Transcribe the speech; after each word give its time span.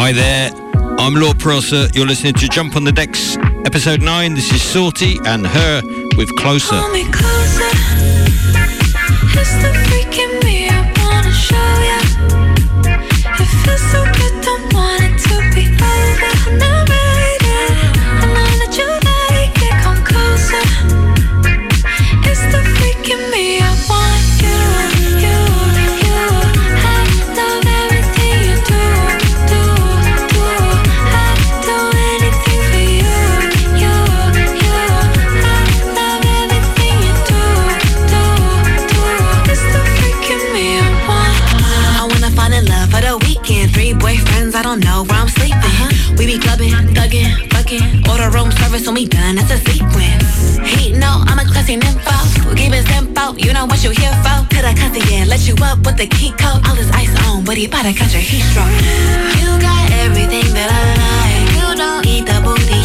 Hi 0.00 0.12
there, 0.12 0.52
I'm 1.00 1.16
Lord 1.16 1.40
Prosser. 1.40 1.88
You're 1.92 2.06
listening 2.06 2.34
to 2.34 2.48
Jump 2.48 2.76
on 2.76 2.84
the 2.84 2.92
Decks, 2.92 3.36
episode 3.66 4.00
9. 4.00 4.34
This 4.34 4.52
is 4.52 4.62
Saweetie 4.62 5.18
and 5.26 5.44
H.E.R. 5.44 5.82
with 6.16 6.32
Closer. 6.36 6.80
Service 48.78 48.86
when 48.86 48.94
we 48.94 49.08
done, 49.08 49.36
that's 49.36 49.50
a 49.50 49.58
sequence. 49.70 50.58
He 50.70 50.92
know 50.92 51.22
I'm 51.26 51.38
a 51.38 51.44
classy 51.44 51.76
nympho. 51.76 52.56
Give 52.56 52.72
his 52.72 52.88
info, 52.90 53.34
you 53.36 53.52
know 53.52 53.66
what 53.66 53.82
you 53.82 53.90
here 53.90 54.12
for. 54.22 54.46
Could 54.54 54.64
I 54.64 54.74
cuss 54.74 54.94
yeah, 55.10 55.24
let 55.26 55.46
you 55.46 55.54
up 55.62 55.78
with 55.84 55.96
the 55.96 56.06
key 56.06 56.30
code. 56.32 56.62
All 56.66 56.74
this 56.74 56.90
ice 56.92 57.14
on, 57.26 57.44
but 57.44 57.56
he 57.56 57.66
bout 57.66 57.82
to 57.82 57.92
catch 57.92 58.14
a 58.14 58.18
heat 58.18 58.42
stroke. 58.50 58.70
You 59.40 59.48
got 59.60 59.90
everything 60.04 60.46
that 60.54 60.70
I 60.70 60.82
like. 61.02 61.46
You 61.58 61.68
don't 61.76 62.06
eat 62.06 62.24
the 62.26 62.38
booty, 62.44 62.77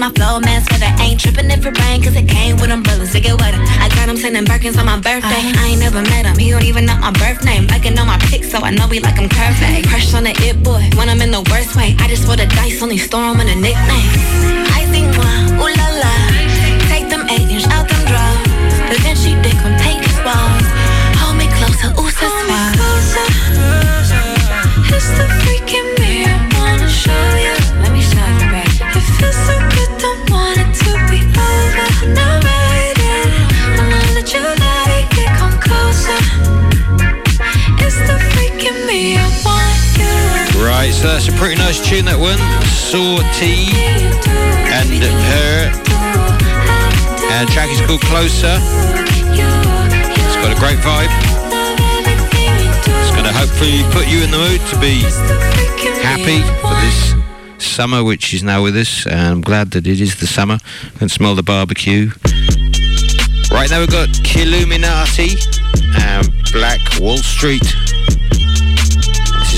my 0.00 0.08
flow 0.16 0.40
man 0.40 0.64
sweater 0.64 0.88
ain't 1.04 1.20
tripping 1.20 1.50
if 1.50 1.60
it 1.60 1.76
rain 1.78 2.02
cause 2.02 2.16
it 2.16 2.26
came 2.26 2.56
with 2.56 2.70
umbrellas 2.70 3.12
to 3.12 3.20
get 3.20 3.38
wetter 3.38 3.60
I 3.84 3.92
got 3.92 4.08
him 4.08 4.16
sending 4.16 4.44
Birkins 4.44 4.78
on 4.80 4.86
my 4.86 4.96
birthday. 4.96 5.44
I, 5.44 5.52
I 5.60 5.64
ain't 5.72 5.80
never 5.80 6.00
met 6.00 6.24
him, 6.24 6.38
he 6.38 6.50
don't 6.50 6.64
even 6.64 6.86
know 6.86 6.96
my 6.96 7.12
birth 7.12 7.44
name. 7.44 7.66
Liking 7.66 7.98
on 7.98 8.06
my 8.06 8.16
pics 8.32 8.50
so 8.50 8.58
I 8.58 8.70
know 8.70 8.86
he 8.88 8.98
like 9.00 9.16
him 9.16 9.28
curvy 9.28 9.86
Crush 9.86 10.14
on 10.14 10.24
the 10.24 10.32
it 10.40 10.62
boy, 10.62 10.80
when 10.96 11.10
I'm 11.10 11.20
in 11.20 11.30
the 11.30 11.44
worst 11.52 11.76
way. 11.76 11.94
I 11.98 12.08
just 12.08 12.26
roll 12.26 12.36
the 12.36 12.46
dice, 12.46 12.82
only 12.82 12.96
store 12.96 13.28
him 13.28 13.40
in 13.40 13.48
a 13.48 13.56
nickname. 13.56 14.10
I 14.72 14.88
think 14.88 15.12
one, 15.20 15.60
ooh 15.60 15.68
la 15.68 15.88
la. 16.00 16.14
Take 16.88 17.08
them 17.12 17.28
eight 17.28 17.52
inch 17.52 17.68
out 17.68 17.88
them 17.88 18.00
drugs 18.08 18.80
But 18.88 18.98
then 19.04 19.16
she 19.16 19.36
dick 19.44 19.60
him, 19.60 19.76
take 19.84 20.00
his 20.00 20.18
balls 20.24 20.59
Right, 40.80 40.94
so 40.94 41.08
that's 41.08 41.28
a 41.28 41.32
pretty 41.32 41.56
nice 41.56 41.76
tune, 41.86 42.06
that 42.06 42.18
one. 42.18 42.38
Saweetie 42.88 43.68
and 44.72 44.88
her. 45.28 45.68
And 47.36 47.46
track 47.50 47.68
is 47.68 47.84
called 47.84 48.00
Closer. 48.00 48.56
It's 49.28 50.36
got 50.40 50.56
a 50.56 50.58
great 50.58 50.80
vibe. 50.80 51.12
It's 52.96 53.12
going 53.12 53.28
to 53.28 53.32
hopefully 53.36 53.84
put 53.92 54.08
you 54.08 54.24
in 54.24 54.30
the 54.30 54.40
mood 54.40 54.60
to 54.72 54.80
be 54.80 55.04
happy 56.00 56.40
for 56.64 56.72
this 56.80 57.12
summer, 57.62 58.02
which 58.02 58.32
is 58.32 58.42
now 58.42 58.62
with 58.62 58.74
us. 58.74 59.04
And 59.04 59.20
I'm 59.20 59.40
glad 59.42 59.72
that 59.72 59.86
it 59.86 60.00
is 60.00 60.18
the 60.18 60.26
summer. 60.26 60.56
I 60.94 60.98
can 60.98 61.10
smell 61.10 61.34
the 61.34 61.42
barbecue. 61.42 62.08
Right 63.52 63.68
now 63.68 63.80
we've 63.80 63.90
got 63.90 64.08
Killuminati 64.24 65.36
and 66.00 66.32
Black 66.54 66.80
Wall 66.98 67.18
Street. 67.18 67.68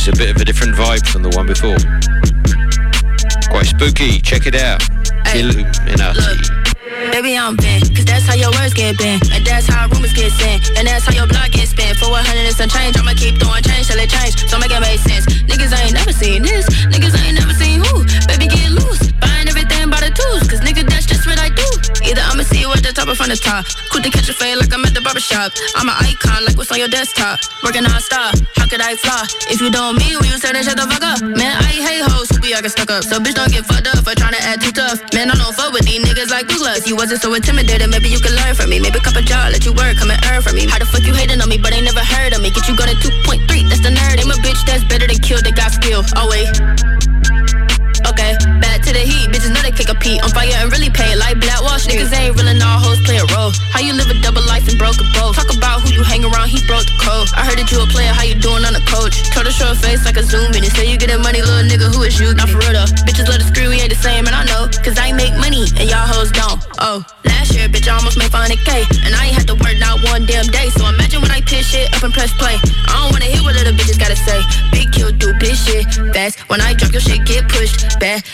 Is 0.02 0.08
a 0.08 0.18
bit 0.18 0.34
of 0.34 0.42
a 0.42 0.44
different 0.44 0.74
vibe 0.74 1.06
from 1.06 1.22
the 1.22 1.30
one 1.30 1.46
before. 1.46 1.78
Quite 3.54 3.70
spooky. 3.70 4.18
Check 4.18 4.50
it 4.50 4.58
out. 4.58 4.82
Killuminati. 5.30 6.42
Baby, 7.14 7.38
I'm 7.38 7.54
bent, 7.54 7.94
cause 7.94 8.04
that's 8.04 8.26
how 8.26 8.34
your 8.34 8.50
words 8.50 8.74
get 8.74 8.98
bent. 8.98 9.30
And 9.30 9.46
that's 9.46 9.70
how 9.70 9.86
rumors 9.86 10.12
get 10.12 10.32
sent. 10.32 10.74
And 10.74 10.90
that's 10.90 11.06
how 11.06 11.14
your 11.14 11.28
block 11.28 11.54
gets 11.54 11.70
spent. 11.70 11.98
For 11.98 12.10
100 12.10 12.18
and 12.34 12.50
some 12.50 12.66
change, 12.66 12.98
I'ma 12.98 13.14
keep 13.14 13.38
throwing 13.38 13.62
change 13.62 13.86
till 13.86 14.02
it 14.02 14.10
change. 14.10 14.34
So 14.50 14.58
make 14.58 14.74
it 14.74 14.82
make 14.82 14.98
sense. 14.98 15.22
Niggas 15.46 15.70
ain't 15.70 15.94
never 15.94 16.10
seen 16.10 16.42
this. 16.42 16.66
Niggas 16.90 17.14
ain't 17.22 17.38
never 17.38 17.54
seen 17.54 17.78
who. 17.86 18.02
Baby, 18.26 18.50
get 18.50 18.74
loose. 18.74 19.01
Tools. 20.14 20.44
Cause 20.48 20.60
nigga, 20.60 20.84
that's 20.88 21.06
just 21.06 21.26
what 21.26 21.38
I 21.38 21.48
do. 21.48 21.68
Either 22.04 22.22
I'ma 22.28 22.44
see 22.44 22.60
you 22.60 22.70
at 22.72 22.82
the 22.84 22.92
top 22.92 23.08
or 23.08 23.16
from 23.16 23.28
the 23.32 23.38
top. 23.38 23.64
Quick 23.90 24.04
to 24.04 24.10
catch 24.10 24.28
a 24.28 24.34
fade 24.34 24.58
like 24.58 24.72
I'm 24.72 24.84
at 24.84 24.94
the 24.94 25.00
barbershop. 25.00 25.52
I'm 25.76 25.88
an 25.88 25.96
icon 25.98 26.44
like 26.44 26.56
what's 26.56 26.70
on 26.72 26.78
your 26.78 26.88
desktop. 26.88 27.40
Working 27.64 27.84
non-stop. 27.84 28.36
How 28.56 28.66
could 28.68 28.80
I 28.80 28.96
fly? 28.96 29.24
If 29.48 29.60
you 29.60 29.70
don't 29.70 29.96
mean 29.96 30.20
when 30.20 30.28
you 30.28 30.38
say 30.38 30.52
that 30.52 30.64
shut 30.64 30.76
the 30.76 30.86
fuck 30.88 31.04
up. 31.04 31.20
Man, 31.24 31.54
I 31.56 31.72
hate 31.72 32.04
hoes 32.04 32.28
who 32.28 32.40
be 32.40 32.52
I 32.54 32.60
get 32.60 32.72
stuck 32.72 32.90
up. 32.90 33.04
So 33.04 33.16
bitch 33.18 33.34
don't 33.34 33.52
get 33.52 33.64
fucked 33.64 33.88
up 33.88 34.04
for 34.04 34.12
trying 34.12 34.36
to 34.36 34.42
act 34.42 34.62
too 34.62 34.72
tough. 34.72 35.00
Man, 35.16 35.30
I 35.30 35.36
don't 35.38 35.54
fuck 35.54 35.72
with 35.72 35.88
these 35.88 36.02
niggas 36.04 36.30
like 36.30 36.48
Google. 36.48 36.74
If 36.76 36.86
you 36.86 36.96
wasn't 36.96 37.22
so 37.22 37.32
intimidated, 37.32 37.88
maybe 37.88 38.08
you 38.08 38.20
could 38.20 38.36
learn 38.36 38.54
from 38.54 38.68
me. 38.68 38.80
Maybe 38.80 39.00
cup 39.00 39.16
a 39.16 39.22
job, 39.22 39.52
let 39.52 39.64
you 39.64 39.72
work, 39.72 39.96
come 39.96 40.10
and 40.10 40.20
earn 40.28 40.42
from 40.42 40.56
me. 40.56 40.66
How 40.66 40.78
the 40.78 40.86
fuck 40.86 41.02
you 41.06 41.14
hating 41.14 41.40
on 41.40 41.48
me, 41.48 41.56
but 41.56 41.72
ain't 41.72 41.86
never 41.86 42.04
heard 42.04 42.34
of 42.34 42.42
me? 42.42 42.50
Get 42.50 42.68
you 42.68 42.76
go 42.76 42.84
to 42.84 42.96
2.3, 42.98 43.48
that's 43.70 43.80
the 43.80 43.92
nerd. 43.94 44.20
I'm 44.20 44.30
a 44.30 44.38
bitch 44.44 44.60
that's 44.66 44.84
better 44.84 45.06
than 45.06 45.18
kill, 45.22 45.40
they 45.40 45.52
got 45.52 45.72
skill. 45.72 46.04
Oh 46.16 46.28
wait. 46.28 46.50
Okay, 48.02 48.34
pee. 50.02 50.18
On 50.20 50.28
fire 50.34 50.50
and 50.58 50.68
really 50.74 50.90
pay 50.90 51.14
like 51.14 51.38
black 51.38 51.62
wash. 51.62 51.86
Niggas 51.86 52.10
ain't 52.12 52.34
real 52.34 52.50
and 52.50 52.60
all 52.60 52.82
hoes 52.82 52.98
play 53.06 53.22
a 53.22 53.26
role. 53.32 53.54
How 53.70 53.80
you 53.80 53.94
live 53.94 54.10
a 54.10 54.18
double 54.18 54.42
life 54.50 54.66
and 54.66 54.76
broke 54.76 54.98
a 54.98 55.06
boat? 55.14 55.38
Talk 55.38 55.54
about 55.54 55.86
who 55.86 55.94
you 55.94 56.02
hang 56.02 56.26
around, 56.26 56.50
he 56.50 56.58
broke 56.66 56.84
the 56.84 56.98
code. 56.98 57.30
I 57.38 57.46
heard 57.46 57.56
that 57.62 57.70
you 57.70 57.78
a 57.80 57.86
player, 57.86 58.10
how 58.10 58.26
you 58.26 58.34
doing 58.34 58.66
on 58.66 58.74
the 58.74 58.82
coach? 58.90 59.14
Told 59.30 59.46
a 59.46 59.54
short 59.54 59.78
face 59.78 60.04
like 60.04 60.18
a 60.18 60.26
zoom 60.26 60.50
in. 60.52 60.66
and 60.66 60.74
Say 60.74 60.90
you 60.90 60.98
getting 60.98 61.22
money, 61.22 61.40
little 61.40 61.62
nigga, 61.64 61.94
who 61.94 62.02
is 62.02 62.18
you? 62.18 62.34
Not 62.34 62.50
for 62.50 62.58
real 62.58 62.74
though. 62.74 62.90
Bitches 63.06 63.30
love 63.30 63.38
to 63.38 63.46
screw, 63.46 63.70
we 63.70 63.78
ain't 63.78 63.94
the 63.94 64.00
same, 64.02 64.26
and 64.26 64.34
I 64.34 64.42
know. 64.44 64.66
Cause 64.82 64.98
I 64.98 65.14
make 65.14 65.32
money 65.38 65.70
and 65.78 65.86
y'all 65.86 66.04
hoes 66.04 66.34
don't. 66.34 66.58
Oh, 66.82 67.06
last 67.24 67.54
year, 67.54 67.70
bitch, 67.70 67.86
I 67.86 67.94
almost 67.94 68.18
made 68.18 68.34
500k. 68.34 69.06
And 69.06 69.14
I 69.14 69.30
ain't 69.30 69.38
had 69.38 69.46
to 69.46 69.54
work 69.54 69.78
not 69.78 70.02
one 70.10 70.26
damn 70.26 70.50
day. 70.50 70.68
So 70.74 70.82
imagine 70.90 71.22
when 71.22 71.30
I 71.30 71.40
piss 71.46 71.70
shit 71.70 71.86
up 71.94 72.02
and 72.02 72.12
press 72.12 72.34
play. 72.34 72.58
I 72.90 73.06
don't 73.06 73.14
wanna 73.14 73.30
hear 73.30 73.42
what 73.46 73.54
other 73.54 73.72
bitches 73.72 73.98
gotta 73.98 74.18
say. 74.18 74.42
Big 74.74 74.90
kill, 74.90 75.14
do 75.14 75.30
bitch 75.38 75.62
shit 75.62 75.86
fast. 76.10 76.42
When 76.50 76.60
I 76.60 76.74
drop 76.74 76.90
your 76.90 77.04
shit, 77.04 77.22
get 77.24 77.46
pushed 77.46 77.98
back. 78.02 78.26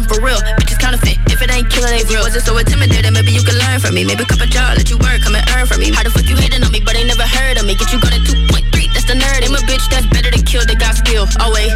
Niggas 0.00 0.08
ain't 0.08 0.08
really 0.08 0.08
on 0.08 0.08
them 0.08 0.08
for 0.08 0.20
real. 0.24 0.40
Bitches 0.56 0.78
counterfeit. 0.78 1.18
If 1.28 1.42
it 1.42 1.50
ain't 1.52 1.68
killing, 1.70 1.92
they 1.92 2.04
real. 2.08 2.22
Wasn't 2.22 2.44
so 2.44 2.56
intimidated, 2.56 3.12
maybe 3.12 3.32
you 3.32 3.42
can 3.42 3.56
learn 3.58 3.80
from 3.80 3.94
me. 3.94 4.04
Maybe 4.04 4.24
cup 4.24 4.40
a 4.40 4.46
job, 4.46 4.76
let 4.76 4.88
you 4.90 4.98
work, 4.98 5.20
come 5.22 5.34
and 5.34 5.44
earn 5.52 5.66
from 5.66 5.80
me. 5.80 5.92
How 5.92 6.02
the 6.02 6.10
fuck 6.10 6.24
you 6.28 6.36
hating 6.36 6.62
on 6.64 6.72
me, 6.72 6.80
but 6.80 6.96
ain't 6.96 7.08
never 7.08 7.26
heard 7.26 7.58
of 7.58 7.64
me? 7.66 7.74
Get 7.74 7.92
you 7.92 8.00
going 8.00 8.16
to 8.16 8.22
2.3, 8.24 8.92
that's 8.92 9.06
the 9.06 9.14
nerd. 9.14 9.44
I'm 9.44 9.54
a 9.54 9.62
bitch 9.68 9.84
that's 9.90 10.06
better 10.08 10.30
than 10.30 10.42
kill, 10.44 10.64
they 10.64 10.74
got 10.74 10.96
skill. 10.96 11.26
Oh 11.40 11.52
wait. 11.52 11.72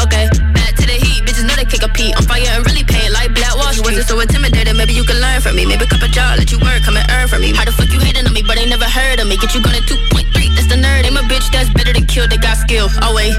Okay, 0.00 0.24
back 0.54 0.72
to 0.78 0.84
the 0.86 0.96
heat. 0.96 1.26
Bitches 1.26 1.44
know 1.44 1.56
they 1.58 1.66
kick 1.66 1.82
a 1.82 1.90
pee. 1.90 2.14
On 2.14 2.22
fire 2.24 2.46
and 2.54 2.64
really 2.66 2.84
pay 2.84 3.10
like 3.10 3.34
black 3.34 3.54
wash. 3.56 3.76
You 3.76 3.82
wasn't 3.82 4.06
so 4.06 4.18
intimidated, 4.20 4.76
maybe 4.76 4.94
you 4.94 5.04
can 5.04 5.18
learn 5.20 5.40
from 5.40 5.56
me. 5.56 5.66
Maybe 5.66 5.86
cup 5.86 6.02
a 6.02 6.08
job, 6.08 6.38
let 6.38 6.50
you 6.50 6.58
work, 6.62 6.82
come 6.86 6.96
and 6.96 7.06
earn 7.10 7.28
from 7.28 7.42
me. 7.42 7.52
How 7.52 7.64
the 7.64 7.72
fuck 7.72 7.90
you 7.90 8.00
hating 8.00 8.26
on 8.26 8.32
me, 8.32 8.42
but 8.42 8.58
ain't 8.58 8.70
never 8.70 8.88
heard 8.88 9.18
of 9.18 9.26
me? 9.26 9.36
Get 9.36 9.54
you 9.54 9.62
going 9.62 9.76
to 9.76 9.82
2.3, 9.82 10.54
that's 10.54 10.68
the 10.70 10.78
nerd. 10.78 11.06
I'm 11.06 11.18
a 11.18 11.24
bitch 11.26 11.46
that's 11.50 11.70
better 11.74 11.92
than 11.92 12.06
kill, 12.06 12.28
they 12.28 12.38
got 12.38 12.56
skill. 12.56 12.88
Oh 13.02 13.14
wait. 13.14 13.34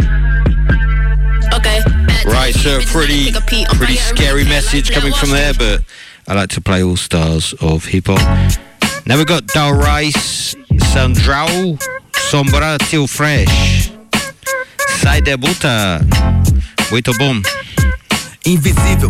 Okay. 1.54 2.01
Right, 2.26 2.54
so 2.54 2.80
pretty, 2.88 3.32
pretty 3.76 3.96
scary 3.96 4.44
message 4.44 4.92
coming 4.92 5.14
from 5.14 5.32
there, 5.32 5.54
but 5.54 5.84
I 6.28 6.34
like 6.36 6.50
to 6.52 6.62
play 6.62 6.84
all 6.84 6.96
stars 6.98 7.54
of 7.62 7.86
hip 7.86 8.08
hop. 8.08 8.20
Now 9.06 9.18
we've 9.18 9.26
got 9.26 9.48
Dal 9.48 9.74
Rice, 9.74 10.56
Sandrao, 10.94 11.78
Sombra 12.30 12.78
Tio 12.90 13.08
Fresh, 13.08 13.92
Sai 15.00 15.20
da 15.22 15.36
Bota, 15.38 16.02
muito 16.92 17.14
bom. 17.18 17.42
invisível 18.46 19.10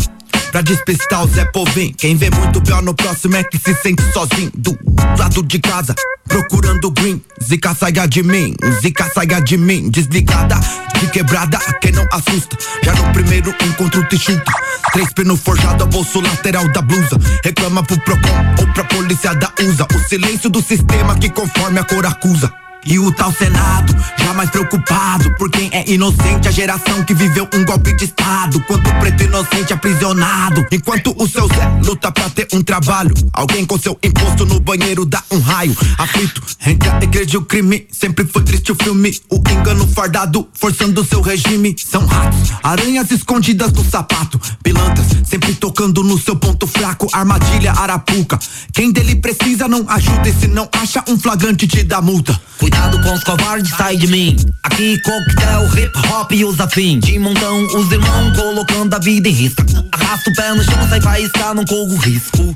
pra 0.51 0.61
despistar 0.61 1.23
o 1.23 1.27
Zé 1.27 1.45
Povim. 1.45 1.93
Quem 1.93 2.15
vê 2.15 2.29
muito 2.29 2.61
pior 2.61 2.81
no 2.81 2.93
próximo 2.93 3.35
é 3.37 3.43
que 3.43 3.57
se 3.57 3.73
sente 3.75 4.03
sozinho. 4.11 4.51
Do 4.53 4.77
lado 5.17 5.41
de 5.43 5.59
casa, 5.59 5.95
procurando 6.27 6.91
green. 6.91 7.21
Zica 7.41 7.73
saia 7.73 8.05
de 8.05 8.21
mim, 8.21 8.55
zica 8.81 9.09
saia 9.13 9.39
de 9.39 9.57
mim. 9.57 9.89
Desligada, 9.89 10.59
de 10.99 11.07
quebrada, 11.07 11.57
quem 11.79 11.91
não 11.93 12.05
assusta. 12.11 12.57
Já 12.83 12.93
no 12.93 13.11
primeiro 13.13 13.55
encontro 13.65 14.03
te 14.07 14.17
chuta. 14.17 14.51
Três 14.91 15.11
pinos 15.13 15.39
forjado 15.39 15.87
bolso 15.87 16.19
lateral 16.19 16.67
da 16.71 16.81
blusa. 16.81 17.17
Reclama 17.43 17.81
pro 17.83 17.99
Procon 18.01 18.29
ou 18.59 18.67
pra 18.73 18.83
polícia 18.83 19.33
da 19.33 19.51
USA. 19.59 19.87
O 19.95 19.99
silêncio 20.09 20.49
do 20.49 20.61
sistema 20.61 21.17
que 21.17 21.29
conforme 21.29 21.79
a 21.79 21.83
cor 21.83 22.05
acusa. 22.05 22.51
E 22.83 22.97
o 22.97 23.11
tal 23.11 23.31
Senado, 23.31 23.95
jamais 24.17 24.49
preocupado 24.49 25.31
por 25.37 25.51
quem 25.51 25.69
é 25.71 25.87
inocente, 25.91 26.47
a 26.47 26.51
geração 26.51 27.03
que 27.03 27.13
viveu 27.13 27.47
um 27.53 27.63
golpe 27.63 27.93
de 27.93 28.05
Estado. 28.05 28.59
Quanto 28.61 28.89
preto 28.95 29.23
inocente 29.23 29.71
aprisionado, 29.71 30.65
enquanto 30.71 31.13
o 31.15 31.27
seu 31.27 31.47
Zé 31.47 31.79
luta 31.85 32.11
pra 32.11 32.29
ter 32.29 32.47
um 32.51 32.61
trabalho. 32.63 33.13
Alguém 33.33 33.65
com 33.65 33.77
seu 33.77 33.97
imposto 34.01 34.45
no 34.45 34.59
banheiro 34.59 35.05
dá 35.05 35.21
um 35.29 35.39
raio. 35.39 35.77
Aflito 35.97 36.41
entre 36.65 36.89
a 36.89 37.03
igreja 37.03 37.35
e 37.35 37.37
o 37.37 37.43
crime, 37.43 37.87
sempre 37.91 38.25
foi 38.25 38.43
triste 38.43 38.71
o 38.71 38.75
filme. 38.75 39.15
O 39.29 39.41
engano 39.51 39.87
fardado, 39.87 40.47
forçando 40.53 41.05
seu 41.05 41.21
regime. 41.21 41.75
São 41.77 42.05
ratos, 42.05 42.51
aranhas 42.63 43.11
escondidas 43.11 43.71
no 43.73 43.83
sapato. 43.83 44.41
Pilantras, 44.63 45.07
sempre 45.25 45.53
tocando 45.53 46.03
no 46.03 46.17
seu 46.17 46.35
ponto 46.35 46.65
fraco. 46.65 47.07
Armadilha, 47.13 47.73
arapuca. 47.73 48.39
Quem 48.73 48.91
dele 48.91 49.15
precisa 49.15 49.67
não 49.67 49.87
ajuda, 49.87 50.27
e 50.27 50.33
se 50.33 50.47
não 50.47 50.67
acha 50.73 51.03
um 51.07 51.19
flagrante 51.19 51.67
te 51.67 51.83
dá 51.83 52.01
multa. 52.01 52.39
Cuidado 52.71 53.01
com 53.01 53.13
os 53.13 53.23
covardes, 53.23 53.69
sai 53.75 53.97
de 53.97 54.07
mim. 54.07 54.33
Aqui 54.63 54.97
coquetel, 55.01 55.65
hip 55.77 55.91
hop 56.09 56.31
e 56.31 56.45
os 56.45 56.57
afins. 56.59 57.03
De 57.03 57.19
montão, 57.19 57.65
os 57.65 57.91
irmãos 57.91 58.35
colocando 58.37 58.93
a 58.93 58.99
vida 58.99 59.27
em 59.27 59.33
risco. 59.33 59.61
Arrasta 59.91 60.29
o 60.29 60.33
pé 60.33 60.53
no 60.53 60.63
chão, 60.63 60.89
sai 60.89 61.01
faísca, 61.01 61.53
não 61.53 61.65
corro 61.65 61.97
risco. 61.97 62.55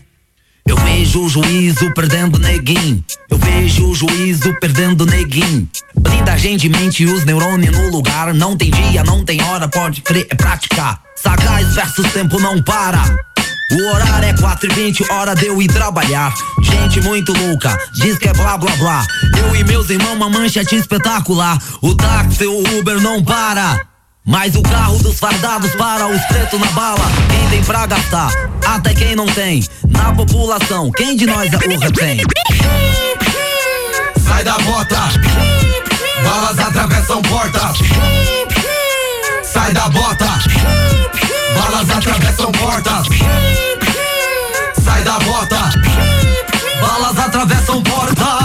Eu 0.65 0.77
vejo 0.77 1.25
o 1.25 1.29
juízo 1.29 1.93
perdendo 1.93 2.39
neguinho. 2.39 3.03
Eu 3.29 3.37
vejo 3.37 3.89
o 3.89 3.93
juízo 3.93 4.55
perdendo 4.61 5.05
neguinho. 5.05 5.67
Blinda 5.99 6.31
a 6.31 6.37
gente 6.37 6.69
mente 6.69 7.03
os 7.03 7.25
neurônios 7.25 7.77
no 7.77 7.91
lugar. 7.91 8.33
Não 8.33 8.55
tem 8.55 8.71
dia, 8.71 9.03
não 9.03 9.25
tem 9.25 9.43
hora, 9.43 9.67
pode 9.67 10.01
crer, 10.01 10.27
é 10.29 10.35
praticar. 10.35 11.01
Sagaz 11.17 11.75
versus 11.75 12.09
tempo 12.13 12.39
não 12.39 12.63
para. 12.63 13.03
O 13.71 13.87
horário 13.87 14.29
é 14.29 14.33
4 14.33 14.71
e 14.71 14.75
20, 14.75 15.11
hora 15.11 15.35
de 15.35 15.47
eu 15.47 15.59
ir 15.61 15.67
trabalhar. 15.67 16.33
Gente 16.61 17.01
muito 17.01 17.33
louca, 17.33 17.77
diz 17.93 18.17
que 18.17 18.27
é 18.27 18.33
blá 18.33 18.57
blá 18.57 18.71
blá. 18.75 19.05
Eu 19.39 19.55
e 19.55 19.63
meus 19.63 19.89
irmãos, 19.89 20.15
uma 20.15 20.29
manchete 20.29 20.75
espetacular. 20.75 21.57
O 21.81 21.95
táxi, 21.95 22.45
o 22.45 22.77
Uber 22.77 23.01
não 23.01 23.23
para. 23.23 23.81
Mas 24.23 24.55
o 24.55 24.61
carro 24.61 24.97
dos 24.99 25.19
fardados 25.19 25.71
para 25.75 26.07
os 26.07 26.21
pretos 26.25 26.59
na 26.59 26.67
bala. 26.67 27.05
Quem 27.29 27.49
tem 27.49 27.63
pra 27.63 27.85
gastar, 27.85 28.31
até 28.65 28.93
quem 28.93 29.15
não 29.15 29.25
tem. 29.25 29.63
Na 29.87 30.13
população, 30.13 30.91
quem 30.91 31.15
de 31.15 31.25
nós 31.25 31.51
é 31.51 31.57
o 31.57 31.79
retém? 31.79 32.21
Sai 34.27 34.43
da 34.43 34.57
bota, 34.59 35.09
balas 36.23 36.59
atravessam 36.59 37.21
portas. 37.23 37.77
Sai 39.43 39.73
da 39.73 39.89
bota, 39.89 40.39
balas 41.55 41.89
atravessam 41.89 42.51
portas. 42.51 43.07
Sai 44.83 45.03
da 45.03 45.19
bota, 45.19 45.69
balas 46.81 47.19
atravessam 47.19 47.81
portas. 47.83 48.44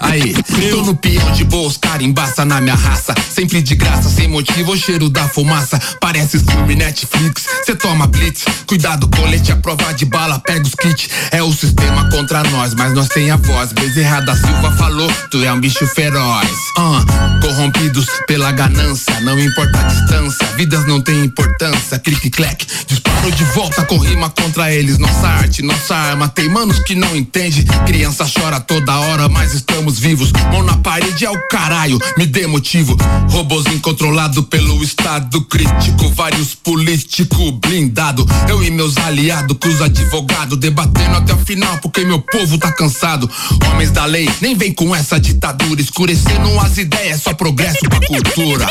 Aí, 0.00 0.34
tô 0.70 0.82
no 0.82 0.94
peão 0.94 1.32
de 1.32 1.44
boa, 1.44 1.68
os 1.68 1.76
cara 1.76 2.02
embaça 2.02 2.44
na 2.44 2.60
minha 2.60 2.74
raça. 2.74 3.14
Sempre 3.34 3.62
de 3.62 3.74
graça, 3.74 4.08
sem 4.08 4.28
motivo, 4.28 4.72
o 4.72 4.76
cheiro 4.76 5.08
da 5.08 5.28
fumaça. 5.28 5.80
Parece 6.00 6.38
filme 6.38 6.74
Netflix, 6.74 7.46
cê 7.64 7.74
toma 7.74 8.06
blitz. 8.06 8.44
Cuidado, 8.66 9.08
colete, 9.08 9.52
a 9.52 9.56
prova 9.56 9.92
de 9.92 10.04
bala, 10.04 10.38
pega 10.40 10.62
os 10.62 10.74
kits. 10.74 11.08
É 11.30 11.42
o 11.42 11.52
sistema 11.52 12.08
contra 12.10 12.42
nós, 12.44 12.74
mas 12.74 12.92
nós 12.92 13.08
tem 13.08 13.30
a 13.30 13.36
voz. 13.36 13.72
Bezerra 13.72 14.20
da 14.20 14.36
Silva 14.36 14.72
falou, 14.72 15.10
tu 15.30 15.42
é 15.42 15.52
um 15.52 15.60
bicho 15.60 15.86
feroz. 15.86 16.50
Uh, 16.78 17.40
corrompidos 17.40 18.06
pela 18.26 18.52
ganância, 18.52 19.20
não 19.20 19.38
importa 19.38 19.78
a 19.78 19.82
distância. 19.84 20.46
Vidas 20.56 20.86
não 20.86 21.00
têm 21.00 21.24
importância, 21.24 21.98
clique-clack. 21.98 22.66
Disparo 22.86 23.32
de 23.32 23.44
volta 23.44 23.84
com 23.84 23.98
rima 23.98 24.28
contra 24.30 24.72
eles. 24.72 24.98
Nossa 24.98 25.28
arte, 25.28 25.62
nossa 25.62 25.94
arma. 25.94 26.28
Tem 26.28 26.48
manos 26.48 26.78
que 26.80 26.94
não 26.94 27.16
entende. 27.16 27.64
Criança 27.86 28.26
chora 28.26 28.60
toda 28.60 28.98
hora, 28.98 29.28
mas 29.28 29.54
estamos 29.70 29.98
vivos. 29.98 30.32
Mão 30.52 30.62
na 30.64 30.76
parede 30.78 31.24
é 31.24 31.30
o 31.30 31.48
caralho, 31.48 31.98
me 32.18 32.26
dê 32.26 32.46
motivo. 32.46 32.96
Robozinho 33.30 33.80
controlado 33.80 34.42
pelo 34.42 34.82
Estado 34.82 35.40
crítico. 35.42 36.10
Vários 36.10 36.54
políticos 36.54 37.52
blindado. 37.60 38.26
Eu 38.48 38.62
e 38.62 38.70
meus 38.70 38.96
aliados, 38.98 39.56
com 39.58 39.68
os 39.68 39.80
advogados, 39.80 40.58
debatendo 40.58 41.16
até 41.16 41.32
o 41.32 41.38
final, 41.38 41.78
porque 41.78 42.04
meu 42.04 42.20
povo 42.20 42.58
tá 42.58 42.72
cansado. 42.72 43.30
Homens 43.70 43.90
da 43.92 44.04
lei, 44.04 44.28
nem 44.40 44.56
vem 44.56 44.72
com 44.72 44.94
essa 44.94 45.18
ditadura. 45.20 45.80
Escurecendo 45.80 46.58
as 46.60 46.76
ideias, 46.76 47.22
só 47.22 47.32
progresso 47.32 47.78
pra 47.88 48.00
cultura. 48.06 48.66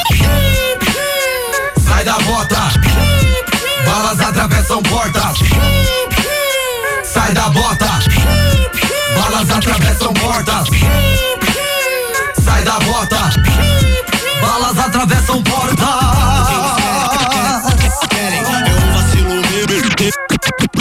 Sai 1.88 2.04
da 2.04 2.20
bota, 2.20 2.72
balas 3.86 4.20
atravessam 4.20 4.84
portas. 4.84 5.40
Sai 7.04 7.34
da 7.34 7.50
bota, 7.50 7.90
balas 9.16 9.50
atravessam 9.52 10.14
portas. 10.14 10.68
Sai 12.44 12.64
da 12.64 12.80
bota, 12.80 13.30
balas 14.42 14.78
atravessam 14.78 15.44
portas. 15.44 15.88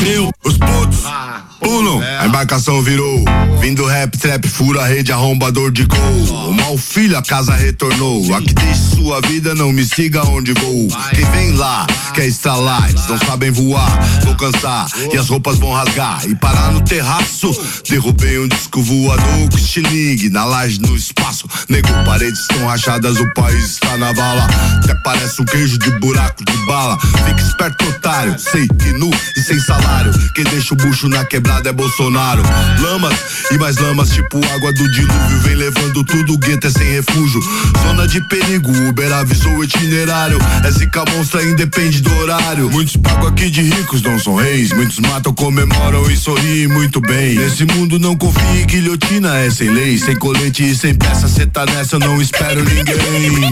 Meu, 0.01 0.31
os 0.45 0.57
putos 0.57 1.48
pulam, 1.61 2.01
a 2.21 2.27
embarcação 2.27 2.83
virou. 2.83 3.25
Vindo 3.61 3.85
rap, 3.85 4.17
trap, 4.17 4.47
fura 4.49 4.85
rede, 4.85 5.13
arrombador 5.13 5.71
de 5.71 5.85
gol. 5.85 6.49
O 6.49 6.53
mal 6.53 6.79
filho, 6.79 7.19
a 7.19 7.23
casa 7.23 7.55
retornou. 7.55 8.35
Aqui 8.35 8.55
deixe 8.55 8.97
sua 8.97 9.21
vida, 9.23 9.55
não 9.55 9.73
me 9.73 9.85
siga 9.85 10.25
onde 10.29 10.53
vou. 10.55 10.89
Quem 11.15 11.25
vem 11.33 11.53
lá, 11.53 11.87
quer 12.15 12.27
estralar, 12.27 12.89
eles 12.89 13.07
não 13.07 13.19
sabem 13.19 13.51
voar. 13.51 13.99
Vou 14.25 14.35
cansar 14.37 14.87
e 15.13 15.17
as 15.17 15.29
roupas 15.29 15.59
vão 15.59 15.73
rasgar. 15.73 16.25
E 16.27 16.35
parar 16.35 16.71
no 16.73 16.81
terraço, 16.83 17.51
derrubei 17.89 18.39
um 18.39 18.49
disco 18.49 18.81
voador 18.81 19.49
estilingue. 19.55 20.31
Na 20.31 20.45
laje, 20.45 20.81
no 20.81 20.95
espaço, 20.95 21.49
nego, 21.69 21.89
paredes 22.05 22.41
estão 22.41 22.67
rachadas, 22.67 23.19
o 23.19 23.35
país 23.35 23.65
está 23.65 23.97
na 23.97 24.13
vala. 24.13 24.47
Até 24.83 24.95
parece 25.03 25.43
um 25.43 25.45
queijo 25.45 25.79
de 25.79 25.91
buraco 25.99 26.45
de 26.45 26.57
bala. 26.67 26.99
Fica 26.99 27.43
esperto, 27.43 27.89
otário, 27.89 28.39
sei 28.39 28.69
que 28.69 28.93
nu 28.93 29.11
e 29.37 29.41
sem 29.41 29.59
salário. 29.59 30.13
Quem 30.35 30.45
deixa 30.45 30.75
o 30.75 30.77
bucho 30.77 31.09
na 31.09 31.25
quebrada 31.25 31.48
é 31.69 31.73
Bolsonaro. 31.73 32.43
Lamas 32.81 33.15
e 33.51 33.59
mais 33.59 33.77
lamas, 33.77 34.11
tipo 34.11 34.39
água 34.55 34.73
do 34.73 34.91
dilúvio. 34.93 35.41
Vem 35.43 35.55
levando 35.55 36.05
tudo, 36.05 36.35
o 36.35 36.39
gueto 36.39 36.67
é 36.67 36.71
sem 36.71 36.91
refúgio. 36.93 37.41
Zona 37.83 38.07
de 38.07 38.21
perigo, 38.29 38.71
Uber 38.89 39.13
avisou 39.13 39.53
o 39.53 39.65
itinerário. 39.65 40.39
É 40.65 40.71
zica 40.71 41.05
monstra, 41.11 41.43
independe 41.43 42.01
do 42.01 42.15
horário. 42.19 42.71
Muitos 42.71 42.97
pagam 42.97 43.29
aqui 43.29 43.51
de 43.51 43.63
ricos, 43.63 44.03
não 44.03 44.19
são 44.19 44.37
reis. 44.37 44.73
Muitos 44.73 44.99
matam, 45.01 45.33
comemoram 45.35 46.11
e 46.11 46.17
sorriem 46.17 46.69
muito 46.69 47.01
bem. 47.01 47.37
Nesse 47.37 47.65
mundo 47.65 47.99
não 47.99 48.17
confie, 48.17 48.65
guilhotina 48.65 49.37
é 49.39 49.51
sem 49.51 49.71
lei. 49.71 49.99
Sem 49.99 50.17
colete 50.17 50.71
e 50.71 50.75
sem 50.75 50.95
peça, 50.95 51.29
cê 51.29 51.47
tá 51.47 51.67
nessa, 51.67 51.97
eu 51.97 52.01
não 52.01 52.21
espero 52.21 52.65
ninguém. 52.65 53.51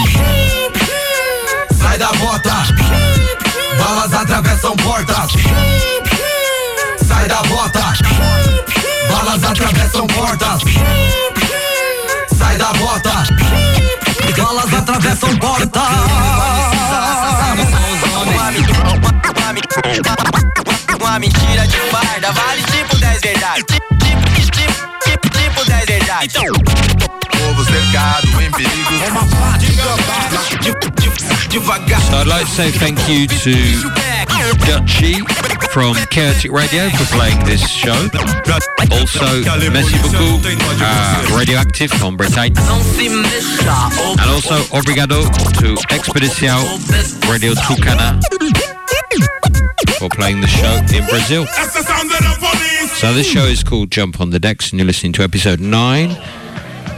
Sai 1.79 1.99
da 1.99 2.13
bota, 2.13 2.55
balas 3.79 4.13
atravessam 4.13 4.77
portas. 4.77 5.33
Sai 7.17 7.29
da 7.29 7.43
bota, 7.45 7.95
balas 9.09 9.43
atravessam 9.43 10.07
portas. 10.07 10.61
Sai 12.37 12.59
da 12.59 12.73
bota, 12.75 13.25
balas 14.37 14.75
atravessam 14.75 15.35
portas. 15.39 15.83
Uma 21.01 21.19
mentira 21.19 21.67
de 21.67 21.79
farda 21.91 22.33
vale 22.33 22.63
tipo 22.65 22.97
10 22.97 23.21
verdades. 23.23 23.65
Tipo, 23.65 24.31
tipo, 24.51 24.75
tipo, 25.01 25.31
tipo 25.31 25.65
10 25.65 25.87
verdades. 25.87 26.35
Povo 26.35 27.65
cercado, 27.65 28.43
em 28.43 28.51
perigo. 28.51 28.93
Devagar. 29.59 31.16
So 31.31 32.19
I'd 32.19 32.27
like 32.27 32.45
to 32.47 32.51
say 32.53 32.71
thank 32.71 32.99
you 33.09 33.27
to 33.27 33.53
Dutchy 34.67 35.15
from 35.73 35.95
Chaotic 36.11 36.53
Radio 36.53 36.89
for 36.91 37.05
playing 37.17 37.39
this 37.45 37.67
show. 37.69 37.95
Also, 38.93 39.43
merci 39.73 39.97
beaucoup, 39.99 40.41
uh, 40.81 41.37
Radioactive 41.37 41.91
from 41.93 42.17
Britain. 42.17 42.53
Não 42.67 42.81
se 42.83 43.09
mexa. 43.09 43.91
ou- 44.07 44.13
And 44.21 44.31
also, 44.31 44.55
obrigado 44.71 45.23
to 45.59 45.75
Expedição 45.91 46.63
Radio 47.29 47.55
Tucana 47.55 48.21
for 49.99 50.09
playing 50.11 50.41
the 50.41 50.49
show 50.49 50.77
in 50.97 51.05
Brazil. 51.07 51.45
That's 51.57 51.73
the 51.75 51.83
sound 51.83 52.11
of 52.13 52.19
the 52.19 52.39
police. 52.39 52.93
So 53.01 53.13
this 53.13 53.27
show 53.27 53.45
is 53.47 53.65
called 53.65 53.91
Jump 53.91 54.21
on 54.21 54.31
the 54.31 54.39
Decks 54.39 54.71
and 54.71 54.79
you're 54.79 54.87
listening 54.87 55.13
to 55.15 55.23
episode 55.23 55.61
9. 55.61 56.17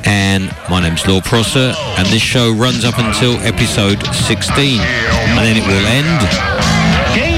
And 0.05 0.55
my 0.71 0.81
name's 0.81 1.07
Lord 1.07 1.25
Prosser, 1.25 1.75
and 1.97 2.07
this 2.09 2.23
show 2.23 2.53
runs 2.53 2.85
up 2.85 2.99
until 2.99 3.37
episode 3.41 4.03
16, 4.15 4.81
and 4.81 5.39
then 5.39 5.57
it 5.57 5.67
will 5.67 5.87
end. 5.87 7.29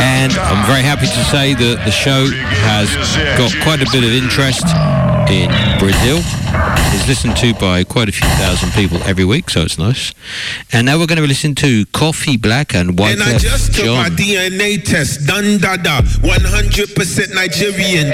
And 0.00 0.32
I'm 0.32 0.66
very 0.66 0.82
happy 0.82 1.06
to 1.06 1.24
say 1.32 1.54
that 1.54 1.84
the 1.84 1.90
show 1.90 2.26
has 2.64 2.88
got 3.36 3.52
quite 3.62 3.80
a 3.80 3.88
bit 3.92 4.04
of 4.04 4.12
interest 4.12 4.64
in 5.30 5.50
Brazil. 5.78 6.20
It's 6.92 7.06
listened 7.06 7.36
to 7.36 7.54
by 7.54 7.84
quite 7.84 8.08
a 8.08 8.12
few 8.12 8.26
thousand 8.30 8.72
people 8.72 9.00
every 9.04 9.24
week, 9.24 9.48
so 9.48 9.62
it's 9.62 9.78
nice. 9.78 10.12
And 10.72 10.86
now 10.86 10.98
we're 10.98 11.06
going 11.06 11.20
to 11.20 11.26
listen 11.26 11.54
to 11.56 11.86
Coffee 11.86 12.36
Black 12.36 12.74
and 12.74 12.98
White 12.98 13.12
And 13.12 13.22
I 13.22 13.38
just 13.38 13.74
took 13.76 13.86
my 13.86 14.10
DNA 14.10 14.82
test, 14.82 15.26
done 15.26 15.58
da 15.58 15.76
da, 15.76 16.00
100% 16.00 17.34
Nigerian. 17.34 18.10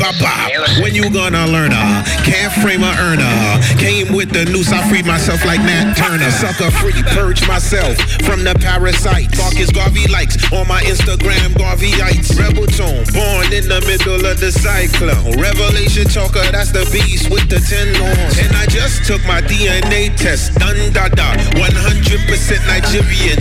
Baba, 0.00 0.80
when 0.80 0.94
you 0.94 1.10
gonna 1.12 1.46
learn 1.46 1.72
uh, 1.72 2.04
Can't 2.24 2.52
frame 2.64 2.82
a 2.82 2.92
earner. 3.00 3.60
Came 3.76 4.16
with 4.16 4.32
the 4.32 4.44
noose, 4.46 4.72
I 4.72 4.86
freed 4.88 5.04
myself 5.04 5.44
like 5.44 5.60
Nat 5.60 5.94
Turner. 5.94 6.30
Sucker 6.30 6.70
free, 6.70 6.96
purge 7.12 7.46
myself 7.46 7.96
from 8.24 8.44
the 8.44 8.54
parasites. 8.56 9.36
Marcus 9.36 9.70
Garvey 9.70 10.08
likes 10.08 10.36
on 10.52 10.68
my 10.68 10.80
Instagram, 10.82 11.52
Garveyites. 11.56 12.32
Rebel 12.38 12.66
tone, 12.66 13.04
born 13.12 13.52
in 13.52 13.68
the 13.68 13.80
middle 13.84 14.24
of 14.24 14.40
the 14.40 14.52
cyclone. 14.52 15.36
Revelation 15.40 16.08
talker, 16.08 16.44
that's 16.52 16.72
the 16.72 16.88
beast 16.92 17.30
with 17.30 17.48
the 17.48 17.60
ten 17.60 17.92
And 18.38 18.56
I 18.56 18.66
just 18.66 19.04
took 19.04 19.22
my 19.26 19.40
DNA 19.40 20.16
test, 20.16 20.54
done 20.56 20.76
da 20.92 21.08
da, 21.08 21.34
100% 21.54 22.66
Nigerian. 22.66 23.38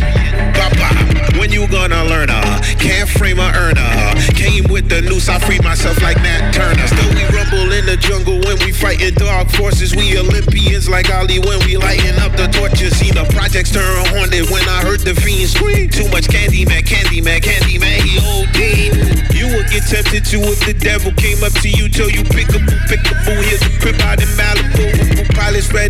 Baba, 0.54 1.38
when 1.40 1.52
you 1.52 1.68
gonna 1.68 2.04
learn 2.06 2.30
uh, 2.30 2.62
Can't 2.80 3.08
frame 3.08 3.40
a 3.40 3.52
earner. 3.56 3.88
Came 4.36 4.66
with 4.70 4.90
the 4.90 5.02
noose, 5.02 5.30
I 5.30 5.40
freed 5.40 5.64
myself 5.64 6.02
like 6.02 6.18
Nat 6.18 6.52
Turner. 6.52 6.88
Still 6.88 7.10
we 7.16 7.24
rumble 7.36 7.72
in 7.72 7.86
the 7.86 7.98
jungle 7.98 8.40
when 8.44 8.60
we 8.60 8.72
fighting 8.72 9.14
dark 9.16 9.50
forces. 9.52 9.96
We 9.96 10.18
Olympians 10.18 10.90
like 10.90 11.10
Ali 11.10 11.40
when 11.40 11.60
we 11.66 11.78
lighting 11.78 12.20
up 12.20 12.36
the 12.36 12.48
torches. 12.48 12.98
See 12.98 13.12
the 13.12 13.26
projects 13.32 13.72
turn 13.72 13.84
haunted 14.12 14.50
when 14.52 14.64
I 14.68 14.84
heard 14.84 15.02
the 15.02 15.16
fiend 15.16 15.50
scream. 15.50 15.90
Too 15.90 16.08
much 16.12 16.28
candy 16.28 16.66
man, 16.66 16.84
candy 16.84 17.22
man, 17.22 17.42
candy 17.42 17.80
man, 17.80 18.02
he 18.04 18.20
OD. 18.20 19.34
You 19.34 19.48
would 19.56 19.70
get 19.72 19.88
tempted 19.88 20.26
to 20.26 20.38
if 20.52 20.60
the 20.66 20.74
devil 20.74 21.12
came 21.14 21.44
up 21.44 21.54
to 21.64 21.70
you, 21.70 21.88
tell 21.90 22.10
you 22.10 22.24
pick 22.24 22.52
a 22.52 22.60
up, 22.60 22.68
pick 22.92 23.00
up, 23.08 23.24
here's 23.48 23.64
a 23.64 23.72
crib 23.80 23.96
out 24.02 24.22
in 24.22 24.28
Malibu. 24.36 24.59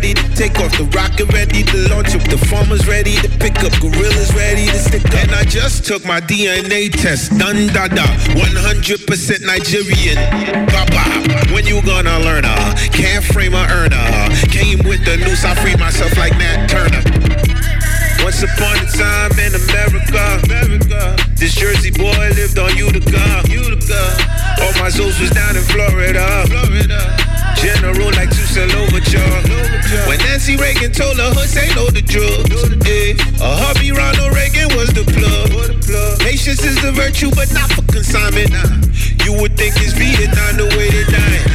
Ready 0.00 0.14
to 0.14 0.28
take 0.34 0.58
off, 0.60 0.72
the 0.80 0.88
rocket 0.96 1.28
ready 1.28 1.62
to 1.62 1.76
launch 1.92 2.16
up, 2.16 2.24
the 2.24 2.40
farmers 2.48 2.88
ready 2.88 3.20
to 3.20 3.28
pick 3.36 3.60
up, 3.60 3.68
gorillas 3.84 4.32
ready 4.32 4.64
to 4.64 4.78
stick 4.80 5.04
up. 5.04 5.12
And 5.12 5.32
I 5.36 5.44
just 5.44 5.84
took 5.84 6.06
my 6.06 6.22
DNA 6.22 6.88
test, 6.88 7.36
done 7.36 7.68
da 7.76 7.84
da, 7.84 8.08
100% 8.32 8.96
Nigerian. 9.44 10.16
Baba, 10.72 11.04
when 11.52 11.66
you 11.66 11.84
gonna 11.84 12.16
learn 12.24 12.46
uh, 12.48 12.72
Can't 12.96 13.22
frame 13.22 13.52
a 13.52 13.68
earner. 13.68 14.00
Came 14.48 14.80
with 14.88 15.04
the 15.04 15.20
noose, 15.20 15.44
I 15.44 15.52
freed 15.60 15.78
myself 15.78 16.16
like 16.16 16.32
Nat 16.40 16.64
Turner. 16.72 17.04
Once 18.24 18.40
upon 18.40 18.80
a 18.80 18.88
time 18.96 19.36
in 19.36 19.52
America, 19.52 20.40
America. 20.48 21.12
This 21.36 21.52
Jersey 21.52 21.90
boy 21.92 22.32
lived 22.40 22.58
on 22.58 22.72
Utica, 22.74 23.44
Utica. 23.52 24.00
All 24.64 24.72
my 24.80 24.88
zoos 24.88 25.20
was 25.20 25.28
down 25.36 25.60
in 25.60 25.62
Florida, 25.68 26.48
Florida. 26.48 27.29
General 27.60 28.08
like 28.16 28.32
Louverture. 28.56 29.20
When 30.08 30.18
Nancy 30.24 30.56
Reagan 30.56 30.92
told 30.92 31.18
her 31.20 31.28
hood 31.28 31.48
say 31.48 31.68
no 31.76 31.92
to 31.92 32.00
drugs. 32.00 32.48
A 33.40 33.50
hubby 33.60 33.92
Ronald 33.92 34.32
Reagan 34.32 34.72
was 34.76 34.88
the 34.96 35.04
plug. 35.04 35.52
Patience 36.20 36.64
is 36.64 36.80
the 36.80 36.92
virtue, 36.92 37.30
but 37.36 37.52
not 37.52 37.68
for 37.72 37.84
consignment. 37.92 38.48
You 39.24 39.36
would 39.40 39.56
think 39.60 39.76
it's 39.76 39.92
Vietnam 39.92 40.56
the 40.56 40.72
way 40.72 40.88
they 40.88 41.04
dying. 41.04 41.50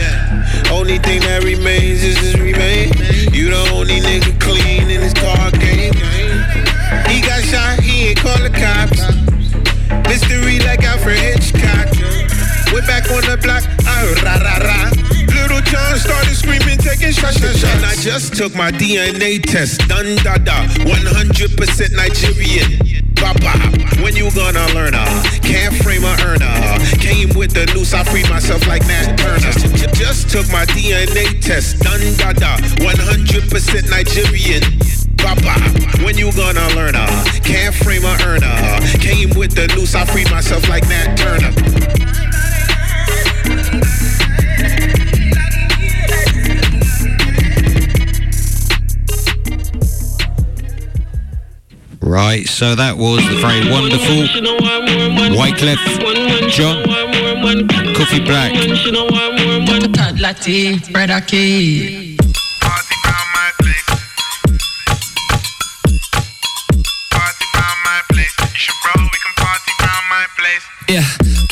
Only 0.70 1.00
thing 1.00 1.22
that 1.22 1.44
remains 1.44 2.04
is 2.04 2.18
his 2.18 2.38
remain. 2.40 2.94
You 3.34 3.50
the 3.50 3.70
only 3.74 3.98
nigga 3.98 4.40
clean 4.40 4.86
in 4.86 5.02
this 5.02 5.14
car 5.14 5.50
game. 5.58 5.98
He 7.10 7.22
got 7.26 7.42
shot, 7.42 7.82
he 7.82 8.14
ain't 8.14 8.20
call 8.22 8.38
the 8.38 8.54
cops. 8.54 9.02
Mystery 10.06 10.60
like 10.60 10.84
Alfred 10.86 11.18
Hitchcock. 11.18 11.90
We're 12.70 12.86
back 12.86 13.10
on 13.10 13.26
the 13.26 13.42
block, 13.42 13.64
ah, 13.90 14.06
rah, 14.22 14.38
rah, 14.38 14.62
rah. 14.62 15.25
Little 15.46 15.62
John 15.62 15.96
started 16.00 16.34
screaming, 16.34 16.80
taking 16.80 17.12
shots. 17.12 17.38
And 17.38 17.86
I 17.86 17.94
just 18.02 18.34
took 18.34 18.56
my 18.56 18.72
DNA 18.72 19.40
test, 19.44 19.88
done 19.88 20.16
da 20.26 20.38
da, 20.42 20.66
100% 20.90 21.94
Nigerian. 21.94 22.82
Baba, 23.14 23.54
when 24.02 24.16
you 24.16 24.34
gonna 24.34 24.66
learn 24.74 24.96
uh, 24.96 25.06
Can't 25.44 25.76
frame 25.86 26.04
a 26.04 26.18
earner. 26.26 26.50
Came 26.98 27.30
with 27.38 27.54
the 27.54 27.72
noose, 27.76 27.94
I 27.94 28.04
freed 28.06 28.28
myself 28.28 28.66
like 28.66 28.82
Nat 28.88 29.18
Turner. 29.18 29.54
Just 29.94 30.32
took 30.32 30.50
my 30.50 30.66
DNA 30.66 31.40
test, 31.42 31.78
done 31.82 32.02
da 32.18 32.34
da, 32.34 32.58
100% 32.82 33.90
Nigerian. 33.94 34.64
Baba, 35.18 35.54
when 36.04 36.18
you 36.18 36.34
gonna 36.34 36.68
learn 36.74 36.96
uh, 36.96 37.06
Can't 37.44 37.76
frame 37.76 38.04
a 38.04 38.18
earner. 38.26 38.82
Came 38.98 39.30
with 39.38 39.54
the 39.54 39.72
noose, 39.78 39.94
I 39.94 40.06
freed 40.06 40.32
myself 40.32 40.68
like 40.70 40.90
Nat 40.90 41.16
Turner. 41.16 42.05
Right, 52.16 52.48
so 52.48 52.76
that 52.76 52.96
was 52.96 53.28
the 53.28 53.36
very 53.44 53.70
wonderful 53.70 54.24
Wyclef 55.36 55.76
Jean 56.50 56.80
Coffee 57.94 58.24
Black. 58.24 58.54
Toddla 59.92 60.34
T, 60.42 60.80
Brother 60.94 61.20
K. 61.20 62.16
Yeah, 70.88 71.04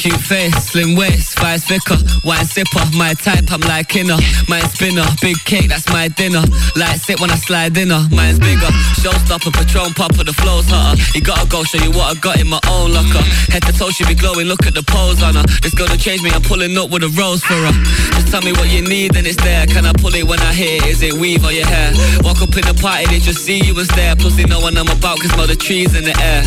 cute 0.03 0.19
face, 0.19 0.51
slim 0.67 0.97
waist, 0.99 1.39
vice 1.39 1.63
vicar, 1.63 1.95
wine 2.27 2.43
sipper, 2.43 2.83
my 2.99 3.13
type, 3.13 3.47
I'm 3.47 3.63
like 3.71 3.95
inner, 3.95 4.19
mine 4.49 4.67
spinner, 4.67 5.07
big 5.21 5.39
cake, 5.45 5.69
that's 5.69 5.87
my 5.87 6.09
dinner. 6.09 6.43
Light 6.75 6.99
sit 6.99 7.21
when 7.21 7.31
I 7.31 7.39
slide 7.39 7.77
in 7.77 7.89
her, 7.89 8.03
mine's 8.11 8.37
bigger. 8.37 8.67
Showstopper, 8.99 9.55
Patron 9.55 9.93
popper, 9.95 10.27
the 10.27 10.33
flow's 10.33 10.67
hotter. 10.67 10.99
You 11.15 11.23
gotta 11.23 11.47
go 11.47 11.63
show 11.63 11.79
you 11.79 11.91
what 11.95 12.11
I 12.11 12.19
got 12.19 12.35
in 12.41 12.49
my 12.49 12.59
own 12.67 12.91
locker. 12.91 13.23
Head 13.47 13.63
to 13.63 13.71
toe, 13.71 13.91
she 13.95 14.03
be 14.03 14.13
glowing, 14.13 14.47
look 14.51 14.67
at 14.67 14.73
the 14.73 14.83
pose 14.83 15.23
on 15.23 15.35
her. 15.39 15.45
This 15.63 15.73
girl 15.73 15.87
to 15.87 15.97
change 15.97 16.21
me, 16.21 16.31
I'm 16.35 16.43
pulling 16.43 16.75
up 16.75 16.91
with 16.91 17.07
a 17.07 17.11
rose 17.15 17.39
for 17.39 17.55
her. 17.55 17.75
Just 18.19 18.27
tell 18.27 18.41
me 18.43 18.51
what 18.59 18.67
you 18.67 18.83
need 18.83 19.15
and 19.15 19.25
it's 19.25 19.39
there. 19.39 19.65
Can 19.67 19.85
I 19.85 19.93
pull 19.93 20.11
it 20.15 20.27
when 20.27 20.39
I 20.43 20.51
hit? 20.51 20.83
Is 20.83 21.01
it 21.01 21.13
weave 21.15 21.47
or 21.47 21.55
your 21.55 21.67
hair? 21.67 21.95
Walk 22.27 22.43
up 22.43 22.51
in 22.59 22.67
the 22.67 22.75
party, 22.75 23.07
they 23.07 23.23
just 23.23 23.39
see 23.39 23.63
you 23.63 23.71
and 23.79 23.87
stare. 23.87 24.17
Plus 24.19 24.35
they 24.35 24.43
know 24.43 24.59
what 24.59 24.75
I'm 24.75 24.91
about, 24.91 25.23
cause 25.23 25.31
smell 25.31 25.47
the 25.47 25.55
trees 25.55 25.95
in 25.95 26.03
the 26.03 26.15
air. 26.19 26.43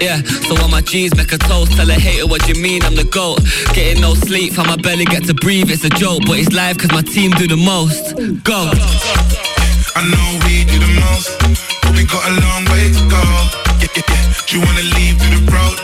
Yeah, 0.00 0.24
so 0.48 0.56
on 0.64 0.72
my 0.72 0.80
G's, 0.80 1.12
make 1.12 1.32
a 1.36 1.38
toast, 1.38 1.76
tell 1.76 1.90
a 1.90 2.00
hater 2.00 2.24
what 2.24 2.48
you 2.48 2.56
mean, 2.56 2.80
I'm 2.82 2.93
the 2.96 3.04
GOAT. 3.04 3.40
Getting 3.74 4.00
no 4.02 4.14
sleep, 4.14 4.54
how 4.54 4.64
my 4.64 4.76
belly 4.76 5.04
get 5.04 5.24
to 5.24 5.34
breathe, 5.34 5.70
it's 5.70 5.84
a 5.84 5.90
joke, 5.90 6.22
but 6.26 6.38
it's 6.38 6.52
live 6.52 6.78
cause 6.78 6.92
my 6.92 7.02
team 7.02 7.30
do 7.32 7.46
the 7.46 7.56
most. 7.56 8.14
Go. 8.44 8.70
I 9.96 10.02
know 10.10 10.28
we 10.46 10.64
do 10.64 10.78
the 10.78 10.92
most, 11.06 11.30
but 11.82 11.92
we 11.96 12.04
got 12.06 12.24
a 12.26 12.34
long 12.40 12.62
way 12.70 12.90
to 12.90 13.02
go. 13.10 13.22
Yeah, 13.80 13.90
yeah, 13.94 14.02
yeah. 14.08 14.22
Do 14.46 14.58
you 14.58 14.60
wanna 14.64 14.86
leave 14.96 15.16
through 15.18 15.38
the 15.38 15.44
road? 15.50 15.76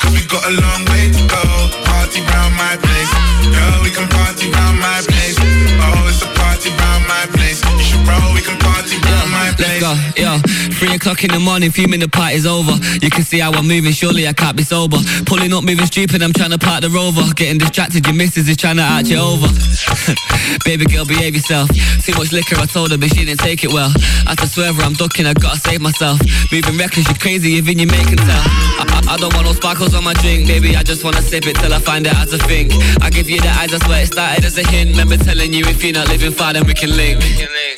Cause 0.00 0.12
we 0.12 0.22
got 0.26 0.44
a 0.46 0.52
long 0.52 0.80
way 0.92 1.10
to 1.12 1.22
go. 1.28 1.42
Party 1.88 2.20
round 2.32 2.54
my 2.56 2.76
place. 2.80 3.12
Yeah, 3.50 3.82
we 3.82 3.90
can 3.90 4.08
party 4.08 4.50
round 4.50 4.78
my 4.80 5.00
place. 5.04 5.13
Go, 9.84 9.92
yo. 10.16 10.38
Three 10.80 10.94
o'clock 10.94 11.20
in 11.24 11.30
the 11.30 11.40
morning, 11.40 11.70
few 11.70 11.86
the 11.86 12.08
party's 12.08 12.46
over. 12.46 12.72
You 13.04 13.10
can 13.10 13.22
see 13.22 13.40
how 13.40 13.52
I'm 13.52 13.68
moving, 13.68 13.92
surely 13.92 14.26
I 14.26 14.32
can't 14.32 14.56
be 14.56 14.64
sober. 14.64 14.96
Pulling 15.26 15.52
up, 15.52 15.64
moving 15.64 15.84
stupid, 15.86 16.22
I'm 16.22 16.32
trying 16.32 16.50
to 16.56 16.58
park 16.58 16.80
the 16.80 16.90
rover. 16.90 17.22
Getting 17.36 17.58
distracted, 17.58 18.06
your 18.06 18.16
missus 18.16 18.48
is 18.48 18.56
trying 18.56 18.76
to 18.80 18.86
arch 18.86 19.12
you 19.12 19.20
over. 19.20 19.48
Baby 20.64 20.86
girl, 20.88 21.04
behave 21.04 21.34
yourself. 21.36 21.68
Too 22.00 22.16
much 22.16 22.32
liquor, 22.32 22.56
I 22.56 22.66
told 22.66 22.92
her, 22.92 22.98
but 22.98 23.12
she 23.12 23.24
didn't 23.28 23.40
take 23.40 23.64
it 23.64 23.72
well. 23.72 23.92
I 24.26 24.34
to 24.40 24.46
swerve 24.48 24.76
her, 24.76 24.82
I'm 24.82 24.94
ducking, 24.94 25.26
I 25.26 25.34
gotta 25.34 25.60
save 25.60 25.80
myself. 25.80 26.18
Moving 26.50 26.76
reckless, 26.78 27.08
you 27.08 27.16
crazy, 27.20 27.60
even 27.60 27.78
you 27.78 27.86
make 27.86 28.08
tell. 28.08 28.44
I, 28.80 29.04
I, 29.12 29.16
don't 29.16 29.34
want 29.34 29.46
no 29.46 29.52
sparkles 29.52 29.94
on 29.94 30.04
my 30.04 30.14
drink, 30.24 30.48
baby. 30.48 30.76
I 30.76 30.82
just 30.82 31.04
wanna 31.04 31.20
sip 31.20 31.46
it 31.46 31.56
till 31.56 31.72
I 31.72 31.78
find 31.78 32.06
it 32.06 32.16
as 32.16 32.32
a 32.32 32.38
think. 32.38 32.72
I 33.02 33.10
give 33.10 33.28
you 33.28 33.40
the 33.40 33.52
eyes, 33.60 33.74
I 33.74 33.78
swear 33.84 34.02
it 34.02 34.12
started 34.12 34.44
as 34.44 34.56
a 34.56 34.66
hint. 34.66 34.90
Remember 34.96 35.16
telling 35.16 35.52
you 35.52 35.64
if 35.66 35.84
you're 35.84 35.92
not 35.92 36.08
living 36.08 36.32
far, 36.32 36.52
then 36.52 36.66
we 36.66 36.74
can 36.74 36.96
link. 36.96 37.20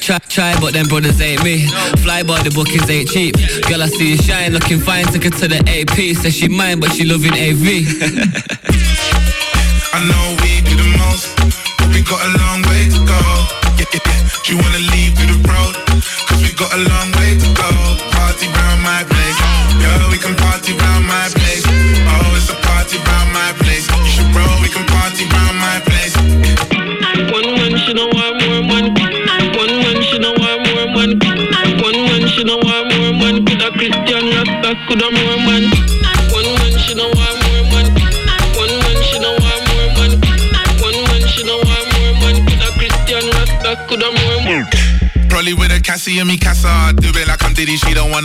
Try, 0.00 0.18
try, 0.28 0.54
but 0.60 0.72
them 0.72 0.86
brothers 0.86 1.20
ain't 1.20 1.42
me. 1.42 1.66
Fly 2.02 2.22
by 2.22 2.42
the 2.42 2.50
bookings 2.50 2.88
ain't 2.90 3.08
cheap. 3.08 3.34
Girl, 3.68 3.82
I 3.82 3.86
see 3.86 4.10
you 4.12 4.16
shine, 4.16 4.52
looking 4.52 4.80
fine. 4.80 5.04
Took 5.06 5.24
her 5.24 5.30
to 5.30 5.48
the 5.48 5.60
AP. 5.66 6.16
Says 6.16 6.34
she 6.34 6.48
mine, 6.48 6.80
but 6.80 6.92
she 6.92 7.04
loving 7.04 7.32
AV. 7.32 7.62
I 9.96 10.04
know 10.04 10.36
we 10.44 10.60
do 10.66 10.76
the 10.76 10.88
most, 11.00 11.32
but 11.78 11.88
we 11.94 12.02
got 12.04 12.20
a 12.20 12.30
long 12.36 12.60
way 12.68 12.88
to 12.92 13.00
go. 13.08 13.20
Yeah, 13.80 13.88
yeah, 13.92 14.04
yeah. 14.04 14.20
Do 14.44 14.54
you 14.54 14.58
wanna 14.60 14.82
leave 14.92 15.16
through 15.16 15.34
the 15.34 15.40
road? 15.48 15.74
Cause 16.28 16.40
we 16.44 16.52
got 16.52 16.70
a 16.74 16.80
long 16.84 17.08
way 17.16 17.32
to 17.34 17.48
go. 17.56 17.70
Party 18.12 18.46
round 18.52 18.80
my 18.84 19.02
place. 19.08 19.38
Yeah, 19.80 20.10
we 20.12 20.18
can 20.20 20.36
party 20.36 20.76
round 20.76 21.08
my 21.08 21.26
place. 21.32 21.64
Oh, 21.64 22.36
it's 22.36 22.52
a 22.52 22.56
party 22.60 23.00
round 23.00 23.32
my 23.32 23.56
place. 23.64 23.88
You 23.88 24.12
should 24.12 24.30
roll, 24.36 24.56
we 24.60 24.68
can 24.68 24.84
party 24.86 25.24
round 25.32 25.56
my 25.58 25.80
place. 25.88 26.14
One 27.32 27.56
man, 27.56 27.72
she 27.80 27.92
know 27.94 28.06
want 28.12 28.55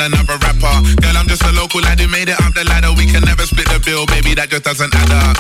Another 0.02 0.34
rapper. 0.42 0.82
Girl, 0.98 1.14
I'm 1.14 1.30
just 1.30 1.46
a 1.46 1.54
local 1.54 1.78
lad 1.86 2.02
who 2.02 2.10
made 2.10 2.26
it 2.26 2.34
up 2.42 2.58
the 2.58 2.66
ladder. 2.66 2.90
We 2.98 3.06
can 3.06 3.22
never 3.22 3.46
split 3.46 3.70
the 3.70 3.78
bill, 3.86 4.10
baby, 4.10 4.34
that 4.34 4.50
just 4.50 4.66
doesn't 4.66 4.90
add 4.90 5.14
up. 5.14 5.38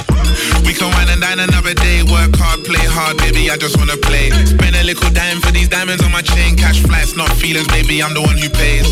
We 0.61 0.77
can 0.77 0.93
wine 0.93 1.09
and 1.09 1.17
dine 1.17 1.41
another 1.41 1.73
day, 1.73 2.05
work 2.05 2.29
hard, 2.37 2.61
play 2.61 2.85
hard, 2.85 3.17
baby, 3.17 3.49
I 3.49 3.57
just 3.57 3.73
wanna 3.81 3.97
play. 3.97 4.29
Spend 4.29 4.77
a 4.77 4.85
little 4.85 5.09
dime 5.17 5.41
for 5.41 5.49
these 5.49 5.65
diamonds 5.65 6.05
on 6.05 6.13
my 6.13 6.21
chain, 6.21 6.53
cash 6.53 6.77
flights, 6.85 7.17
not 7.17 7.33
feelings, 7.41 7.65
baby, 7.73 8.05
I'm 8.05 8.13
the 8.13 8.21
one 8.21 8.37
who 8.37 8.53
pays. 8.53 8.85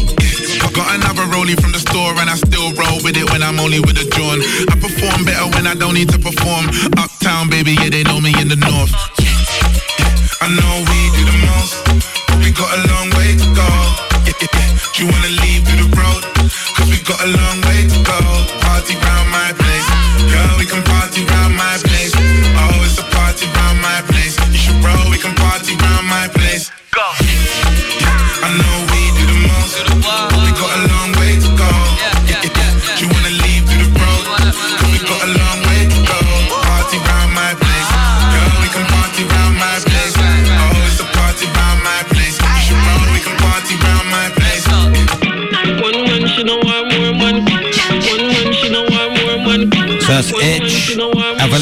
I 0.58 0.74
got 0.74 0.90
another 0.98 1.30
rollie 1.30 1.54
from 1.54 1.70
the 1.70 1.82
store 1.86 2.18
and 2.18 2.34
I 2.34 2.38
still 2.42 2.74
roll 2.74 2.98
with 3.06 3.14
it 3.14 3.30
when 3.30 3.46
I'm 3.46 3.62
only 3.62 3.78
with 3.78 4.02
a 4.02 4.10
John. 4.10 4.42
I 4.42 4.74
perform 4.74 5.22
better 5.22 5.54
when 5.54 5.70
I 5.70 5.78
don't 5.78 5.94
need 5.94 6.10
to 6.10 6.18
perform. 6.18 6.66
Uptown, 6.98 7.46
baby, 7.46 7.78
yeah, 7.78 7.94
they 7.94 8.02
know 8.02 8.18
me 8.18 8.34
in 8.42 8.50
the 8.50 8.58
north. 8.58 8.90
I 10.42 10.50
know 10.50 10.74
we 10.82 10.98
do 11.14 11.22
the 11.30 11.38
most, 11.46 11.78
but 12.26 12.42
we 12.42 12.50
got 12.58 12.74
a 12.74 12.82
long 12.90 13.14
way 13.14 13.38
to 13.38 13.48
go. 13.54 13.70
Yeah, 14.26 14.34
yeah, 14.42 14.50
yeah. 14.50 14.70
You 14.98 15.06
wanna 15.08 15.29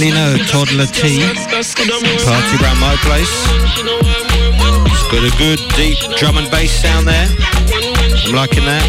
Avelino, 0.08 0.38
Toddla 0.48 0.88
T, 0.88 1.20
Party 2.24 2.64
Round 2.64 2.80
My 2.80 2.96
Place. 3.02 3.30
It's 4.90 5.04
got 5.12 5.24
a 5.24 5.38
good 5.38 5.60
deep 5.76 5.98
drum 6.18 6.38
and 6.38 6.50
bass 6.50 6.72
sound 6.82 7.08
there. 7.08 7.28
I'm 8.26 8.34
liking 8.34 8.64
that. 8.66 8.84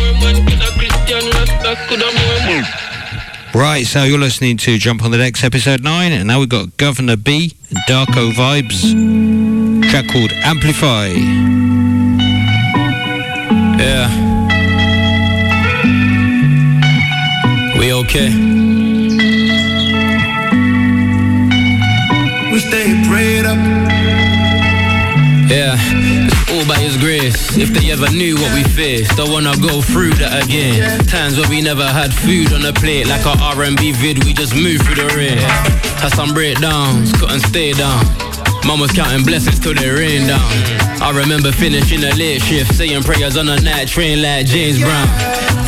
Right, 3.55 3.85
so 3.87 4.05
you're 4.05 4.19
listening 4.19 4.57
to 4.59 4.79
Jump 4.79 5.03
on 5.03 5.11
the 5.11 5.19
Decks 5.19 5.43
episode 5.43 5.83
9, 5.83 6.13
and 6.13 6.29
now 6.29 6.39
we've 6.39 6.49
got 6.49 6.69
Guvna 6.77 7.23
B 7.23 7.57
and 7.71 7.79
Darko 7.89 8.31
Vibes. 8.33 9.91
Track 9.91 10.09
called 10.09 10.33
Amplify. 10.33 11.09
Yeah. 13.79 14.09
We 17.79 17.93
okay? 17.93 18.78
Stay 22.59 22.91
prayed 23.09 23.47
up. 23.47 23.57
Yeah, 25.49 25.79
it's 25.79 26.51
all 26.51 26.67
by 26.67 26.75
His 26.83 26.97
grace. 26.97 27.57
If 27.57 27.71
they 27.71 27.91
ever 27.93 28.11
knew 28.11 28.35
what 28.35 28.53
we 28.53 28.65
faced, 28.65 29.17
don't 29.17 29.31
wanna 29.31 29.57
go 29.57 29.81
through 29.81 30.15
that 30.15 30.45
again. 30.45 30.99
Times 31.07 31.39
where 31.39 31.49
we 31.49 31.63
never 31.63 31.87
had 31.87 32.13
food 32.13 32.53
on 32.53 32.63
the 32.63 32.73
plate, 32.73 33.07
like 33.07 33.25
our 33.25 33.39
R&B 33.57 33.93
vid, 33.93 34.25
we 34.25 34.35
just 34.35 34.55
moved 34.55 34.85
through 34.85 34.97
the 34.97 35.07
rain. 35.15 35.39
Had 36.03 36.13
some 36.15 36.35
breakdowns, 36.35 37.13
couldn't 37.13 37.47
stay 37.47 37.73
down. 37.73 38.05
Mum 38.67 38.81
was 38.81 38.91
counting 38.91 39.25
blessings 39.25 39.61
till 39.61 39.75
they 39.75 39.89
rained 39.89 40.27
down. 40.27 40.51
I 41.01 41.13
remember 41.15 41.53
finishing 41.53 42.03
a 42.03 42.13
late 42.17 42.43
shift, 42.43 42.75
saying 42.75 43.05
prayers 43.05 43.37
on 43.37 43.49
a 43.49 43.59
night 43.61 43.89
train 43.89 44.21
like 44.21 44.47
James 44.47 44.81
Brown. 44.81 45.07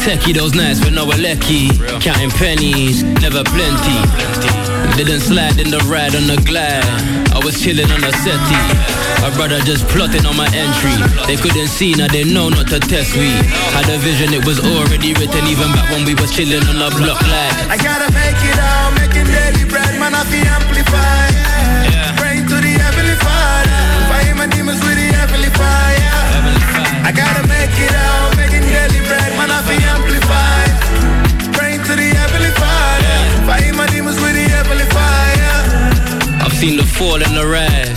Techie 0.02 0.34
those 0.34 0.54
nights 0.54 0.80
with 0.84 0.92
no 0.92 1.06
lecky, 1.06 1.70
counting 2.00 2.30
pennies, 2.30 3.04
never 3.04 3.44
plenty. 3.44 4.69
Didn't 4.96 5.20
slide 5.20 5.58
in 5.58 5.70
the 5.70 5.80
ride 5.88 6.14
on 6.14 6.26
the 6.28 6.36
glide. 6.44 6.84
I 7.32 7.40
was 7.40 7.56
chilling 7.56 7.90
on 7.90 8.00
the 8.00 8.12
settee. 8.20 8.66
My 9.24 9.32
brother 9.32 9.60
just 9.64 9.88
plotting 9.88 10.26
on 10.26 10.36
my 10.36 10.48
entry. 10.52 10.92
They 11.24 11.36
couldn't 11.40 11.68
see, 11.68 11.94
now 11.94 12.08
they 12.08 12.24
know 12.24 12.48
not 12.48 12.68
to 12.68 12.80
test 12.80 13.16
me. 13.16 13.32
Had 13.72 13.88
a 13.88 13.96
vision, 13.96 14.34
it 14.36 14.44
was 14.44 14.60
already 14.60 15.14
written, 15.16 15.46
even 15.48 15.72
back 15.72 15.88
when 15.88 16.04
we 16.04 16.12
was 16.14 16.30
chilling 16.36 16.60
on 16.68 16.76
the 16.76 16.90
block 17.00 17.20
like. 17.32 17.56
I 17.72 17.76
gotta 17.80 18.12
make 18.12 18.36
it 18.44 18.58
out, 18.60 18.92
making 19.00 19.24
daily 19.24 19.64
bread, 19.64 19.96
man, 19.96 20.12
I 20.12 20.24
feel 20.28 20.44
amplified. 20.44 21.32
Praying 22.20 22.44
to 22.52 22.56
the 22.60 22.74
heavenly 22.76 23.16
Father, 23.24 23.80
fighting 24.12 24.36
my 24.36 24.46
demons 24.52 24.84
with 24.84 25.00
the 25.00 25.08
heavenly 25.16 25.52
fire. 25.56 26.12
I 27.08 27.12
gotta 27.12 27.48
make 27.48 27.72
it 27.72 27.94
out, 27.96 28.36
making 28.36 28.68
daily 28.68 29.00
bread, 29.08 29.32
man, 29.40 29.48
I 29.48 29.64
feel 29.64 29.80
amplified. 29.80 30.09
Seen 36.60 36.76
the 36.76 36.84
fall 36.84 37.16
and 37.16 37.32
the 37.32 37.46
rise. 37.48 37.96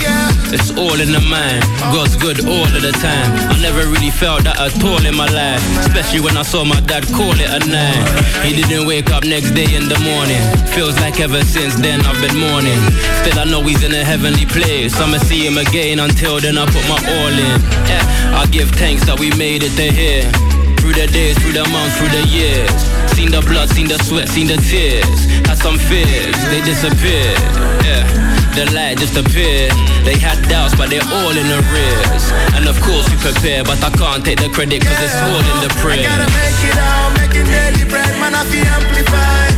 It's 0.55 0.71
all 0.71 0.95
in 0.95 1.11
the 1.11 1.19
mind. 1.19 1.67
God's 1.91 2.15
good 2.15 2.47
all 2.47 2.63
of 2.63 2.79
the 2.79 2.95
time. 3.03 3.29
I 3.51 3.59
never 3.59 3.83
really 3.91 4.09
felt 4.09 4.47
that 4.47 4.55
at 4.55 4.71
all 4.79 5.03
in 5.03 5.19
my 5.19 5.27
life. 5.27 5.59
Especially 5.83 6.23
when 6.23 6.37
I 6.39 6.43
saw 6.47 6.63
my 6.63 6.79
dad 6.87 7.03
call 7.11 7.35
it 7.35 7.51
a 7.51 7.59
night. 7.67 8.07
He 8.47 8.55
didn't 8.55 8.87
wake 8.87 9.11
up 9.11 9.27
next 9.27 9.51
day 9.51 9.67
in 9.67 9.91
the 9.91 9.99
morning. 10.07 10.39
Feels 10.71 10.95
like 11.03 11.19
ever 11.19 11.43
since 11.43 11.75
then 11.75 11.99
I've 12.07 12.15
been 12.23 12.39
mourning. 12.39 12.79
Still 13.19 13.35
I 13.35 13.43
know 13.51 13.59
he's 13.67 13.83
in 13.83 13.91
a 13.91 14.03
heavenly 14.03 14.47
place. 14.47 14.95
I'ma 14.95 15.19
see 15.19 15.43
him 15.43 15.59
again 15.59 15.99
until 15.99 16.39
then 16.39 16.55
I 16.55 16.63
put 16.63 16.87
my 16.87 17.03
all 17.03 17.35
in. 17.35 17.59
Yeah, 17.91 18.39
I 18.39 18.47
give 18.47 18.71
thanks 18.79 19.03
that 19.11 19.19
we 19.19 19.27
made 19.35 19.67
it 19.67 19.75
to 19.75 19.91
here. 19.91 20.23
Through 20.79 20.95
the 20.95 21.07
days, 21.11 21.35
through 21.39 21.59
the 21.59 21.67
months, 21.67 21.99
through 21.99 22.15
the 22.15 22.23
years. 22.31 22.71
Seen 23.11 23.31
the 23.31 23.43
blood, 23.43 23.67
seen 23.75 23.87
the 23.87 23.99
sweat, 24.03 24.27
seen 24.27 24.47
the 24.47 24.57
tears. 24.57 25.27
Had 25.47 25.59
some 25.59 25.79
fears, 25.79 26.35
they 26.47 26.63
disappeared. 26.63 27.39
Yeah, 27.83 28.03
the 28.55 28.65
light 28.73 28.97
just 28.97 29.17
appeared. 29.17 29.71
They 30.05 30.17
had 30.17 30.37
doubts, 30.49 30.75
but 30.75 30.89
they're 30.89 31.05
all 31.09 31.33
in 31.33 31.47
arrears. 31.49 32.23
And 32.53 32.67
of 32.67 32.79
course 32.81 33.09
we 33.09 33.17
prepare, 33.17 33.63
but 33.63 33.81
I 33.83 33.89
can't 33.91 34.23
take 34.23 34.39
the 34.39 34.49
credit 34.49 34.81
cause 34.81 34.99
it's 35.01 35.15
all 35.21 35.41
in 35.41 35.57
the 35.65 35.71
I 35.73 35.81
prayer. 35.81 36.03
gotta 36.03 36.29
make 36.29 36.61
it 36.69 36.77
out, 36.77 37.09
making 37.17 37.47
daily 37.49 37.85
bread, 37.89 38.13
man, 38.21 38.33
I 38.35 38.43
feel 38.45 38.65
amplified. 38.65 39.52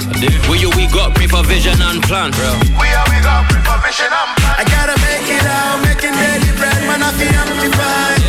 It. 0.00 0.48
We 0.48 0.58
you, 0.60 0.70
we 0.76 0.86
got 0.88 1.14
pray 1.14 1.26
for 1.26 1.42
vision 1.44 1.80
and 1.80 2.02
plan, 2.02 2.30
bro. 2.32 2.52
We 2.76 2.88
are 2.92 3.06
we 3.08 3.18
got 3.24 3.48
preparation 3.48 4.10
and 4.10 4.30
plan. 4.36 4.54
I 4.60 4.64
gotta 4.68 4.96
make 5.00 5.28
it 5.28 5.46
out, 5.46 5.80
making 5.84 6.12
daily 6.12 6.52
bread, 6.56 6.80
man, 6.88 7.02
I 7.02 7.10
feel 7.16 7.32
amplified. 7.32 8.20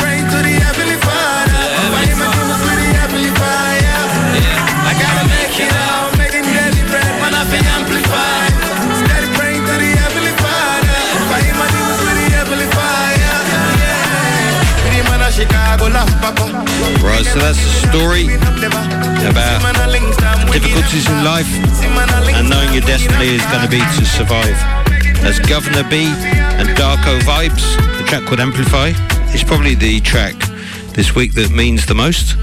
Praying 0.00 0.26
to 0.30 0.38
the 0.42 0.54
heavenly 0.62 0.98
Father, 0.98 1.62
fighting 1.94 2.18
my 2.18 2.28
demons 2.34 2.62
with 2.64 2.78
the 2.80 2.88
heavenly 2.98 3.32
fire. 3.38 4.04
I 4.90 4.92
gotta 4.98 5.24
make 5.30 5.56
it 5.58 5.74
out, 5.74 6.10
making 6.18 6.46
daily 6.48 6.82
bread, 6.90 7.12
man, 7.22 7.34
I 7.34 7.42
feel 7.46 7.66
amplified. 7.76 8.54
Steady 9.04 9.28
praying 9.36 9.62
to 9.66 9.74
the 9.78 9.90
heavenly 10.00 10.34
Father, 10.42 10.96
fighting 11.30 11.56
my 11.56 11.68
demons 11.70 12.00
with 12.02 12.16
the 12.18 12.26
heavenly 12.34 12.68
fire. 12.74 13.36
Yeah. 13.78 14.82
With 14.82 14.92
the 14.96 15.02
man 15.06 15.22
of 15.22 15.32
Chicago, 15.32 15.84
love 15.92 16.10
Papa. 16.18 16.46
Right, 17.04 17.24
so 17.24 17.38
that's 17.38 17.60
the 17.60 17.72
story 17.88 18.26
about 19.30 19.60
difficulties 20.52 21.08
in 21.08 21.24
life 21.24 21.46
and 22.34 22.50
knowing 22.50 22.72
your 22.72 22.82
destiny 22.82 23.34
is 23.34 23.44
going 23.46 23.62
to 23.62 23.70
be 23.70 23.78
to 23.78 24.04
survive. 24.04 24.58
That's 25.22 25.38
Guvna 25.38 25.88
B 25.88 26.06
and 26.58 26.68
Darko 26.76 27.20
Vibes, 27.20 27.62
the 27.98 28.04
track 28.04 28.26
called 28.26 28.40
Amplify. 28.40 28.92
It's 29.32 29.44
probably 29.44 29.74
the 29.74 30.00
track 30.00 30.34
this 30.94 31.14
week 31.14 31.34
that 31.34 31.50
means 31.50 31.86
the 31.86 31.94
most 31.94 32.36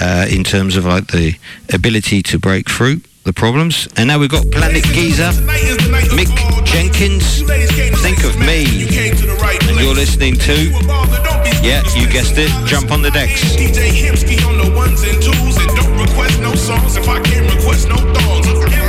uh, 0.00 0.26
in 0.28 0.42
terms 0.42 0.76
of 0.76 0.86
like 0.86 1.06
the 1.08 1.36
ability 1.72 2.22
to 2.24 2.38
break 2.38 2.68
through 2.68 3.00
the 3.24 3.32
problems. 3.32 3.88
And 3.96 4.08
now 4.08 4.18
we've 4.18 4.30
got 4.30 4.50
Planet 4.50 4.84
Giza, 4.84 5.30
Mick 6.14 6.64
Jenkins, 6.64 7.42
Think 8.02 8.24
of 8.24 8.38
Me. 8.40 8.86
And 9.68 9.80
you're 9.80 9.94
listening 9.94 10.34
to, 10.34 10.70
yeah, 11.62 11.82
you 11.94 12.10
guessed 12.10 12.34
it, 12.38 12.50
Jump 12.66 12.90
on 12.90 13.02
the 13.02 13.10
Decks 13.10 13.42
request 16.16 16.40
no 16.40 16.54
songs 16.54 16.96
if 16.96 17.08
I 17.08 17.20
can't 17.20 17.54
request 17.54 17.88
no 17.88 17.96
thongs. 17.96 18.85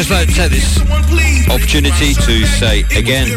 Just 0.00 0.10
like 0.10 0.28
to 0.28 0.34
take 0.34 0.50
this 0.50 0.80
opportunity 1.50 2.14
to 2.14 2.46
say 2.46 2.80
again, 2.96 3.28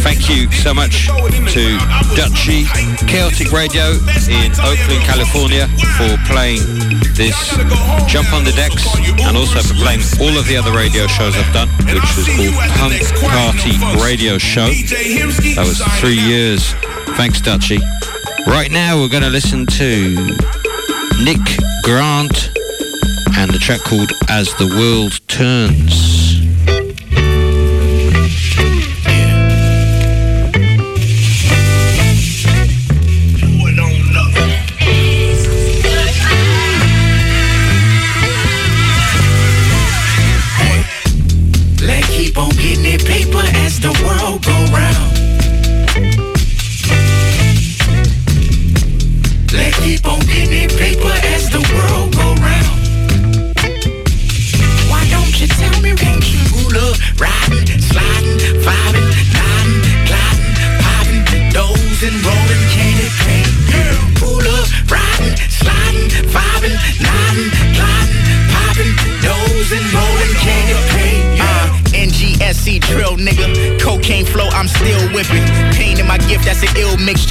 thank 0.00 0.30
you 0.30 0.50
so 0.50 0.72
much 0.72 1.08
to 1.52 1.76
Dutchy 2.16 2.64
Chaotic 3.04 3.52
Radio 3.52 3.92
in 4.32 4.48
Oakland, 4.64 5.04
California 5.04 5.68
for 5.98 6.16
playing 6.24 6.64
this 7.12 7.36
Jump 8.08 8.32
on 8.32 8.44
the 8.44 8.52
Decks 8.56 8.96
and 9.20 9.36
also 9.36 9.60
for 9.60 9.74
playing 9.74 10.00
all 10.22 10.38
of 10.38 10.46
the 10.46 10.56
other 10.56 10.72
radio 10.72 11.06
shows 11.06 11.36
I've 11.36 11.52
done, 11.52 11.68
which 11.84 12.00
was 12.16 12.24
called 12.32 12.56
Punk 12.80 12.96
Party 13.20 13.76
Radio 14.02 14.38
Show. 14.38 14.68
That 14.68 15.66
was 15.68 15.82
three 16.00 16.16
years. 16.16 16.72
Thanks, 17.18 17.42
Dutchy. 17.42 17.78
Right 18.46 18.70
now 18.70 18.98
we're 18.98 19.10
going 19.10 19.22
to 19.22 19.28
listen 19.28 19.66
to 19.66 20.14
Nick 21.22 21.44
Grant 21.82 22.49
and 23.36 23.50
the 23.50 23.58
track 23.58 23.80
called 23.80 24.12
As 24.28 24.52
the 24.54 24.66
World 24.66 25.20
Turns. 25.28 26.19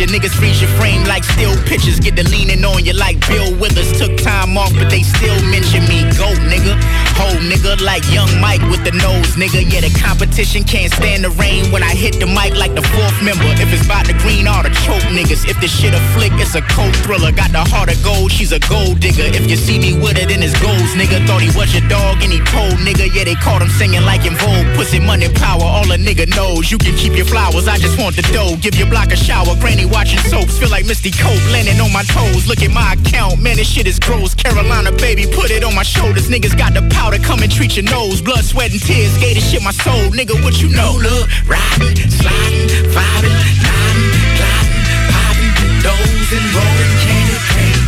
Niggas 0.10 0.34
freeze 0.34 0.60
your 0.60 0.72
frame 0.72 1.04
like 1.04 1.24
still 1.24 1.56
pictures. 1.66 2.00
Get 2.00 2.16
the 2.16 2.24
leaning 2.24 2.66
on 2.66 2.84
you 2.84 2.94
like 2.94 3.20
Bill 3.28 3.56
Withers. 3.60 3.92
Took 4.00 4.18
time 4.18 4.58
off, 4.58 4.74
but 4.74 4.90
they 4.90 5.04
still 5.04 5.40
mention 5.46 5.86
me. 5.88 5.99
Go, 6.20 6.28
nigga. 6.52 6.76
Ho, 7.16 7.32
nigga, 7.48 7.80
like 7.80 8.04
young 8.12 8.28
Mike 8.44 8.60
with 8.68 8.84
the 8.84 8.92
nose, 8.92 9.40
nigga. 9.40 9.64
Yeah, 9.64 9.88
the 9.88 9.92
competition 10.04 10.68
can't 10.68 10.92
stand 10.92 11.24
the 11.24 11.32
rain 11.40 11.72
when 11.72 11.82
I 11.82 11.96
hit 11.96 12.20
the 12.20 12.28
mic 12.28 12.60
like 12.60 12.76
the 12.76 12.84
fourth 12.84 13.16
member. 13.24 13.48
If 13.56 13.72
it's 13.72 13.86
about 13.88 14.04
the 14.04 14.16
green 14.20 14.44
or 14.44 14.60
the 14.60 14.72
choke 14.84 15.08
niggas. 15.16 15.48
If 15.48 15.56
this 15.64 15.72
shit 15.72 15.96
a 15.96 16.02
flick, 16.12 16.36
it's 16.36 16.56
a 16.56 16.62
cold 16.76 16.92
thriller. 17.08 17.32
Got 17.32 17.56
the 17.56 17.64
heart 17.64 17.88
of 17.88 18.04
gold, 18.04 18.32
she's 18.32 18.52
a 18.52 18.60
gold 18.68 19.00
digger. 19.00 19.32
If 19.32 19.48
you 19.48 19.56
see 19.56 19.80
me 19.80 19.96
with 19.96 20.20
it, 20.20 20.28
then 20.28 20.44
it's 20.44 20.52
goals, 20.60 20.92
nigga. 21.00 21.24
Thought 21.24 21.40
he 21.40 21.52
was 21.56 21.72
your 21.72 21.88
dog 21.88 22.20
and 22.20 22.32
he 22.36 22.44
told, 22.52 22.76
nigga. 22.84 23.08
Yeah, 23.16 23.24
they 23.24 23.40
caught 23.40 23.64
him 23.64 23.72
singing 23.80 24.04
like 24.04 24.28
in 24.28 24.36
Vogue. 24.36 24.68
Pussy, 24.76 25.00
money, 25.00 25.32
power, 25.32 25.64
all 25.64 25.88
a 25.88 25.96
nigga 25.96 26.28
knows. 26.36 26.68
You 26.68 26.78
can 26.78 26.96
keep 27.00 27.16
your 27.16 27.28
flowers, 27.32 27.68
I 27.68 27.78
just 27.80 27.96
want 27.96 28.20
the 28.20 28.28
dough. 28.36 28.60
Give 28.60 28.76
your 28.76 28.92
block 28.92 29.16
a 29.16 29.16
shower, 29.16 29.56
granny 29.64 29.88
watching 29.88 30.20
soaps. 30.28 30.60
Feel 30.60 30.70
like 30.70 30.86
Misty 30.86 31.12
Cope, 31.12 31.40
landing 31.56 31.80
on 31.80 31.92
my 31.96 32.04
toes. 32.04 32.44
Look 32.48 32.60
at 32.60 32.72
my 32.72 33.00
account, 33.00 33.40
man, 33.40 33.56
this 33.56 33.72
shit 33.72 33.88
is 33.88 34.00
gross. 34.00 34.36
Carolina, 34.36 34.92
baby, 34.92 35.24
put 35.24 35.52
it 35.52 35.64
on 35.64 35.76
my 35.76 35.84
shoulders. 36.10 36.30
Niggas 36.30 36.58
got 36.58 36.74
the 36.74 36.82
powder, 36.90 37.18
come 37.20 37.42
and 37.42 37.52
treat 37.52 37.76
your 37.76 37.86
nose. 37.86 38.22
Blood, 38.22 38.44
sweat, 38.44 38.72
and 38.72 38.82
tears, 38.82 39.18
gave 39.18 39.36
this 39.36 39.52
shit 39.52 39.64
my 39.64 39.72
soul. 39.72 40.10
Nigga, 40.12 40.42
what 40.44 40.62
you 40.62 40.70
know? 40.70 40.98
Look, 40.98 41.30
riding, 41.48 41.96
sliding, 42.10 42.70
vibing, 42.90 43.36
nodding, 43.62 44.10
gliding, 44.38 44.84
popping, 45.14 45.52
dozing, 45.86 46.46
rolling, 46.56 46.94
candy 47.04 47.38
cane. 47.54 47.82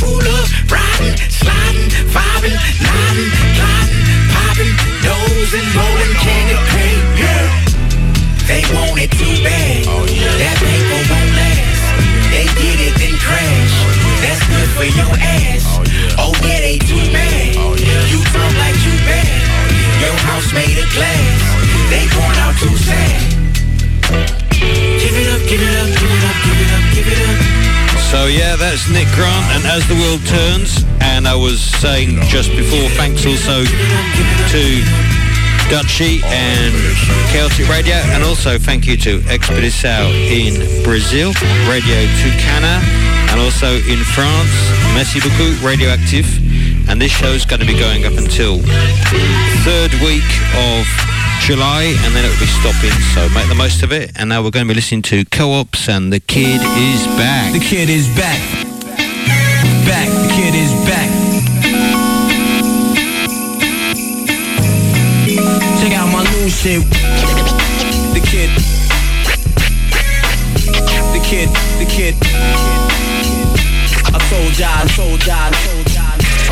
Pull 0.00 0.24
up, 0.24 0.48
riding, 0.70 1.16
sliding, 1.28 1.88
vibing, 2.08 2.56
nodding, 2.80 3.30
gliding, 3.56 4.04
popping, 4.32 4.72
dozing, 5.04 5.68
rolling, 5.76 6.14
candy 6.24 6.56
cane. 6.72 7.04
They 8.48 8.62
want 8.74 8.98
it 8.98 9.10
too 9.12 9.34
bad. 9.44 9.86
Oh, 9.86 10.02
yeah. 10.10 10.26
That 10.42 10.56
paper 10.58 11.00
won't 11.06 11.30
last. 11.38 11.82
Oh, 11.86 12.02
yeah. 12.02 12.30
They 12.34 12.46
get 12.58 12.78
it, 12.82 12.94
then 12.98 13.14
crash. 13.22 13.74
Oh, 13.78 13.94
yeah. 13.94 14.26
That's 14.26 14.42
good 14.50 14.68
for 14.74 14.86
your 14.90 15.14
ass. 15.22 15.62
Oh 16.18 16.34
yeah, 16.42 16.58
oh, 16.58 16.60
they 16.60 16.78
too 16.78 17.12
mad. 17.12 17.39
Your 20.00 20.16
house 20.26 20.52
made 20.52 20.78
of 20.80 20.88
glass. 20.96 21.40
They 21.92 22.08
going 22.08 22.38
out 22.40 22.56
too 22.56 22.74
sad. 22.76 23.20
Give 24.50 25.14
it 25.16 25.28
up, 25.28 25.42
give 25.48 25.60
it 25.60 25.74
up, 25.76 25.88
give 25.94 26.10
it 26.10 26.24
up, 26.24 26.36
give 26.44 26.58
it 26.60 26.70
up, 26.72 26.84
give 26.94 27.06
it 27.06 27.20
up. 27.28 27.60
So 28.10 28.26
yeah, 28.26 28.56
that's 28.56 28.88
Nick 28.88 29.08
Grant 29.14 29.44
and 29.54 29.64
As 29.66 29.86
the 29.86 29.94
World 29.94 30.24
Turns. 30.26 30.84
And 31.00 31.28
I 31.28 31.34
was 31.34 31.60
saying 31.60 32.18
just 32.28 32.50
before, 32.56 32.88
thanks 32.96 33.24
also 33.24 33.62
to 33.62 34.64
Dutchy 35.70 36.20
and 36.24 36.74
Chaotic 37.30 37.68
Radio, 37.68 37.94
and 38.10 38.24
also 38.24 38.58
thank 38.58 38.86
you 38.86 38.96
to 38.96 39.20
Expedição 39.30 40.10
in 40.10 40.82
Brazil, 40.82 41.32
Radio 41.68 42.00
Tucana, 42.18 42.82
and 43.30 43.38
also 43.38 43.76
in 43.86 44.02
France, 44.02 44.50
Merci 44.94 45.20
beaucoup, 45.20 45.62
Radioactive. 45.62 46.26
And 46.90 47.00
this 47.00 47.12
show's 47.12 47.44
going 47.46 47.60
to 47.60 47.66
be 47.66 47.78
going 47.78 48.04
up 48.04 48.18
until 48.18 48.58
third 49.62 49.94
week 50.02 50.26
of 50.58 50.84
July, 51.40 51.94
and 52.02 52.14
then 52.14 52.24
it'll 52.24 52.38
be 52.40 52.46
stopping. 52.46 52.90
So 53.14 53.28
make 53.32 53.48
the 53.48 53.54
most 53.54 53.84
of 53.84 53.92
it. 53.92 54.10
And 54.16 54.28
now 54.28 54.42
we're 54.42 54.50
going 54.50 54.66
to 54.66 54.68
be 54.68 54.74
listening 54.74 55.02
to 55.02 55.24
Coops, 55.26 55.88
and 55.88 56.12
the 56.12 56.18
kid 56.18 56.60
is 56.60 57.06
back. 57.16 57.52
The 57.52 57.60
kid 57.60 57.88
is 57.88 58.08
back. 58.18 58.40
Back. 59.86 60.08
The 60.10 60.28
kid 60.34 60.54
is 60.58 60.72
back. 60.84 61.10
Check 65.80 65.92
out 65.94 66.10
my 66.12 66.24
new 66.32 66.50
shit. 66.50 66.82
The 68.12 68.20
kid. 68.20 68.50
The 71.14 71.20
kid. 71.24 71.48
The 71.78 71.86
kid. 71.88 72.14
I 74.12 74.18
told 74.28 74.58
ya, 74.58 74.68
I 74.74 74.86
told 74.96 75.24
ya, 75.24 75.36
I 75.36 75.50
told 75.50 75.76
ya. 75.76 75.79
I'm 75.79 75.79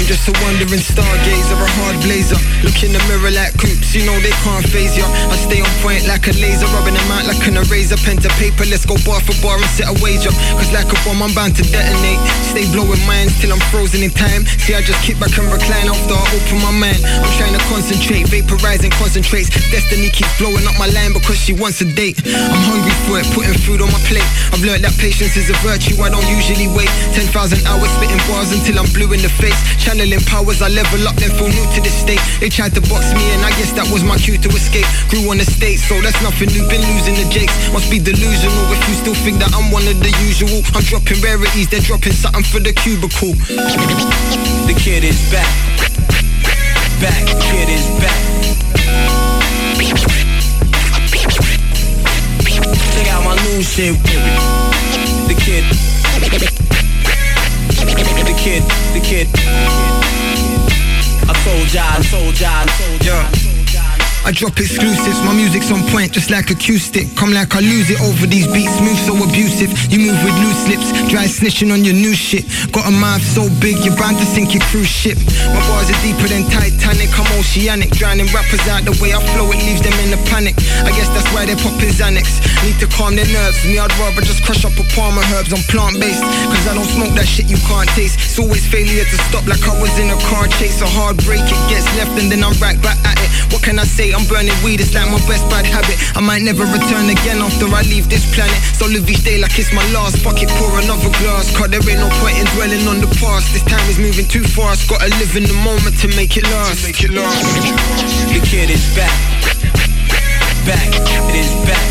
just 0.08 0.24
a 0.24 0.32
wandering 0.40 0.80
stargazer, 0.80 1.52
a 1.52 1.68
hard 1.76 2.00
blazer. 2.00 2.40
Look 2.64 2.80
in 2.80 2.96
the 2.96 3.02
mirror 3.12 3.28
like 3.28 3.52
coops, 3.60 3.92
you 3.92 4.08
know 4.08 4.16
they 4.24 4.32
can't 4.40 4.64
phase 4.64 4.96
ya. 4.96 5.04
I 5.04 5.36
stay 5.36 5.60
on 5.60 5.68
point 5.84 6.08
like 6.08 6.24
a 6.24 6.34
laser, 6.40 6.64
rubbing 6.72 6.96
them 6.96 7.12
out 7.12 7.28
like 7.28 7.44
an 7.44 7.60
eraser. 7.60 8.00
Pen 8.00 8.16
to 8.24 8.32
paper, 8.40 8.64
let's 8.72 8.88
go 8.88 8.96
bar 9.04 9.20
for 9.20 9.36
bar 9.44 9.60
and 9.60 9.68
set 9.68 9.84
a 9.84 9.94
wager. 10.00 10.32
Cause 10.56 10.72
like 10.72 10.88
a 10.88 10.96
bomb, 11.04 11.20
I'm 11.20 11.36
bound 11.36 11.60
to 11.60 11.64
detonate. 11.68 12.16
Stay 12.40 12.64
blowing 12.72 13.04
minds 13.04 13.36
till 13.36 13.52
I'm 13.52 13.60
frozen 13.68 14.00
in 14.00 14.08
time. 14.08 14.48
See, 14.64 14.72
I 14.72 14.80
just 14.80 15.04
kick 15.04 15.20
back 15.20 15.36
and 15.36 15.44
recline 15.52 15.92
after 15.92 16.16
I 16.16 16.24
open 16.40 16.56
my 16.64 16.72
mind. 16.72 17.04
I'm 17.04 17.28
trying 17.36 17.52
to 17.52 17.62
concentrate, 17.68 18.32
vaporizing 18.32 18.96
concentrates. 18.96 19.52
Destiny 19.68 20.08
keeps 20.08 20.32
blowing 20.40 20.64
up 20.64 20.80
my 20.80 20.88
line 20.88 21.12
because 21.12 21.36
she 21.36 21.52
wants 21.52 21.84
a 21.84 21.88
date. 21.92 22.16
I'm 22.24 22.64
hungry 22.64 22.96
for 23.04 23.20
it, 23.20 23.28
putting 23.36 23.60
food 23.60 23.84
on 23.84 23.92
my 23.92 24.00
plate. 24.08 24.24
I've 24.56 24.64
learned 24.64 24.88
that 24.88 24.96
patience 24.96 25.36
is 25.36 25.52
a 25.52 25.56
virtue, 25.60 26.00
I 26.00 26.08
don't 26.08 26.24
usually 26.32 26.72
wait. 26.72 26.88
10,000 27.12 27.28
hours 27.68 27.92
spitting 28.00 28.22
bars 28.24 28.56
until 28.56 28.80
I'm 28.80 28.88
blue 28.96 29.12
in 29.12 29.20
the 29.20 29.28
face. 29.36 29.60
Channeling 29.98 30.22
powers, 30.30 30.62
I 30.62 30.68
level 30.68 31.08
up, 31.11 31.16
then 31.18 31.34
feel 31.34 31.50
new 31.50 31.66
to 31.74 31.80
the 31.82 31.90
state. 31.90 32.22
They 32.38 32.48
tried 32.48 32.70
to 32.78 32.80
box 32.87 33.11
me 33.18 33.24
and 33.34 33.42
I 33.42 33.50
guess 33.58 33.74
that 33.74 33.90
was 33.90 34.06
my 34.06 34.14
cue 34.14 34.38
to 34.38 34.48
escape. 34.54 34.87
Grew 35.11 35.26
on 35.26 35.42
the 35.42 35.44
state, 35.44 35.82
so 35.82 35.98
that's 35.98 36.22
nothing 36.22 36.54
new, 36.54 36.62
been 36.70 36.87
losing 36.94 37.18
the 37.18 37.26
jakes. 37.34 37.50
Must 37.74 37.90
be 37.90 37.98
delusional 37.98 38.62
if 38.70 38.78
you 38.87 38.94
still 38.94 39.18
think 39.26 39.42
that 39.42 39.50
I'm 39.58 39.74
one 39.74 39.82
of 39.90 39.98
the 39.98 40.14
usual. 40.22 40.62
I'm 40.78 40.87
dropping 40.87 41.18
rarities, 41.18 41.66
they're 41.66 41.82
dropping 41.82 42.14
something 42.14 42.46
for 42.46 42.62
the 42.62 42.70
cubicle. 42.78 43.34
The 44.70 44.74
kid 44.78 45.02
is 45.02 45.18
back. 45.34 45.50
Back. 47.02 47.26
Kid 47.50 47.66
is 47.66 47.82
back. 47.98 48.22
Check 52.94 53.08
out 53.11 53.26
my 53.26 53.34
new 53.50 53.66
shit. 53.66 53.98
The 55.26 55.34
kid. 55.42 55.66
Kid. 58.48 58.62
The 58.96 59.00
kid. 59.04 59.28
I 61.28 61.34
told 61.44 61.68
ya, 61.68 61.84
I 61.84 62.00
told 62.08 62.40
ya, 62.40 62.48
I 62.48 62.66
told 62.80 63.04
ya. 63.04 63.48
I 64.24 64.32
drop 64.32 64.58
exclusives, 64.58 65.20
my 65.24 65.32
music's 65.32 65.70
on 65.70 65.80
point 65.88 66.12
just 66.12 66.30
like 66.30 66.50
acoustic. 66.50 67.08
Come 67.16 67.32
like 67.32 67.54
I 67.54 67.61
lose 67.61 67.88
it 67.88 68.00
over 68.00 68.26
these 68.26 68.48
beats, 68.48 68.80
move 68.80 68.96
so 69.04 69.16
abusive. 69.20 69.72
You 69.92 70.00
move 70.00 70.20
with 70.24 70.37
loose 70.40 70.68
lips, 70.68 70.88
dry 71.08 71.24
snitching 71.24 71.72
on 71.72 71.84
your 71.84 71.94
new 71.94 72.12
shit. 72.12 72.44
Got 72.72 72.88
a 72.88 72.90
mouth 72.90 73.22
so 73.22 73.48
big, 73.61 73.84
you're 73.84 73.96
bound 73.96 74.16
to 74.16 74.24
sink 74.24 74.52
your 74.52 74.64
cruise 74.68 74.88
ship. 74.98 75.18
My 75.54 75.62
bars 75.70 75.87
are 75.94 76.00
deeper 76.02 76.26
than 76.26 76.42
Titanic, 76.50 77.14
I'm 77.14 77.30
oceanic. 77.38 77.94
Drowning 77.94 78.26
rappers 78.34 78.66
out 78.66 78.82
the 78.82 78.90
way 78.98 79.14
I 79.14 79.22
flow, 79.30 79.46
it 79.54 79.62
leaves 79.62 79.78
them 79.78 79.94
in 80.02 80.11
a 80.11 80.18
panic. 80.26 80.58
I 80.82 80.90
guess 80.90 81.06
that's 81.14 81.30
why 81.30 81.46
they're 81.46 81.61
popping 81.62 81.94
Xanax. 81.94 82.42
Need 82.66 82.82
to 82.82 82.90
calm 82.90 83.14
their 83.14 83.30
nerves, 83.30 83.62
me 83.62 83.78
I'd 83.78 83.94
rather 84.02 84.26
just 84.26 84.42
crush 84.42 84.66
up 84.66 84.74
a 84.74 84.82
palm 84.98 85.14
of 85.14 85.22
herbs. 85.38 85.54
I'm 85.54 85.62
plant 85.70 86.02
based, 86.02 86.26
cause 86.50 86.66
I 86.66 86.74
don't 86.74 86.90
smoke 86.90 87.14
that 87.14 87.30
shit 87.30 87.46
you 87.46 87.62
can't 87.70 87.87
taste. 87.94 88.18
It's 88.18 88.42
always 88.42 88.66
failure 88.66 89.06
to 89.06 89.16
stop 89.30 89.46
like 89.46 89.62
I 89.62 89.74
was 89.78 89.94
in 90.02 90.11
a 90.11 90.18
car 90.26 90.50
chase. 90.58 90.82
A 90.82 90.90
hard 90.90 91.22
break, 91.22 91.46
it 91.46 91.62
gets 91.70 91.87
left 91.94 92.18
and 92.18 92.26
then 92.26 92.42
I'm 92.42 92.58
right 92.58 92.80
back 92.82 92.98
at 93.06 93.22
it. 93.22 93.30
What 93.54 93.62
can 93.62 93.78
I 93.78 93.87
say 93.87 94.11
I'm 94.11 94.26
burning 94.26 94.58
weed, 94.66 94.82
it's 94.82 94.98
like 94.98 95.06
my 95.06 95.22
best 95.30 95.46
bad 95.46 95.62
habit. 95.62 95.94
I 96.18 96.20
might 96.26 96.42
never 96.42 96.66
return 96.66 97.06
again 97.06 97.38
after 97.38 97.70
I 97.70 97.87
leave 97.87 98.11
this 98.11 98.26
planet. 98.34 98.58
So 98.74 98.90
live 98.90 99.06
each 99.06 99.22
day 99.22 99.38
like 99.38 99.54
it's 99.54 99.70
my 99.70 99.87
last. 99.94 100.18
Fuck 100.26 100.42
it, 100.42 100.50
pour 100.58 100.74
another 100.82 101.12
glass. 101.22 101.54
Cause 101.54 101.70
there 101.70 101.84
ain't 101.87 102.02
no 102.02 102.11
point 102.18 102.34
in 102.34 102.50
dwelling 102.58 102.82
on 102.90 102.98
the 102.98 103.11
past. 103.22 103.54
This 103.54 103.62
time 103.62 103.87
is 103.87 104.02
moving 104.02 104.26
too 104.26 104.42
fast. 104.42 104.88
Gotta 104.88 105.09
live 105.20 105.37
in 105.37 105.44
the 105.44 105.53
moment 105.64 105.98
to 106.01 106.09
make 106.16 106.38
it 106.38 106.44
last. 106.44 106.83
Make 106.83 107.05
it 107.05 107.11
last. 107.11 107.44
The 108.33 108.40
kid 108.40 108.70
is 108.70 108.81
back. 108.96 109.12
Back. 110.64 110.88
It 111.29 111.37
is 111.37 111.53
back. 111.68 111.85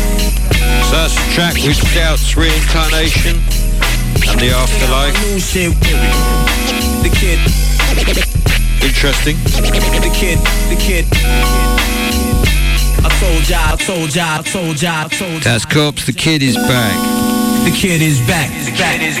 So 0.90 0.96
that's 0.98 1.14
the 1.14 1.30
track 1.30 1.54
which 1.62 1.78
doubts 1.94 2.36
reincarnation 2.36 3.38
and 4.26 4.40
the 4.40 4.50
afterlife. 4.50 5.14
The 7.02 7.10
kid. 7.14 7.38
Interesting. 8.82 9.36
The 9.46 10.10
kid. 10.12 10.38
The 10.68 10.76
kid. 10.82 11.06
I 12.98 13.08
told 13.20 13.48
ya, 13.48 13.58
I 13.62 13.76
told 13.76 14.14
ya, 14.14 14.38
I 14.38 14.42
told 14.42 14.82
ya, 14.82 15.04
I 15.04 15.08
told 15.08 15.44
ya. 15.44 15.52
That's 15.52 15.64
Cops, 15.64 16.04
the 16.04 16.12
kid 16.12 16.42
is 16.42 16.56
back. 16.56 16.96
The 17.64 17.70
kid 17.70 18.02
is 18.02 18.18
back. 18.26 18.50
The 18.64 18.72
kid 18.72 19.02
is 19.02 19.18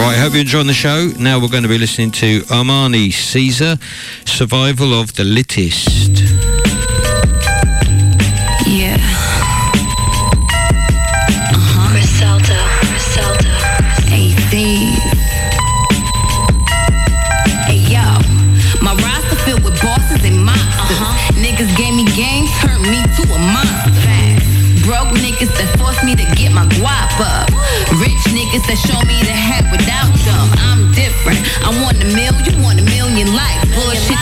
Right, 0.00 0.16
hope 0.16 0.32
you're 0.32 0.40
enjoying 0.40 0.66
the 0.66 0.72
show. 0.72 1.12
Now 1.18 1.38
we're 1.38 1.50
going 1.50 1.62
to 1.62 1.68
be 1.68 1.76
listening 1.76 2.10
to 2.12 2.40
Armani 2.44 3.12
Caesar, 3.12 3.76
Survival 4.24 4.98
of 4.98 5.12
the 5.14 5.24
Littest. 5.24 6.39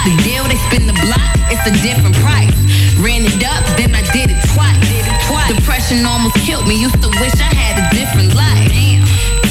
The 0.09 0.17
deal, 0.25 0.41
they 0.49 0.57
spin 0.73 0.89
the 0.89 0.97
block, 1.05 1.37
it's 1.53 1.61
a 1.69 1.75
different 1.85 2.17
price. 2.25 2.49
Ran 2.97 3.29
it 3.29 3.45
up, 3.45 3.61
then 3.77 3.93
I 3.93 4.01
did 4.09 4.33
it 4.33 4.41
twice. 4.57 4.81
Depression 5.53 6.01
almost 6.09 6.41
killed 6.49 6.65
me, 6.65 6.81
used 6.81 6.97
to 7.05 7.13
wish 7.21 7.37
I 7.37 7.53
had 7.53 7.77
a 7.77 7.85
different 7.93 8.33
life. 8.33 8.73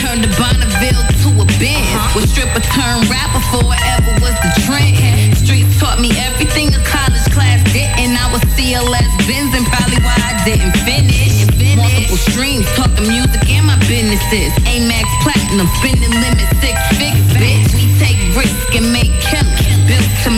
Turned 0.02 0.26
the 0.26 0.34
Bonneville 0.34 1.06
to 1.22 1.30
a 1.38 1.46
Benz. 1.62 1.86
Uh-huh. 1.94 2.18
Was 2.18 2.26
stripper 2.34 2.66
turned 2.74 3.06
rapper 3.06 3.38
for 3.54 3.70
whatever 3.70 4.18
was 4.18 4.34
the 4.42 4.50
trend. 4.66 4.98
Streets 5.38 5.78
taught 5.78 6.02
me 6.02 6.10
everything 6.26 6.74
a 6.74 6.82
college 6.82 7.30
class 7.30 7.62
didn't. 7.70 8.18
I 8.18 8.26
was 8.34 8.42
CLS 8.58 9.14
Benz 9.30 9.54
and 9.54 9.66
probably 9.70 10.02
why 10.02 10.18
I 10.18 10.42
didn't 10.42 10.74
finish. 10.82 11.46
Multiple 11.78 12.18
streams, 12.18 12.66
talking 12.74 13.06
music 13.06 13.46
and 13.46 13.70
my 13.70 13.78
businesses. 13.86 14.58
Amex 14.66 15.06
Platinum, 15.22 15.70
spending 15.78 16.10
limit 16.18 16.50
six 16.66 16.82
figures, 16.98 17.30
bitch. 17.38 17.70
We 17.78 17.94
take 18.02 18.18
risk 18.34 18.74
and 18.74 18.90
make 18.90 19.14
killers. 19.22 19.54
Built 19.86 20.10
to 20.26 20.32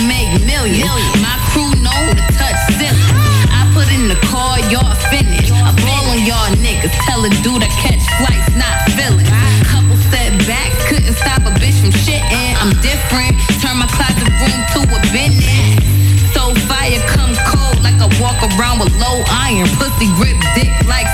make 0.63 0.83
millions. 0.83 1.21
My 1.21 1.37
crew 1.51 1.71
know 1.79 2.01
to 2.13 2.23
touch 2.35 2.59
ceiling. 2.75 2.99
I 3.51 3.69
put 3.73 3.87
in 3.91 4.07
the 4.07 4.19
car, 4.27 4.59
y'all 4.71 4.95
finish. 5.11 5.51
I 5.51 5.71
ball 5.83 6.11
on 6.11 6.19
y'all 6.25 6.51
niggas. 6.59 6.91
Tell 7.05 7.23
a 7.23 7.29
dude 7.43 7.63
I 7.63 7.69
catch 7.79 8.03
flights, 8.19 8.51
not 8.55 8.75
feelings. 8.95 9.29
Couple 9.67 9.95
setbacks, 10.11 10.79
couldn't 10.89 11.15
stop 11.15 11.45
a 11.47 11.51
bitch 11.59 11.79
from 11.79 11.91
shitting. 12.03 12.55
I'm 12.59 12.73
different. 12.81 13.39
Turn 13.61 13.77
my 13.77 13.87
closet 13.87 14.27
room 14.41 14.59
to 14.75 14.79
a 14.83 14.99
business. 15.13 15.79
So 16.33 16.53
fire 16.67 16.99
come 17.07 17.35
cold 17.47 17.79
like 17.83 17.97
I 17.99 18.07
walk 18.19 18.39
around 18.55 18.79
with 18.79 18.91
low 18.99 19.23
iron. 19.31 19.67
Pussy 19.79 20.07
grip 20.15 20.37
dick 20.55 20.71
like 20.87 21.07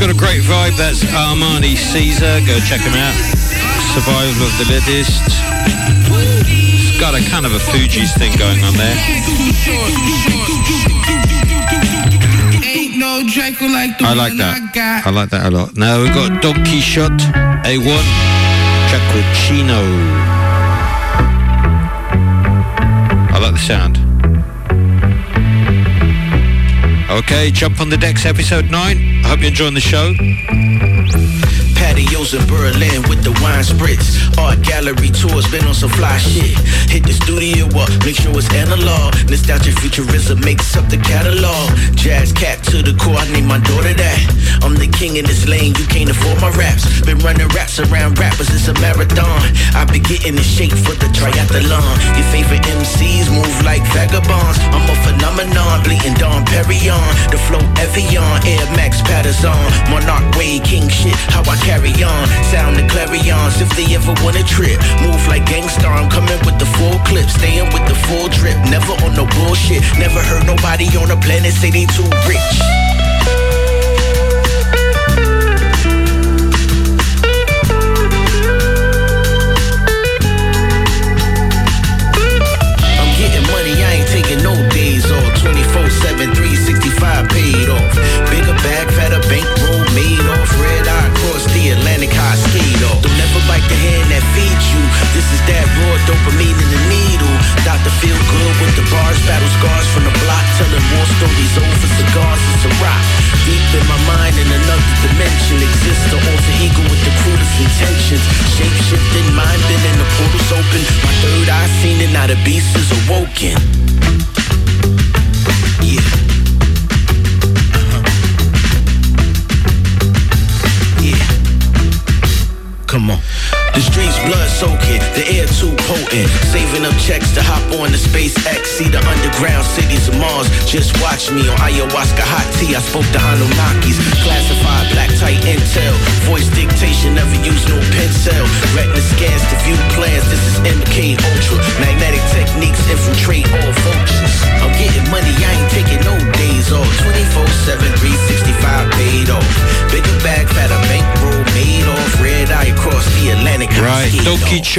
got 0.00 0.08
a 0.08 0.14
great 0.14 0.40
vibe. 0.40 0.76
That's 0.78 1.04
Armani 1.04 1.76
Caesar. 1.76 2.40
Go 2.46 2.58
check 2.60 2.80
him 2.80 2.94
out. 2.94 3.14
Survival 3.92 4.46
of 4.48 4.56
the 4.56 4.64
Littest. 4.72 5.20
It's 6.48 6.98
got 6.98 7.14
a 7.14 7.20
kind 7.28 7.44
of 7.44 7.52
a 7.52 7.58
Fugees 7.58 8.16
thing 8.16 8.32
going 8.38 8.64
on 8.64 8.72
there. 8.80 8.96
Ain't 12.64 12.96
no 12.96 13.22
Draco 13.28 13.66
like 13.66 13.98
the 13.98 14.06
I 14.06 14.14
like 14.14 14.36
that. 14.38 15.04
I 15.04 15.10
like 15.10 15.28
that 15.30 15.44
a 15.44 15.50
lot. 15.50 15.76
Now 15.76 16.00
we've 16.02 16.14
got 16.14 16.40
Don 16.40 16.54
Quixote, 16.64 17.24
A1, 17.68 18.04
Giacochino. 18.88 19.84
I 23.34 23.38
like 23.38 23.52
the 23.52 23.58
sound. 23.58 23.99
Okay, 27.10 27.50
jump 27.50 27.80
on 27.80 27.88
the 27.88 27.96
decks, 27.96 28.24
episode 28.24 28.70
9. 28.70 28.74
I 29.24 29.28
hope 29.28 29.40
you're 29.40 29.48
enjoying 29.48 29.74
the 29.74 29.80
show. 29.80 30.14
Patios 32.20 32.34
in 32.34 32.46
Berlin 32.48 33.00
with 33.08 33.24
the 33.24 33.32
wine 33.40 33.64
spritz. 33.64 34.20
Art 34.36 34.60
gallery 34.60 35.08
tours, 35.08 35.48
been 35.50 35.64
on 35.64 35.72
some 35.72 35.88
fly 35.88 36.18
shit. 36.18 36.52
Hit 36.92 37.04
the 37.04 37.12
studio 37.12 37.64
up, 37.80 37.88
make 38.04 38.16
sure 38.16 38.36
it's 38.36 38.52
analog. 38.52 39.16
Nostalgic 39.30 39.72
futurism 39.80 40.40
makes 40.40 40.76
up 40.76 40.88
the 40.90 40.98
catalog. 40.98 41.72
Jazz 41.96 42.32
cat 42.32 42.62
to 42.68 42.82
the 42.82 42.92
core, 43.00 43.16
I 43.16 43.24
name 43.32 43.46
my 43.46 43.58
daughter 43.60 43.94
that. 43.94 44.20
I'm 44.60 44.76
the 44.76 44.88
king 44.88 45.16
in 45.16 45.24
this 45.24 45.48
lane, 45.48 45.72
you 45.80 45.86
can't 45.86 46.10
afford 46.10 46.40
my 46.44 46.50
raps. 46.60 46.84
Been 47.00 47.18
running 47.24 47.48
raps 47.56 47.80
around 47.80 48.18
rappers, 48.18 48.52
it's 48.52 48.68
a 48.68 48.74
marathon. 48.84 49.40
I 49.72 49.88
be 49.88 50.00
getting 50.00 50.36
in 50.36 50.44
shape 50.44 50.76
for 50.76 50.92
the 51.00 51.08
triathlon. 51.16 51.88
Your 52.20 52.28
favorite 52.28 52.68
MCs 52.68 53.32
move 53.32 53.56
like 53.64 53.82
vagabonds. 53.96 54.60
I'm 54.76 54.84
a 54.84 54.96
phenomenon, 55.08 55.80
bleeding 55.84 56.20
Dom 56.20 56.44
Perignon. 56.44 57.08
The 57.32 57.40
flow 57.48 57.64
Evian, 57.80 58.44
Air 58.44 58.66
Max 58.76 59.00
Patterson. 59.08 59.56
Monarch 59.88 60.36
Way, 60.36 60.60
King 60.60 60.88
shit, 60.88 61.16
how 61.32 61.40
I 61.48 61.56
carry 61.64 61.96
on. 62.04 62.09
Sound 62.50 62.76
the 62.76 62.86
clarions 62.88 63.60
if 63.60 63.70
they 63.76 63.86
ever 63.94 64.14
wanna 64.22 64.42
trip. 64.42 64.78
Move 65.02 65.22
like 65.28 65.44
gangsta, 65.46 65.86
I'm 65.86 66.10
coming 66.10 66.40
with 66.44 66.58
the 66.58 66.66
full 66.76 66.98
clip. 67.06 67.28
Staying 67.28 67.72
with 67.72 67.86
the 67.86 67.94
full 68.06 68.28
drip, 68.28 68.58
never 68.70 68.92
on 69.04 69.14
no 69.14 69.26
bullshit. 69.38 69.82
Never 69.98 70.20
heard 70.20 70.46
nobody 70.46 70.86
on 70.96 71.08
the 71.08 71.16
planet 71.16 71.52
say 71.54 71.70
they 71.70 71.86
too 71.86 72.08
rich. 72.26 72.89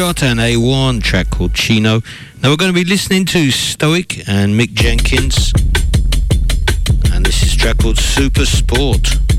Shot 0.01 0.23
and 0.23 0.39
A1 0.39 1.03
track 1.03 1.29
called 1.29 1.53
Chino. 1.53 2.01
Now 2.41 2.49
we're 2.49 2.57
going 2.57 2.73
to 2.73 2.75
be 2.75 2.83
listening 2.83 3.23
to 3.25 3.51
Stoic 3.51 4.27
and 4.27 4.59
Mick 4.59 4.73
Jenkins. 4.73 5.53
And 7.13 7.23
this 7.23 7.43
is 7.43 7.55
track 7.55 7.77
called 7.77 7.99
Super 7.99 8.47
Sport. 8.47 9.30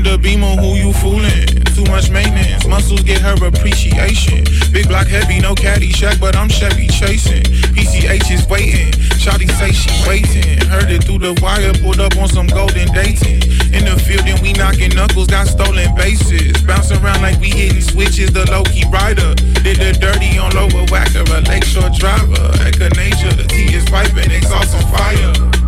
Wanted 0.00 0.14
a 0.14 0.18
beamer, 0.18 0.56
who 0.56 0.76
you 0.76 0.94
fooling? 0.94 1.46
Too 1.76 1.84
much 1.84 2.08
maintenance, 2.08 2.66
muscles 2.66 3.02
get 3.02 3.20
her 3.20 3.36
appreciation. 3.46 4.44
Big 4.72 4.88
block 4.88 5.06
heavy, 5.06 5.40
no 5.40 5.54
caddy 5.54 5.90
shack, 5.90 6.18
but 6.18 6.34
I'm 6.34 6.48
Chevy 6.48 6.86
chasing. 6.86 7.42
PCH 7.76 8.30
is 8.32 8.48
waiting, 8.48 8.92
Shawty 9.20 9.50
say 9.60 9.72
she 9.72 9.90
waiting. 10.08 10.56
Heard 10.68 10.90
it 10.90 11.04
through 11.04 11.18
the 11.18 11.38
wire, 11.42 11.74
pulled 11.84 12.00
up 12.00 12.16
on 12.16 12.28
some 12.28 12.46
golden 12.46 12.88
dating. 12.94 13.44
In 13.76 13.84
the 13.84 14.00
field, 14.00 14.24
and 14.24 14.40
we 14.40 14.54
knocking 14.54 14.88
knuckles, 14.96 15.26
got 15.26 15.48
stolen 15.48 15.94
bases. 15.94 16.56
Bounce 16.62 16.90
around 16.92 17.20
like 17.20 17.38
we 17.38 17.50
hitting 17.50 17.82
switches, 17.82 18.32
the 18.32 18.50
low 18.50 18.64
key 18.64 18.88
rider. 18.88 19.34
Did 19.60 19.84
the 19.84 19.92
dirty 20.00 20.38
on 20.38 20.52
lower 20.56 20.86
Wacker, 20.88 21.28
a 21.28 21.44
lakeshore 21.44 21.90
driver. 21.92 22.48
Echo 22.64 22.88
nature, 22.96 23.36
the 23.36 23.44
T 23.44 23.76
is 23.76 23.84
piping, 23.84 24.30
exhaust 24.30 24.74
on 24.74 24.82
fire. 24.96 25.59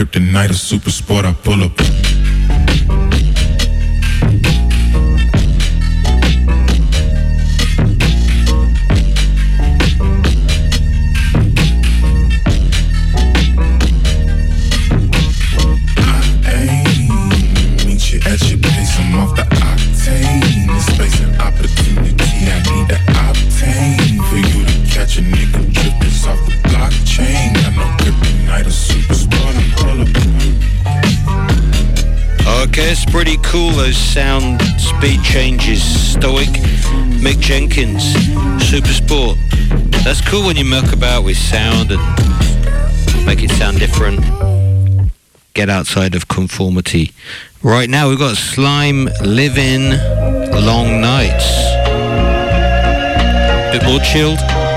Kryptonite 0.00 0.50
or 0.50 0.54
super 0.54 0.90
sport, 0.90 1.26
I 1.26 1.32
pull 1.34 1.62
up. 1.62 2.19
Cool 33.60 33.72
those 33.72 33.96
sound 33.96 34.62
speed 34.78 35.22
changes. 35.22 35.82
Stoic, 36.12 36.48
Mick 37.20 37.40
Jenkins, 37.40 38.02
Super 38.64 38.88
Sport. 38.88 39.36
That's 40.02 40.22
cool 40.22 40.46
when 40.46 40.56
you 40.56 40.64
muck 40.64 40.94
about 40.94 41.24
with 41.24 41.36
sound 41.36 41.90
and 41.92 43.26
make 43.26 43.42
it 43.42 43.50
sound 43.50 43.78
different. 43.78 44.20
Get 45.52 45.68
outside 45.68 46.14
of 46.14 46.26
conformity. 46.26 47.12
Right 47.62 47.90
now 47.90 48.08
we've 48.08 48.18
got 48.18 48.38
Slime 48.38 49.10
Living 49.22 49.90
Long 50.52 51.02
Nights. 51.02 51.48
Bit 53.72 53.84
more 53.84 54.00
chilled. 54.00 54.69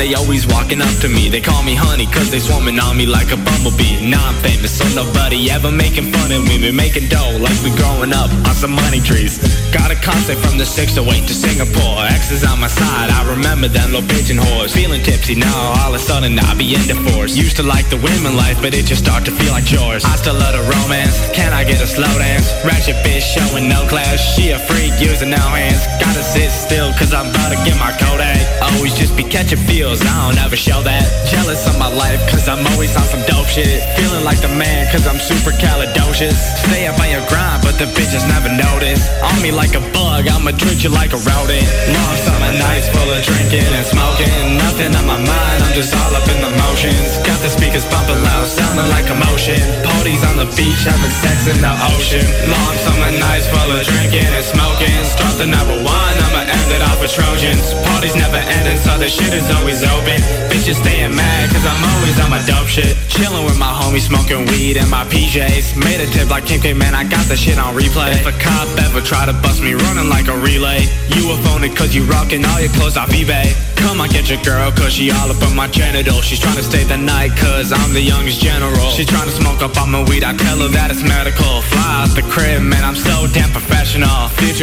They 0.00 0.14
always 0.14 0.46
walking 0.48 0.80
up 0.80 0.94
to 1.04 1.08
me. 1.08 1.28
They 1.28 1.42
call 1.42 1.62
me 1.62 1.74
honey 1.76 2.06
cause 2.06 2.30
they 2.30 2.40
swarming 2.40 2.80
on 2.80 2.96
me 2.96 3.04
like 3.04 3.32
a 3.32 3.36
bumblebee. 3.36 4.00
Now 4.08 4.32
I'm 4.32 4.38
famous 4.40 4.72
so 4.72 4.88
nobody 4.96 5.50
ever 5.50 5.70
making 5.70 6.08
fun 6.08 6.32
of 6.32 6.40
me. 6.48 6.56
We 6.56 6.72
making 6.72 7.12
dough 7.12 7.36
like 7.36 7.60
we 7.60 7.68
growing 7.76 8.16
up 8.16 8.32
on 8.48 8.54
some 8.56 8.72
money 8.72 9.00
trees. 9.00 9.36
Got 9.76 9.92
a 9.92 9.98
concept 10.00 10.40
from 10.40 10.56
the 10.56 10.64
608 10.64 11.28
to 11.28 11.34
Singapore. 11.34 12.08
Exes 12.08 12.44
on 12.48 12.58
my 12.60 12.72
side, 12.72 13.10
I 13.12 13.20
remember 13.28 13.68
them 13.68 13.92
little 13.92 14.08
pigeon 14.08 14.38
whores. 14.38 14.72
Feeling 14.72 15.02
tipsy 15.02 15.34
now, 15.34 15.58
all 15.84 15.92
of 15.92 16.00
a 16.00 16.02
sudden 16.02 16.38
I 16.38 16.54
be 16.56 16.72
in 16.72 16.84
divorce. 16.88 17.36
Used 17.36 17.56
to 17.60 17.62
like 17.62 17.90
the 17.90 18.00
women 18.00 18.40
life, 18.40 18.56
but 18.62 18.72
it 18.72 18.86
just 18.86 19.04
start 19.04 19.26
to 19.26 19.32
feel 19.32 19.52
like 19.52 19.66
chores. 19.66 20.04
I 20.04 20.16
still 20.16 20.38
love 20.40 20.56
the 20.56 20.64
romance, 20.64 21.20
can 21.36 21.52
I 21.52 21.62
get 21.64 21.82
a 21.82 21.86
slow 21.86 22.14
dance? 22.16 22.48
Ratchet 22.64 22.96
bitch 23.04 23.26
showing 23.36 23.68
no 23.68 23.84
class, 23.92 24.16
she 24.16 24.48
a 24.56 24.58
freak 24.58 24.96
using 24.96 25.28
no 25.28 25.44
hands. 25.52 25.84
Gotta 26.00 26.22
sit 26.22 26.48
still 26.48 26.88
cause 26.96 27.12
I'm 27.12 27.28
about 27.28 27.52
to 27.52 27.58
get 27.68 27.76
my 27.76 27.92
Kodak. 28.00 28.40
Always 28.62 28.94
just 28.94 29.16
be 29.16 29.24
catching 29.24 29.58
feels, 29.58 29.89
I 29.90 30.30
don't 30.30 30.38
ever 30.38 30.54
show 30.54 30.78
that. 30.86 31.02
Jealous 31.26 31.66
of 31.66 31.74
my 31.74 31.90
life 31.90 32.22
cause 32.30 32.46
I'm 32.46 32.62
always 32.70 32.94
on 32.94 33.02
some 33.10 33.26
dope 33.26 33.50
shit. 33.50 33.82
Feeling 33.98 34.22
like 34.22 34.38
the 34.38 34.46
man 34.54 34.86
cause 34.94 35.02
I'm 35.02 35.18
super 35.18 35.50
calidocious. 35.50 36.38
Stay 36.62 36.86
up 36.86 36.94
on 37.02 37.10
your 37.10 37.26
grind, 37.26 37.66
but 37.66 37.74
the 37.74 37.90
bitches 37.90 38.22
never 38.30 38.54
notice. 38.54 39.02
On 39.18 39.34
me 39.42 39.50
like 39.50 39.74
a 39.74 39.82
bug, 39.90 40.30
I'ma 40.30 40.54
treat 40.54 40.86
you 40.86 40.94
like 40.94 41.10
a 41.10 41.18
rodent. 41.26 41.66
Long 41.90 42.16
summer 42.22 42.54
nights 42.54 42.86
full 42.94 43.10
of 43.10 43.18
drinking 43.26 43.66
and 43.66 43.82
smoking. 43.82 44.62
Nothing 44.62 44.94
on 44.94 45.10
my 45.10 45.18
mind, 45.18 45.58
I'm 45.66 45.74
just 45.74 45.90
all 45.90 46.14
up 46.14 46.22
in 46.30 46.38
the 46.38 46.54
motions. 46.70 47.18
Got 47.26 47.42
the 47.42 47.50
speakers 47.50 47.82
bumping 47.90 48.22
loud, 48.22 48.46
sounding 48.46 48.86
like 48.94 49.10
commotion. 49.10 49.58
Parties 49.82 50.22
on 50.22 50.38
the 50.38 50.46
beach, 50.54 50.86
having 50.86 51.10
sex 51.10 51.50
in 51.50 51.58
the 51.58 51.74
ocean. 51.98 52.22
Long 52.46 52.74
summer 52.86 53.10
nights 53.10 53.50
full 53.50 53.74
of 53.74 53.82
drinking 53.82 54.30
and 54.38 54.46
smoking. 54.46 55.02
Start 55.02 55.34
the 55.42 55.50
number 55.50 55.74
one, 55.82 56.14
I'ma 56.30 56.46
end 56.46 56.70
it 56.78 56.82
off 56.86 57.02
with 57.02 57.10
Trojans. 57.10 57.74
Parties 57.90 58.14
never 58.14 58.38
ending, 58.38 58.78
so 58.78 58.94
the 58.94 59.10
shit 59.10 59.34
is 59.34 59.50
always 59.58 59.79
open. 59.84 60.20
Bitches 60.50 60.78
staying 60.78 61.14
mad, 61.14 61.50
cause 61.50 61.64
I'm 61.64 61.82
always 61.94 62.16
on 62.20 62.30
my 62.30 62.42
dope 62.46 62.68
shit. 62.68 62.96
Chilling 63.08 63.44
with 63.44 63.58
my 63.58 63.70
homies, 63.70 64.06
smoking 64.06 64.46
weed 64.46 64.76
in 64.76 64.88
my 64.88 65.04
PJs. 65.08 65.76
Made 65.78 66.00
a 66.00 66.08
tip 66.12 66.30
like 66.30 66.46
Kim 66.46 66.60
K, 66.60 66.72
man, 66.72 66.94
I 66.94 67.04
got 67.04 67.24
the 67.26 67.36
shit 67.36 67.58
on 67.58 67.74
replay. 67.74 68.12
If 68.12 68.26
a 68.26 68.36
cop 68.36 68.68
ever 68.84 69.00
try 69.00 69.26
to 69.26 69.32
bust 69.44 69.62
me 69.62 69.74
running 69.74 70.08
like 70.08 70.28
a 70.28 70.36
relay, 70.36 70.86
you 71.16 71.32
a 71.32 71.36
phone 71.44 71.64
it 71.64 71.76
cause 71.76 71.94
you 71.94 72.04
rocking 72.04 72.44
all 72.44 72.60
your 72.60 72.72
clothes 72.76 72.96
off 72.96 73.10
eBay. 73.10 73.50
Come 73.76 74.00
on, 74.00 74.08
get 74.08 74.28
your 74.28 74.42
girl, 74.44 74.70
cause 74.72 74.92
she 74.92 75.10
all 75.10 75.30
up 75.30 75.40
on 75.42 75.56
my 75.56 75.68
genitals. 75.68 76.24
She's 76.24 76.40
trying 76.40 76.56
to 76.56 76.62
stay 76.62 76.84
the 76.84 76.98
night, 76.98 77.32
cause 77.36 77.72
I'm 77.72 77.92
the 77.92 78.02
youngest 78.02 78.40
general. 78.40 78.90
She 78.92 79.04
trying 79.04 79.28
to 79.28 79.34
smoke 79.34 79.62
up 79.62 79.76
on 79.80 79.90
my 79.90 80.04
weed, 80.04 80.24
I 80.24 80.36
tell 80.36 80.58
her 80.60 80.68
that 80.68 80.90
it's 80.90 81.02
medical. 81.02 81.62
Fly 81.72 82.04
out 82.04 82.12
the 82.14 82.22
crib, 82.22 82.62
man, 82.62 82.84
I'm 82.84 82.96
so 82.96 83.26
damn. 83.32 83.39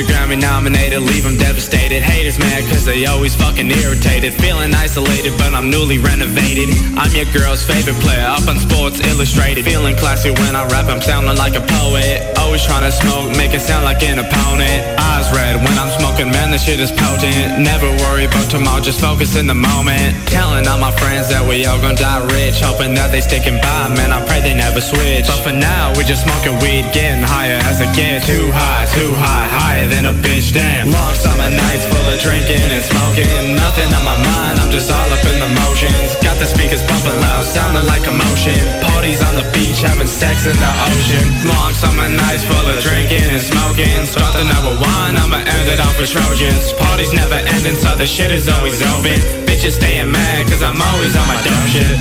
Grammy 0.06 0.40
nominated, 0.40 1.02
leave 1.02 1.24
them 1.24 1.38
devastated. 1.38 2.04
Haters 2.04 2.38
mad, 2.38 2.70
cause 2.70 2.86
they 2.86 3.06
always 3.06 3.36
fucking 3.36 3.72
irritated. 3.72 4.34
Feeling 4.34 4.74
isolated 4.76 5.34
but 5.38 5.54
I'm 5.54 5.70
newly 5.70 5.98
renovated. 5.98 6.70
I'm 6.98 7.10
your 7.16 7.26
girl's 7.34 7.64
favorite 7.66 7.96
player, 8.02 8.26
up 8.28 8.48
on 8.48 8.60
Sports 8.60 9.00
Illustrated. 9.00 9.66
Feeling 9.66 9.96
classy 9.96 10.30
when 10.30 10.56
I 10.56 10.68
rap, 10.68 10.86
I'm 10.86 11.02
sounding 11.02 11.38
like 11.38 11.56
a 11.56 11.62
poet. 11.62 12.38
Always 12.38 12.64
trying 12.64 12.84
to 12.84 12.92
smoke, 12.92 13.36
make 13.38 13.54
it 13.54 13.62
sound 13.62 13.86
like 13.86 14.04
an 14.04 14.20
opponent. 14.20 15.07
Eyes 15.18 15.34
red 15.34 15.56
when 15.66 15.74
I'm 15.82 15.90
smoking, 15.98 16.30
man, 16.30 16.54
this 16.54 16.62
shit 16.62 16.80
is 16.80 16.94
potent. 16.94 17.58
Never 17.58 17.90
worry 18.06 18.30
about 18.30 18.46
tomorrow, 18.54 18.78
just 18.80 19.02
focus 19.02 19.34
in 19.36 19.48
the 19.48 19.58
moment. 19.58 20.14
Telling 20.30 20.68
all 20.70 20.78
my 20.78 20.94
friends 20.94 21.26
that 21.34 21.42
we 21.42 21.66
all 21.66 21.82
gonna 21.82 21.98
die 21.98 22.22
rich, 22.38 22.62
hoping 22.62 22.94
that 22.94 23.10
they 23.10 23.22
sticking 23.26 23.58
by, 23.58 23.90
man, 23.98 24.14
I 24.14 24.22
pray 24.30 24.46
they 24.46 24.54
never 24.54 24.78
switch. 24.78 25.26
But 25.26 25.42
for 25.42 25.56
now, 25.58 25.90
we 25.98 26.06
just 26.06 26.22
smoking 26.22 26.62
weed, 26.62 26.86
getting 26.94 27.26
higher 27.26 27.58
as 27.66 27.82
I 27.82 27.90
get 27.98 28.30
too 28.30 28.54
high, 28.54 28.86
too 28.94 29.10
high, 29.18 29.50
higher 29.50 29.88
than 29.90 30.06
a 30.06 30.14
bitch, 30.14 30.54
damn. 30.54 30.94
Long 30.94 31.16
summer 31.18 31.50
nights 31.50 31.90
full 31.90 32.06
of 32.14 32.22
drinking 32.22 32.70
and 32.70 32.86
smoking, 32.86 33.58
nothing 33.58 33.90
on 33.98 34.06
my 34.06 34.22
mind, 34.22 34.62
I'm 34.62 34.70
just 34.70 34.94
all 34.94 35.10
up 35.10 35.26
in 35.26 35.42
the 35.42 35.50
motions. 35.66 36.14
Got 36.22 36.38
the 36.38 36.46
speakers 36.46 36.86
bumping 36.86 37.18
loud, 37.26 37.42
sounding 37.42 37.90
like 37.90 38.06
emotion. 38.06 38.54
Parties 38.86 39.26
on 39.26 39.34
the 39.34 39.50
beach, 39.50 39.82
having 39.82 40.06
sex 40.06 40.46
in 40.46 40.54
the 40.62 40.72
ocean. 40.94 41.26
Long 41.50 41.74
summer 41.74 42.06
nights 42.06 42.46
full 42.46 42.70
of 42.70 42.78
drinking 42.86 43.34
and 43.34 43.42
smoking. 43.42 44.06
Start 44.06 44.38
the 44.38 44.46
number 44.46 44.78
one, 45.08 45.16
I'ma 45.16 45.38
end 45.38 45.68
it 45.72 45.80
off 45.80 45.98
with 46.00 46.12
Trojans. 46.12 46.74
Parties 46.74 47.14
never 47.14 47.36
ending, 47.36 47.76
so 47.76 47.96
the 47.96 48.06
shit 48.06 48.32
is 48.32 48.50
always 48.50 48.82
open. 48.82 49.20
Bitches 49.48 49.80
staying 49.80 50.12
mad, 50.12 50.48
cause 50.48 50.62
I'm 50.62 50.82
always 50.82 51.16
on 51.16 51.28
my 51.28 51.40
dumb 51.44 51.68
shit. 51.72 51.98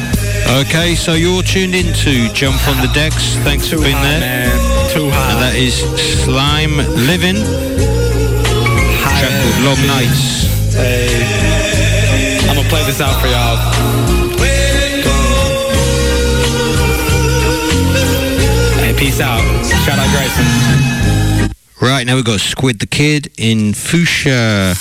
Okay, 0.62 0.94
so 0.94 1.14
you're 1.14 1.42
tuned 1.42 1.74
in 1.74 1.92
to 2.06 2.32
Jump 2.32 2.56
on 2.68 2.76
the 2.82 2.90
Decks. 2.92 3.36
Thanks 3.46 3.68
for 3.68 3.76
being 3.76 4.00
there. 4.02 4.50
Too 4.90 5.10
high. 5.10 5.32
And 5.32 5.42
that 5.42 5.54
is 5.54 5.74
Slime 6.24 6.76
Living. 7.06 7.38
Track 9.18 9.34
called 9.42 9.58
Long 9.66 9.82
Nights. 9.86 10.74
Hey, 10.74 12.42
I'm 12.48 12.56
gonna 12.56 12.68
play 12.68 12.84
this 12.86 13.00
out 13.00 13.20
for 13.20 13.28
y'all. 13.28 13.58
Hey, 18.82 18.94
peace 18.96 19.20
out. 19.20 19.42
Shout 19.84 19.98
out 19.98 20.08
Grayson. 20.14 21.55
Right, 21.78 22.06
now 22.06 22.14
we've 22.16 22.24
got 22.24 22.40
Squid 22.40 22.78
the 22.78 22.86
Kid 22.86 23.30
in 23.36 23.74
Fuchsia. 23.74 24.72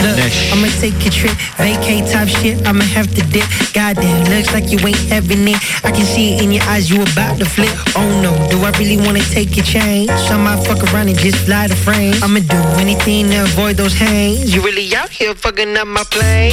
Look, 0.00 0.16
Nesh. 0.16 0.52
I'ma 0.52 0.68
take 0.78 0.94
a 1.04 1.10
trip, 1.10 1.34
vacate 1.58 2.06
type 2.06 2.28
shit, 2.28 2.64
I'ma 2.64 2.84
have 2.84 3.12
to 3.16 3.22
dip. 3.34 3.44
Goddamn, 3.74 4.30
looks 4.30 4.54
like 4.54 4.70
you 4.70 4.78
ain't 4.86 4.96
having 5.10 5.48
it. 5.48 5.58
I 5.82 5.90
can 5.90 6.06
see 6.06 6.34
it 6.34 6.42
in 6.44 6.52
your 6.52 6.62
eyes, 6.64 6.88
you 6.88 7.02
about 7.02 7.40
to 7.40 7.44
flip. 7.44 7.74
Oh 7.96 8.06
no, 8.22 8.30
do 8.48 8.62
I 8.62 8.70
really 8.78 8.96
wanna 8.96 9.24
take 9.34 9.58
a 9.58 9.62
change? 9.62 10.08
I 10.10 10.36
might 10.36 10.64
fuck 10.64 10.80
around 10.94 11.08
and 11.08 11.18
just 11.18 11.44
fly 11.46 11.66
the 11.66 11.74
frame. 11.74 12.14
I'ma 12.22 12.38
do 12.38 12.62
anything 12.78 13.28
to 13.30 13.42
avoid 13.42 13.76
those 13.76 13.94
hangs. 13.94 14.54
You 14.54 14.62
really 14.62 14.94
out 14.94 15.10
here 15.10 15.34
fucking 15.34 15.76
up 15.76 15.88
my 15.88 16.04
plane? 16.04 16.52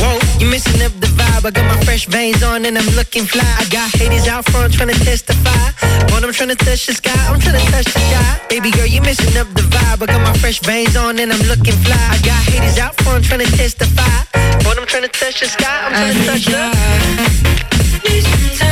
Whoa, 0.00 0.20
you 0.38 0.50
messing 0.50 0.82
up 0.82 0.92
the 1.00 1.06
vibe. 1.16 1.46
I 1.46 1.50
got 1.50 1.64
my 1.64 1.82
fresh 1.84 2.04
veins 2.04 2.42
on 2.42 2.66
and 2.66 2.76
I'm 2.76 2.94
looking 2.94 3.24
fly. 3.24 3.56
I 3.58 3.64
got 3.70 3.90
haters 3.96 4.28
out 4.28 4.44
front 4.50 4.74
trying 4.74 4.92
to 4.92 5.00
testify. 5.00 5.72
But 6.12 6.24
I'm 6.24 6.32
trying 6.32 6.50
to 6.50 6.56
touch 6.56 6.86
the 6.86 6.92
sky, 6.92 7.16
I'm 7.28 7.40
trying 7.40 7.58
to 7.58 7.70
touch 7.72 7.86
the 7.86 8.00
sky. 8.00 8.40
Baby 8.50 8.70
girl, 8.72 8.86
you 8.86 9.00
messing 9.30 9.40
up 9.40 9.48
the 9.54 9.62
vibe. 9.62 10.02
I 10.02 10.06
got 10.06 10.20
my 10.22 10.32
fresh 10.38 10.58
veins 10.60 10.96
on 10.96 11.18
and 11.18 11.32
I'm 11.32 11.46
looking 11.46 11.74
fly. 11.84 11.96
I 11.96 12.18
got 12.24 12.42
haters 12.44 12.78
out 12.78 12.94
front 12.96 13.24
trying 13.24 13.40
to 13.40 13.50
testify. 13.56 14.24
But 14.64 14.78
I'm 14.78 14.86
trying 14.86 15.02
to 15.02 15.08
touch 15.08 15.40
the 15.40 15.46
sky, 15.46 15.86
I'm 15.86 15.92
trying 15.92 16.14
to 16.14 16.24
touch 16.26 16.46
the 18.64 18.69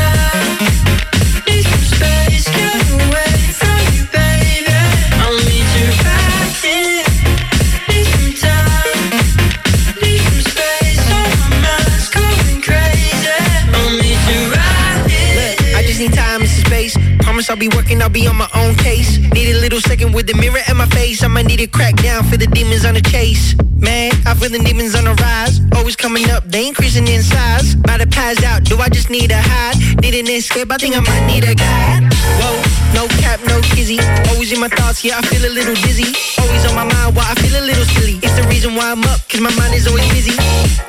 be 17.59 17.69
working, 17.69 18.01
I'll 18.01 18.09
be 18.09 18.27
on 18.29 18.37
my 18.37 18.49
own 18.55 18.75
case. 18.77 19.19
Need 19.19 19.51
a 19.51 19.61
little 19.61 19.81
second 19.81 20.13
with 20.13 20.27
the 20.27 20.35
mirror 20.35 20.61
in 20.69 20.77
my 20.77 20.87
face. 20.87 21.23
I 21.23 21.29
might 21.29 21.47
need 21.47 21.59
to 21.59 21.67
crack 21.67 21.97
down 21.97 22.25
for 22.25 22.37
the 22.37 22.47
demons 22.47 22.85
on 22.85 22.95
the 22.95 23.03
chase. 23.03 23.55
Man, 23.79 24.11
I 24.27 24.35
feel 24.35 24.51
the 24.51 24.59
demons 24.59 24.95
on 24.95 25.05
the 25.05 25.15
rise. 25.15 25.61
Always 25.77 25.95
coming 25.95 26.29
up, 26.31 26.45
they 26.45 26.67
increasing 26.67 27.07
in 27.07 27.23
size. 27.23 27.77
By 27.77 27.99
the 27.99 28.07
pass 28.07 28.43
out, 28.43 28.65
do 28.65 28.77
I 28.79 28.89
just 28.89 29.09
need 29.09 29.31
a 29.31 29.39
hide? 29.41 29.79
Need 30.03 30.15
an 30.15 30.27
escape, 30.29 30.71
I 30.71 30.77
think 30.77 30.97
I 30.97 31.01
might 31.01 31.27
need 31.27 31.45
a 31.45 31.55
guide. 31.55 32.03
Whoa, 32.43 32.59
no 32.95 33.07
cap, 33.23 33.39
no 33.47 33.61
kizzy. 33.63 34.01
Always 34.31 34.53
in 34.53 34.59
my 34.59 34.69
thoughts, 34.69 35.05
yeah, 35.05 35.19
I 35.19 35.23
feel 35.23 35.47
a 35.47 35.53
little 35.55 35.75
dizzy. 35.75 36.11
Always 36.43 36.67
on 36.67 36.75
my 36.75 36.85
mind, 36.85 37.15
why 37.15 37.25
I 37.31 37.35
feel 37.39 37.55
a 37.55 37.63
little 37.63 37.85
silly. 37.95 38.19
It's 38.19 38.35
the 38.35 38.43
reason 38.51 38.75
why 38.75 38.91
I'm 38.91 39.05
up, 39.05 39.21
cause 39.31 39.41
my 39.41 39.55
mind 39.55 39.75
is 39.75 39.87
always 39.87 40.09
busy. 40.11 40.35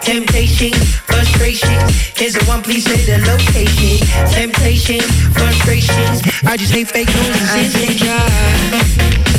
Temptation, 0.01 0.73
frustration. 1.05 1.77
Can 2.17 2.31
someone 2.31 2.63
please 2.63 2.85
say 2.85 2.97
the 3.05 3.21
location? 3.29 4.01
Temptation, 4.33 5.01
frustrations. 5.37 6.25
I 6.41 6.57
just 6.57 6.73
hate 6.73 6.87
fake 6.89 7.13
news 7.13 7.37
and 7.37 7.69
sensation. 7.69 9.29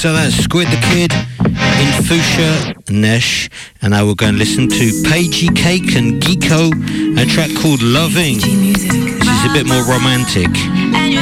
So 0.00 0.08
that's 0.14 0.34
Squid 0.34 0.68
the 0.68 0.80
Kid 0.88 1.12
in 1.12 2.02
Fuchsia 2.04 2.74
Nesh. 2.88 3.50
And 3.82 3.90
now 3.90 4.06
we're 4.06 4.14
going 4.14 4.32
to 4.32 4.38
listen 4.38 4.66
to 4.66 5.02
Pagey 5.04 5.54
Cake 5.54 5.94
and 5.94 6.22
Geko, 6.22 6.72
a 7.20 7.26
track 7.26 7.50
called 7.60 7.82
Loving. 7.82 8.38
This 8.38 8.80
is 8.80 9.44
a 9.44 9.52
bit 9.52 9.66
more 9.66 9.84
romantic. 9.84 10.48
Okay, 10.48 11.12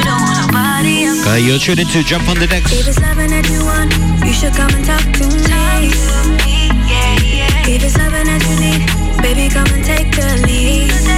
you're 1.43 1.59
tuned 1.59 1.79
into 1.79 2.03
Jump 2.03 2.29
on 2.29 2.39
the 2.39 2.47
Decks. 2.47 2.71
If 2.71 2.87
it's 2.87 3.01
loving 3.01 3.31
that 3.31 3.49
you 3.49 3.65
want, 3.65 3.93
you 4.25 4.31
should 4.31 4.53
come 4.53 4.71
and 4.71 4.85
talk 4.85 5.03
to 5.03 5.27
me. 5.27 5.41
If 7.67 7.83
it's 7.83 7.97
loving 7.97 8.27
that 8.31 8.41
you 8.47 8.55
need, 8.63 8.87
baby, 9.21 9.49
come 9.53 9.67
and 9.75 9.83
take 9.83 10.15
the 10.15 10.37
lead. 10.47 11.08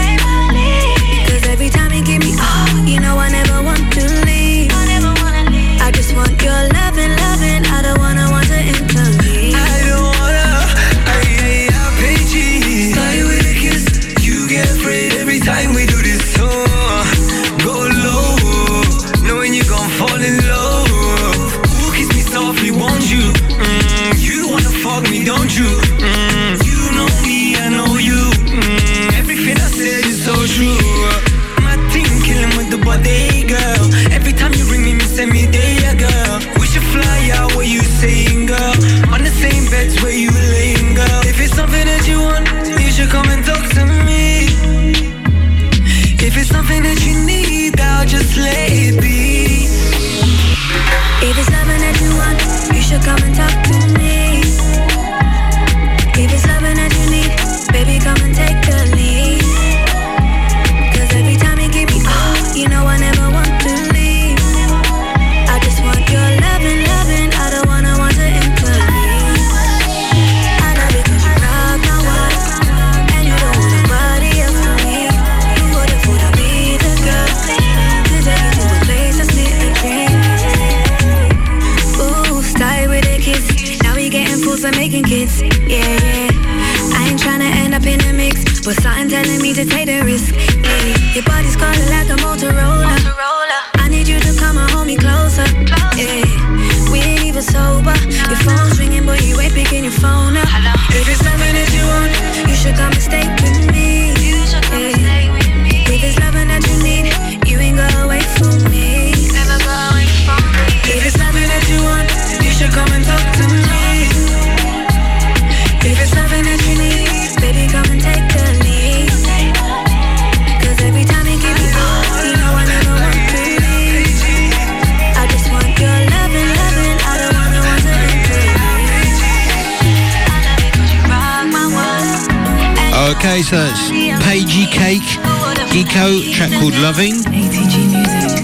Loving. 136.80 137.22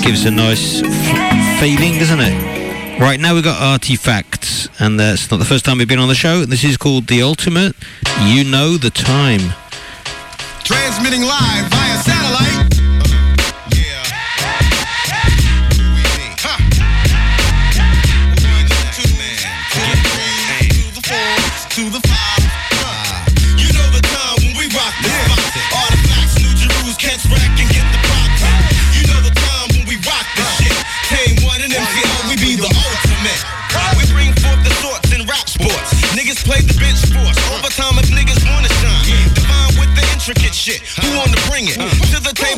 Gives 0.01 0.25
a 0.25 0.31
nice 0.31 0.81
f- 0.83 1.59
feeling, 1.59 1.97
doesn't 1.97 2.19
it? 2.19 2.99
Right, 2.99 3.19
now 3.19 3.33
we've 3.33 3.43
got 3.43 3.61
Artifacts, 3.61 4.67
and 4.79 4.99
that's 4.99 5.29
not 5.31 5.37
the 5.37 5.45
first 5.45 5.65
time 5.65 5.77
we've 5.77 5.87
been 5.87 5.99
on 5.99 6.07
the 6.07 6.15
show. 6.15 6.45
This 6.45 6.63
is 6.63 6.77
called 6.77 7.07
The 7.07 7.21
Ultimate. 7.21 7.75
You 8.21 8.43
know 8.43 8.77
the 8.77 8.89
time. 8.89 9.41
Transmitting 10.63 11.21
live 11.21 11.65
via 11.69 11.97
satellite. 12.03 12.66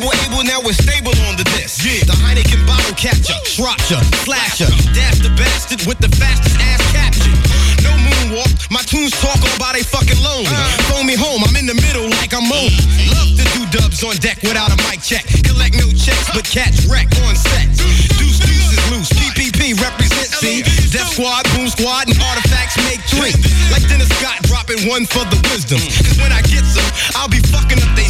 Table, 0.00 0.16
able 0.24 0.44
now 0.48 0.64
we're 0.64 0.72
stable 0.72 1.12
on 1.28 1.36
the 1.36 1.44
disc. 1.60 1.84
The 1.84 2.16
Heineken 2.24 2.64
bottle 2.64 2.96
catcher, 2.96 3.36
Shropshire, 3.44 4.00
slasher. 4.24 4.72
Dash 4.96 5.20
the 5.20 5.28
bastard 5.36 5.84
with 5.84 6.00
the 6.00 6.08
fastest 6.16 6.56
ass 6.56 6.80
caption. 6.96 7.36
No 7.84 7.92
moonwalk, 8.00 8.48
my 8.72 8.80
tunes 8.80 9.12
talk 9.20 9.36
all 9.36 9.58
by 9.60 9.76
they 9.76 9.84
fucking 9.84 10.16
loan. 10.24 10.48
Phone 10.88 11.04
me 11.04 11.20
home, 11.20 11.44
I'm 11.44 11.52
in 11.52 11.68
the 11.68 11.76
middle 11.76 12.08
like 12.16 12.32
I'm 12.32 12.48
on. 12.48 12.72
Love 13.12 13.28
to 13.36 13.44
do 13.52 13.68
dubs 13.76 14.00
on 14.00 14.16
deck 14.24 14.40
without 14.40 14.72
a 14.72 14.78
mic 14.88 15.04
check. 15.04 15.28
Collect 15.44 15.76
no 15.76 15.92
checks, 15.92 16.32
but 16.32 16.48
catch 16.48 16.80
wreck 16.88 17.12
on 17.28 17.36
set. 17.36 17.68
Deuce 18.16 18.40
deuce 18.40 18.72
is 18.72 18.84
loose, 18.88 19.12
PPP 19.12 19.76
represent 19.84 20.32
C. 20.32 20.64
Death 20.96 21.12
Squad, 21.12 21.44
Boom 21.52 21.68
Squad, 21.68 22.08
and 22.08 22.16
artifacts 22.24 22.80
make 22.88 23.04
three. 23.04 23.36
Like 23.68 23.84
Dennis 23.84 24.08
Scott 24.16 24.40
dropping 24.48 24.80
one 24.88 25.04
for 25.04 25.28
the 25.28 25.36
wisdom. 25.52 25.76
Cause 26.08 26.16
when 26.16 26.32
I 26.32 26.40
get 26.48 26.64
some, 26.64 26.88
I'll 27.20 27.28
be 27.28 27.44
fucking 27.52 27.76
up 27.76 27.92
they 27.92 28.08
system. 28.08 28.09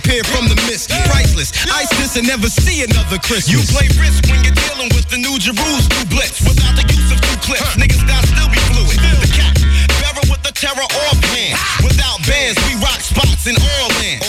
cheer 0.00 0.22
when 0.24 0.24
I 0.24 0.24
appear 0.24 0.24
from 0.24 0.48
the 0.48 0.56
mist. 0.68 0.90
Priceless, 1.10 1.52
ice 1.70 1.90
this 1.98 2.16
and 2.16 2.26
never 2.26 2.48
see 2.48 2.84
another 2.84 3.18
Christmas. 3.18 3.50
You 3.50 3.60
play 3.72 3.88
risk 4.00 4.24
when 4.28 4.42
you're 4.44 4.54
dealing 4.54 4.88
with 4.94 5.08
the 5.08 5.18
new 5.18 5.38
Jerusalem 5.38 6.06
blitz. 6.08 6.40
Without 6.42 6.76
the 6.76 6.84
use 6.88 7.10
of 7.12 7.20
two 7.20 7.38
clips, 7.44 7.76
niggas 7.76 8.04
got 8.06 8.24
still 8.24 8.48
be 8.48 8.60
fluid. 8.72 8.96
The 9.20 9.30
cat, 9.32 9.54
bearer 10.00 10.24
with 10.30 10.42
the 10.42 10.52
terror 10.52 10.86
offhand. 11.08 11.56
Without 11.84 12.18
bands, 12.26 12.58
we 12.68 12.76
rock 12.80 13.00
spots 13.00 13.46
in 13.46 13.56
all 13.56 13.88
lands. 14.00 14.26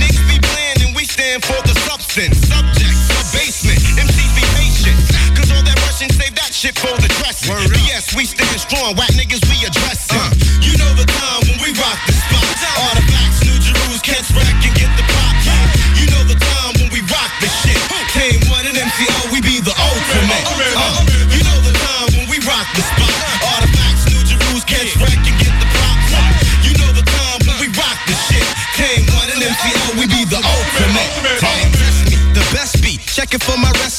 Niggas 0.00 0.24
be 0.28 0.38
bland 0.40 0.78
and 0.84 0.92
we 0.96 1.04
stand 1.04 1.44
for 1.44 1.58
the 1.66 1.74
substance. 1.86 2.36
Subject, 2.48 2.94
the 3.10 3.24
basement, 3.34 3.80
MCs 3.98 4.32
be 4.36 4.44
patient. 4.56 4.98
Cause 5.36 5.50
all 5.52 5.62
that 5.64 5.78
rushing, 5.86 6.10
save 6.12 6.34
that 6.36 6.52
shit 6.52 6.76
for 6.78 6.92
the 7.00 7.08
dressing. 7.20 7.56
Yes, 7.86 8.14
we 8.14 8.24
stand 8.24 8.60
strong, 8.60 8.96
whack 8.96 9.12
niggas 9.16 9.42
we 9.48 9.66
addressing. 9.66 9.99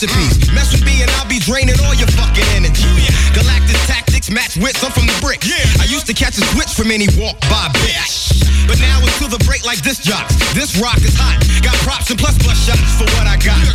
Recipes. 0.01 0.51
Mess 0.53 0.71
with 0.71 0.85
me 0.85 1.01
and 1.01 1.11
I'll 1.11 1.27
be 1.27 1.39
draining 1.39 1.75
all 1.85 1.93
your 1.93 2.07
fucking 2.17 2.45
energy. 2.55 2.89
Galactic 3.33 3.77
tactics 3.85 4.29
match 4.31 4.57
wits. 4.57 4.83
I'm 4.83 4.91
from 4.91 5.05
the 5.05 5.17
brick. 5.21 5.45
I 5.79 5.85
used 5.85 6.07
to 6.07 6.13
catch 6.13 6.37
a 6.37 6.45
switch 6.53 6.73
from 6.73 6.91
any 6.91 7.07
walk 7.17 7.39
by 7.41 7.69
bitch. 7.73 8.41
But 8.67 8.79
now 8.79 8.99
it's 9.03 9.17
to 9.19 9.27
the 9.27 9.43
break 9.45 9.65
like 9.65 9.81
this 9.81 9.99
jocks. 9.99 10.35
This 10.53 10.79
rock 10.81 10.97
is 10.97 11.13
hot. 11.15 11.37
Got 11.61 11.75
props 11.85 12.09
and 12.09 12.19
plus 12.19 12.37
plus 12.37 12.57
shots 12.65 12.97
for 12.97 13.05
what 13.17 13.27
I 13.27 13.37
got. 13.37 13.70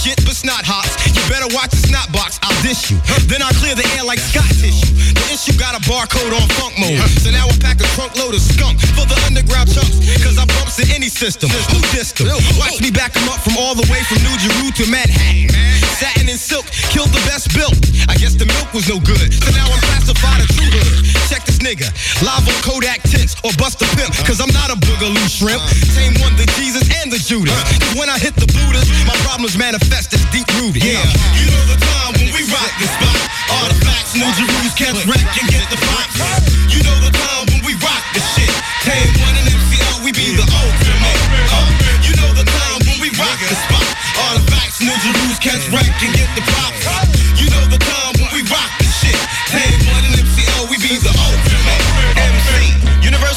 Shit, 0.00 0.20
but 0.24 0.36
snot 0.36 0.64
hots. 0.66 0.92
You 1.14 1.22
better 1.30 1.48
watch 1.54 1.70
the 1.70 1.80
snot 1.80 2.10
box. 2.12 2.38
I'll 2.42 2.54
dish 2.60 2.90
you. 2.90 2.98
Then 3.30 3.40
I'll 3.40 3.56
clear 3.56 3.74
the 3.74 3.86
air 3.96 4.04
like 4.04 4.20
Scott 4.20 4.48
tissue. 4.52 4.92
The 5.14 5.24
issue 5.32 5.56
got 5.56 5.72
a 5.72 5.82
barcode 5.88 6.34
on 6.34 6.44
funk 6.58 6.76
mode. 6.76 7.00
So 7.22 7.30
now 7.30 7.48
I 7.48 7.54
pack 7.62 7.80
a 7.80 7.88
trunk 7.96 8.16
load 8.20 8.34
of 8.34 8.42
skunk 8.42 8.80
for 8.98 9.06
the 9.08 9.16
underground 9.24 9.72
chunks. 9.72 9.96
Cause 10.20 10.36
I 10.36 10.44
bumps 10.44 10.76
in 10.82 10.90
any 10.92 11.08
system. 11.08 11.48
Who 11.48 11.80
dissed 11.94 12.20
them? 12.20 12.36
Watch 12.60 12.82
me 12.82 12.90
back 12.90 13.14
them 13.14 13.28
up 13.32 13.40
from 13.40 13.56
all 13.56 13.74
the 13.74 13.86
way 13.88 14.02
from 14.04 14.20
New 14.26 14.36
Jeru 14.36 14.68
to 14.82 14.84
Manhattan. 14.90 15.48
Satin 15.96 16.28
and 16.28 16.38
silk 16.38 16.66
killed 16.92 17.14
the 17.14 17.22
best 17.30 17.54
built. 17.54 17.78
I 18.10 18.18
guess 18.18 18.34
the 18.34 18.46
milk 18.46 18.74
was 18.74 18.88
no 18.88 19.00
good. 19.00 19.32
So 19.32 19.50
now 19.54 19.70
I'm 19.70 19.82
nigga. 21.64 21.88
Live 22.20 22.44
on 22.44 22.58
Kodak 22.60 23.00
tints 23.08 23.32
or 23.40 23.48
bust 23.56 23.80
a 23.80 23.88
pimp. 23.96 24.12
Cause 24.28 24.36
I'm 24.44 24.52
not 24.52 24.68
a 24.68 24.76
boogaloo 24.76 25.28
shrimp. 25.32 25.64
Tame 25.96 26.12
one 26.20 26.36
the 26.36 26.44
Jesus 26.60 26.84
and 27.00 27.08
the 27.08 27.16
Judas. 27.16 27.56
Cause 27.80 27.96
when 27.96 28.12
I 28.12 28.20
hit 28.20 28.36
the 28.36 28.44
Buddhas, 28.52 28.84
my 29.08 29.16
problems 29.24 29.56
manifest 29.56 30.12
as 30.12 30.20
deep 30.28 30.44
rooted. 30.60 30.84
Yeah. 30.84 31.00
You 31.40 31.48
know 31.48 31.64
the 31.72 31.80
time 31.80 32.12
when 32.20 32.28
we 32.36 32.44
rock 32.52 32.72
the 32.76 32.88
spot. 32.92 33.16
Artifacts, 33.64 34.12
New 34.12 34.28
Jerusalem, 34.36 34.76
catch 34.76 35.00
wreck 35.08 35.24
and 35.24 35.48
get 35.48 35.64
the 35.72 35.80
pop. 35.80 36.44
You 36.68 36.84
know 36.84 36.98
the 37.00 37.12
time 37.16 37.48
when 37.48 37.64
we 37.64 37.72
rock 37.80 38.04
the 38.12 38.20
shit. 38.36 38.52
Tame 38.84 39.08
one 39.24 39.32
and 39.40 39.48
MCL, 39.48 40.04
we 40.04 40.12
be 40.12 40.36
the 40.36 40.44
ultimate. 40.44 41.20
Uh, 41.48 41.64
you 42.04 42.12
know 42.20 42.30
the 42.36 42.44
time 42.44 42.80
when 42.84 43.00
we 43.00 43.08
rock 43.16 43.40
the 43.40 43.56
spot. 43.56 43.88
Artifacts, 44.28 44.84
New 44.84 44.92
Jerusalem, 45.00 45.40
catch 45.40 45.64
wreck 45.72 45.88
and 46.04 46.12
get 46.12 46.28
the 46.36 46.44
pop. 46.44 47.03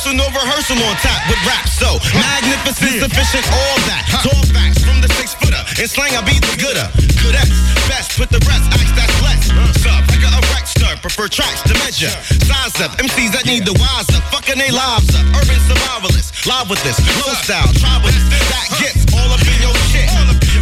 Universal 0.08 0.24
no 0.24 0.39
rehearsal 0.39 0.80
on 0.88 0.95
top 1.03 1.20
with 1.28 1.36
rap. 1.43 1.68
So 1.68 1.99
magnificent, 2.16 3.03
sufficient, 3.03 3.43
all 3.51 3.78
that. 3.91 4.08
Tall 4.24 4.39
facts 4.55 4.80
from 4.80 5.03
the 5.03 5.12
six 5.20 5.36
footer. 5.36 5.60
In 5.84 5.84
slang, 5.84 6.16
I 6.16 6.24
be 6.24 6.39
the 6.39 6.55
gooder. 6.55 6.88
Good 7.20 7.36
X, 7.36 7.51
best, 7.91 8.16
put 8.16 8.32
the 8.32 8.39
rest, 8.47 8.72
act 8.72 8.88
that's 8.95 9.12
less. 9.20 9.51
Sub, 9.84 9.99
like 10.08 10.24
a 10.24 10.32
wreck 10.55 10.64
stir, 10.64 10.95
prefer 11.03 11.28
tracks 11.28 11.60
to 11.68 11.76
measure. 11.84 12.08
Size 12.24 12.80
up, 12.80 12.95
MCs 13.03 13.36
that 13.36 13.43
need 13.43 13.68
the 13.68 13.76
wise 13.76 14.08
up, 14.16 14.24
fucking 14.32 14.55
they 14.55 14.72
lives 14.72 15.12
up. 15.12 15.28
Urban 15.43 15.60
survivalists, 15.68 16.32
live 16.47 16.72
with 16.72 16.80
this, 16.88 16.95
low 17.20 17.36
style, 17.43 17.68
try 17.76 17.99
with 17.99 18.16
this. 18.16 18.47
That 18.47 18.68
gets 18.80 19.03
all 19.12 19.28
up 19.28 19.43
in 19.43 19.60
your 19.60 19.76
shit. 19.91 20.08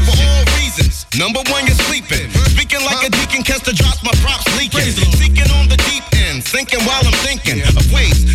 For 0.10 0.16
all 0.26 0.42
reasons. 0.58 1.06
Number 1.22 1.46
one, 1.54 1.70
you're 1.70 1.78
sleeping. 1.86 2.34
Speaking 2.50 2.82
like 2.82 3.06
a 3.06 3.14
deacon, 3.14 3.46
catch 3.46 3.62
the 3.62 3.78
drops, 3.78 4.02
my 4.02 4.16
props 4.26 4.50
leaking. 4.58 4.90
Seeking 5.22 5.54
on 5.54 5.70
the 5.70 5.78
deep 5.86 6.02
end, 6.34 6.42
sinking 6.42 6.82
while 6.90 7.06
I'm 7.06 7.14
thinking 7.22 7.62
of 7.62 7.86
ways 7.94 8.26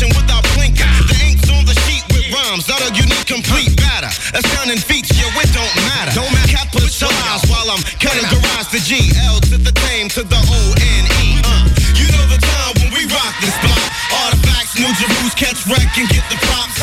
to 0.00 0.08
play 0.08 0.16
my 0.16 0.16
competition 0.16 0.16
without 0.16 0.44
blinking. 0.56 0.88
The 1.08 1.16
ink's 1.28 1.48
on 1.50 1.64
the 1.64 1.76
sheet 1.84 2.04
with 2.08 2.24
rhymes, 2.32 2.68
not 2.68 2.80
a 2.80 2.90
unique, 2.96 3.26
complete 3.26 3.76
batter. 3.76 4.08
Astounding 4.32 4.80
feats, 4.80 5.12
yo, 5.18 5.28
it 5.36 5.50
don't 5.52 5.74
matter. 5.92 6.12
Don't 6.16 6.32
matter. 6.32 6.56
Capitalize 6.56 7.44
while 7.48 7.68
I'm 7.70 7.82
cutting 8.00 8.24
garage 8.32 8.68
to 8.72 8.80
G, 8.80 9.12
L 9.28 9.40
to 9.52 9.58
the 9.58 9.72
tame 9.72 10.08
to 10.16 10.22
the 10.24 10.40
O 10.40 10.60
N 10.80 11.04
E. 11.20 11.40
Uh, 11.44 11.68
you 11.96 12.06
know 12.16 12.24
the 12.32 12.40
time 12.40 12.72
when 12.80 12.90
we 12.96 13.04
rock 13.12 13.34
this 13.40 13.52
spot. 13.52 13.80
Artifacts, 14.24 14.78
New 14.78 14.90
Jerusalem, 14.96 15.36
catch 15.36 15.60
wreck 15.68 15.90
and 15.98 16.08
get 16.08 16.24
the 16.32 16.38
props. 16.48 16.79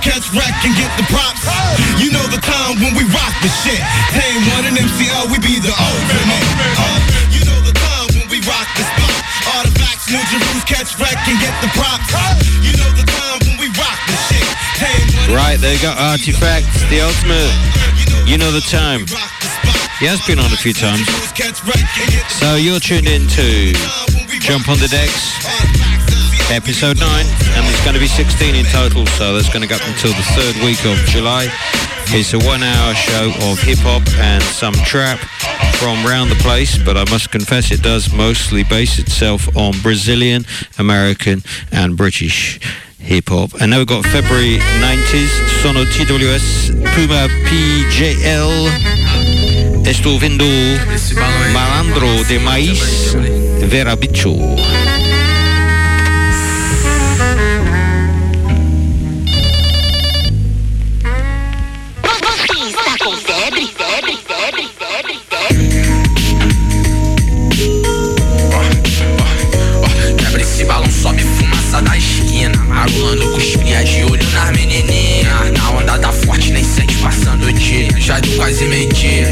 Catch 0.00 0.32
wreck 0.32 0.56
and 0.64 0.74
get 0.76 0.90
the 0.96 1.06
props. 1.12 1.44
You 2.00 2.10
know 2.10 2.24
the 2.28 2.40
time 2.40 2.80
when 2.80 2.96
we 2.96 3.04
rock 3.12 3.34
the 3.44 3.52
shit. 3.62 3.80
Tame 4.16 4.42
one 4.56 4.64
and 4.64 4.76
MCL, 4.76 5.30
we 5.30 5.38
be 5.38 5.60
the 5.60 5.72
ultimate. 5.72 6.46
Uh, 6.76 7.00
you 7.30 7.42
know 7.44 7.60
the 7.62 7.74
time 7.76 8.08
when 8.16 8.26
we 8.28 8.40
rock 8.48 8.68
the 8.76 8.84
spot. 8.84 9.14
Artifacts, 9.56 10.08
catch 10.64 10.98
wreck 10.98 11.16
and 11.28 11.38
get 11.40 11.54
the 11.60 11.70
props. 11.76 12.10
You 12.64 12.72
know 12.80 12.90
the 12.96 13.06
time 13.06 13.38
when 13.46 13.56
we 13.60 13.68
rock 13.76 13.98
the 14.08 14.16
shit. 14.28 14.46
Right, 15.30 15.58
there 15.60 15.74
you 15.74 15.82
go, 15.82 15.92
Artifacts, 15.92 16.82
the 16.88 17.00
ultimate. 17.00 17.52
You 18.26 18.38
know 18.38 18.50
the 18.50 18.64
time. 18.64 19.06
He 20.00 20.06
has 20.06 20.24
been 20.26 20.38
on 20.38 20.50
a 20.52 20.56
few 20.56 20.72
times. 20.72 21.04
So 22.40 22.56
you're 22.56 22.80
tuned 22.80 23.06
in 23.06 23.28
to 23.36 23.72
Jump 24.40 24.68
on 24.68 24.78
the 24.78 24.88
Decks, 24.88 25.36
episode 26.50 26.98
9, 26.98 27.26
there's 27.80 27.92
going 27.92 27.94
to 27.94 28.00
be 28.00 28.24
16 28.24 28.54
in 28.54 28.66
total, 28.66 29.06
so 29.16 29.32
that's 29.32 29.48
going 29.48 29.62
to 29.62 29.66
go 29.66 29.76
up 29.76 29.88
until 29.88 30.12
the 30.12 30.22
third 30.36 30.54
week 30.62 30.84
of 30.84 30.98
July. 31.08 31.48
It's 32.08 32.34
a 32.34 32.38
one 32.38 32.62
hour 32.62 32.94
show 32.94 33.32
of 33.48 33.58
hip 33.58 33.78
hop 33.80 34.02
and 34.18 34.42
some 34.42 34.74
trap 34.84 35.18
from 35.80 36.04
round 36.04 36.30
the 36.30 36.36
place, 36.36 36.76
but 36.76 36.98
I 36.98 37.08
must 37.10 37.30
confess 37.30 37.72
it 37.72 37.82
does 37.82 38.12
mostly 38.12 38.64
base 38.64 38.98
itself 38.98 39.48
on 39.56 39.72
Brazilian, 39.80 40.44
American, 40.78 41.42
and 41.72 41.96
British 41.96 42.60
hip 42.98 43.30
hop. 43.30 43.54
And 43.62 43.70
now 43.70 43.78
we've 43.78 43.86
got 43.86 44.04
February 44.04 44.58
90s, 44.58 45.32
Sono 45.62 45.84
TWS, 45.84 46.84
Puma 46.92 47.28
PJL. 47.48 48.68
Estou 49.86 50.18
vendo 50.18 50.44
Malandro 51.54 52.24
de 52.28 52.38
Maíz, 52.40 53.14
Vera 53.70 53.96
Bicho. 53.96 54.36
Marulando 72.90 73.30
com 73.30 73.36
os 73.36 73.44
de 73.44 74.04
olho 74.04 74.30
nas 74.32 74.50
menininhas. 74.50 75.52
Na 75.52 75.70
onda 75.70 75.96
da 75.96 76.12
forte, 76.12 76.50
nem 76.50 76.64
sente 76.64 76.96
passando 76.96 77.46
o 77.46 77.52
dia. 77.52 77.88
Já 77.98 78.18
deu 78.18 78.34
quase 78.36 78.64
meio-dia. 78.64 79.30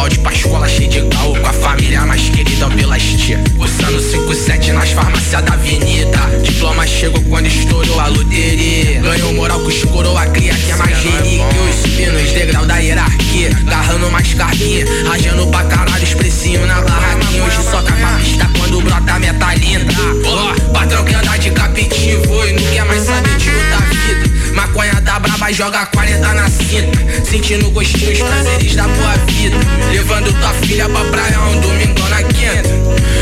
Balde 0.00 0.18
pra 0.20 0.32
escola, 0.32 0.66
cheio 0.66 0.88
de 0.88 1.02
caô. 1.14 1.36
Com 1.36 1.46
a 1.46 1.52
família 1.52 2.00
mais 2.06 2.26
querida 2.30 2.70
pelas 2.70 3.02
tia. 3.02 3.38
Cursando 3.58 4.00
57 4.00 4.72
nas 4.72 4.92
farmácias 4.92 5.42
da 5.42 5.52
avenida. 5.52 6.18
Diploma 6.42 6.86
chegou 6.86 7.22
quando 7.24 7.44
estourou 7.44 8.00
a 8.00 8.06
loteria. 8.06 9.02
Ganhou 9.02 9.34
moral 9.34 9.60
com 9.60 9.68
os 9.68 9.84
coroa, 9.84 10.24
cria 10.28 10.54
que 10.54 10.70
é 10.70 10.76
mais 10.76 10.96
relíquia. 11.04 11.44
Eu 11.44 11.72
subindo 11.82 12.16
os 12.16 12.32
degraus 12.32 12.66
da 12.66 12.78
hierarquia. 12.78 13.50
Garrando 13.64 14.10
mais 14.10 14.32
carguinha. 14.32 14.86
Rajando 15.06 15.46
pra 15.48 15.64
caralho 15.64 16.02
os 16.02 16.14
precinhos 16.14 16.66
na 16.66 16.80
barraquinha. 16.80 17.44
Hoje 17.44 17.62
só 17.62 17.82
capa 17.82 18.16
pista 18.20 18.50
quando 18.58 18.80
brota 18.80 19.12
a 19.12 19.18
meta 19.18 19.54
linda. 19.54 19.92
Ó, 20.24 20.72
patrão 20.72 21.04
que 21.04 21.14
anda 21.14 21.36
de 21.36 21.50
capitivo 21.50 22.46
e 22.46 22.52
não 22.54 22.72
quer 22.72 22.84
mais 22.86 23.02
saber 23.02 23.36
de 23.36 23.50
outra 23.50 23.78
vida. 23.90 24.30
Maconha 24.54 25.00
da 25.00 25.18
braba 25.18 25.52
joga 25.52 25.86
40 25.86 26.34
na 26.34 26.48
cinta. 26.48 27.24
Sentindo 27.24 27.70
gostinho, 27.70 28.12
os 28.12 28.18
prazeres 28.18 28.74
da 28.74 28.88
boa 28.88 29.16
vida. 29.26 29.56
Levando 29.92 30.32
tua 30.40 30.52
filha 30.54 30.88
pra 30.88 31.04
praia 31.04 31.40
um 31.40 31.60
domingo 31.60 32.08
na 32.08 32.22
quinta. 32.22 32.68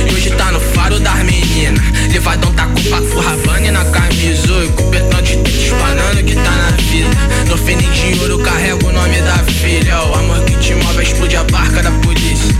E 0.08 0.14
hoje 0.14 0.30
tá 0.30 0.52
no 0.52 0.60
faro 0.60 0.98
das 1.00 1.18
meninas. 1.24 1.82
Levadão 2.12 2.52
tá 2.52 2.66
com 2.66 2.82
papo 2.84 3.20
Havana 3.20 3.72
na 3.72 3.84
camisa. 3.86 4.64
E 4.64 4.68
com 4.68 4.90
petão 4.90 5.22
de 5.22 5.32
espanando 5.34 6.22
que 6.24 6.34
tá 6.34 6.50
na 6.50 6.70
vida. 6.76 7.10
No 7.48 7.56
fênix 7.56 7.94
de 7.94 8.20
ouro 8.20 8.38
carrego 8.38 8.86
o 8.86 8.92
nome 8.92 9.20
da 9.22 9.38
filha. 9.38 10.02
O 10.02 10.14
amor 10.14 10.44
que 10.44 10.56
te 10.56 10.74
move 10.74 11.02
explode 11.02 11.36
a 11.36 11.44
barca 11.44 11.82
da 11.82 11.90
polícia. 11.90 12.54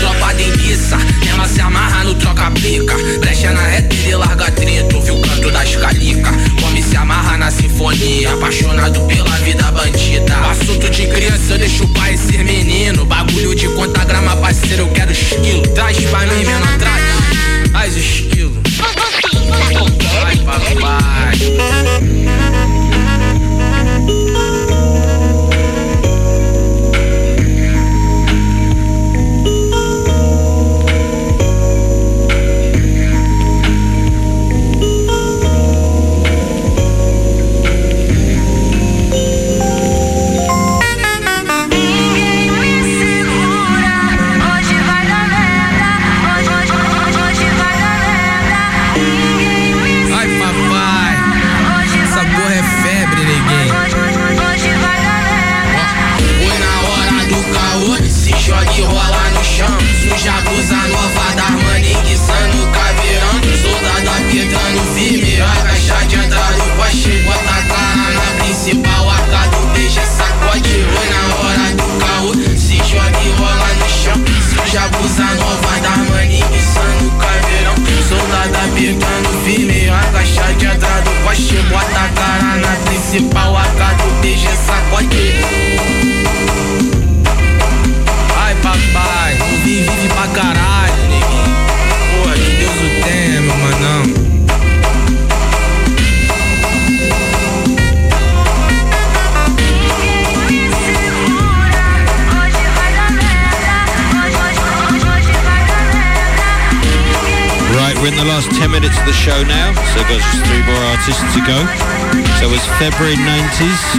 Tropa 0.00 0.34
denguiça, 0.34 0.98
ela 1.30 1.46
se 1.46 1.60
amarra 1.60 2.04
no 2.04 2.14
troca-pica. 2.14 2.94
Brecha 3.20 3.52
na 3.52 3.62
reta 3.62 3.94
e 3.94 4.14
larga 4.14 4.50
30. 4.50 4.96
Ouve 4.96 5.10
o 5.10 5.20
canto 5.20 5.50
das 5.50 5.76
calica. 5.76 6.30
Come 6.60 6.82
se 6.82 6.96
amarra 6.96 7.36
na 7.38 7.50
sinfonia. 7.50 8.34
Apaixonado 8.34 9.00
pela 9.02 9.30
vida 9.38 9.70
bandida. 9.72 10.17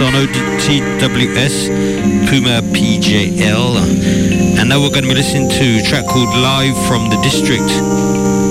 Sono 0.00 0.26
TWS, 0.58 1.68
Puma 2.28 2.62
PJL. 2.72 4.58
And 4.58 4.68
now 4.68 4.80
we're 4.80 4.88
going 4.88 5.02
to 5.02 5.08
be 5.08 5.14
listening 5.14 5.48
to 5.50 5.78
a 5.78 5.82
track 5.82 6.06
called 6.06 6.28
Live 6.28 6.76
from 6.86 7.10
the 7.10 7.20
District 7.22 7.68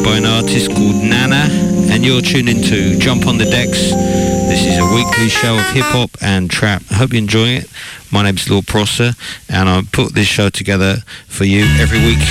by 0.05 0.17
an 0.17 0.25
artist 0.25 0.69
called 0.69 0.95
Nana. 0.95 1.47
And 1.91 2.05
you're 2.05 2.21
tuned 2.21 2.49
into 2.49 2.99
Jump 2.99 3.25
on 3.25 3.37
the 3.37 3.45
Decks. 3.45 3.91
This 3.91 4.65
is 4.65 4.77
a 4.77 4.85
weekly 4.93 5.29
show 5.29 5.57
of 5.57 5.65
hip 5.71 5.85
hop 5.85 6.11
and 6.21 6.49
trap. 6.51 6.83
I 6.91 6.95
hope 6.95 7.13
you're 7.13 7.21
enjoying 7.21 7.57
it. 7.57 7.69
My 8.11 8.23
name's 8.23 8.49
Lord 8.49 8.67
Prosser, 8.67 9.13
and 9.49 9.69
I 9.69 9.81
put 9.91 10.13
this 10.13 10.27
show 10.27 10.49
together 10.49 10.97
for 11.27 11.45
you 11.45 11.65
every 11.79 11.99
week. 11.99 12.25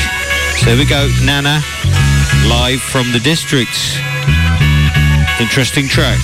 So 0.59 0.71
here 0.71 0.79
we 0.79 0.87
go, 0.87 1.09
Nana, 1.25 1.61
live 2.47 2.81
from 2.81 3.13
the 3.13 3.21
district. 3.23 3.79
Interesting 5.41 5.87
track. 5.89 6.19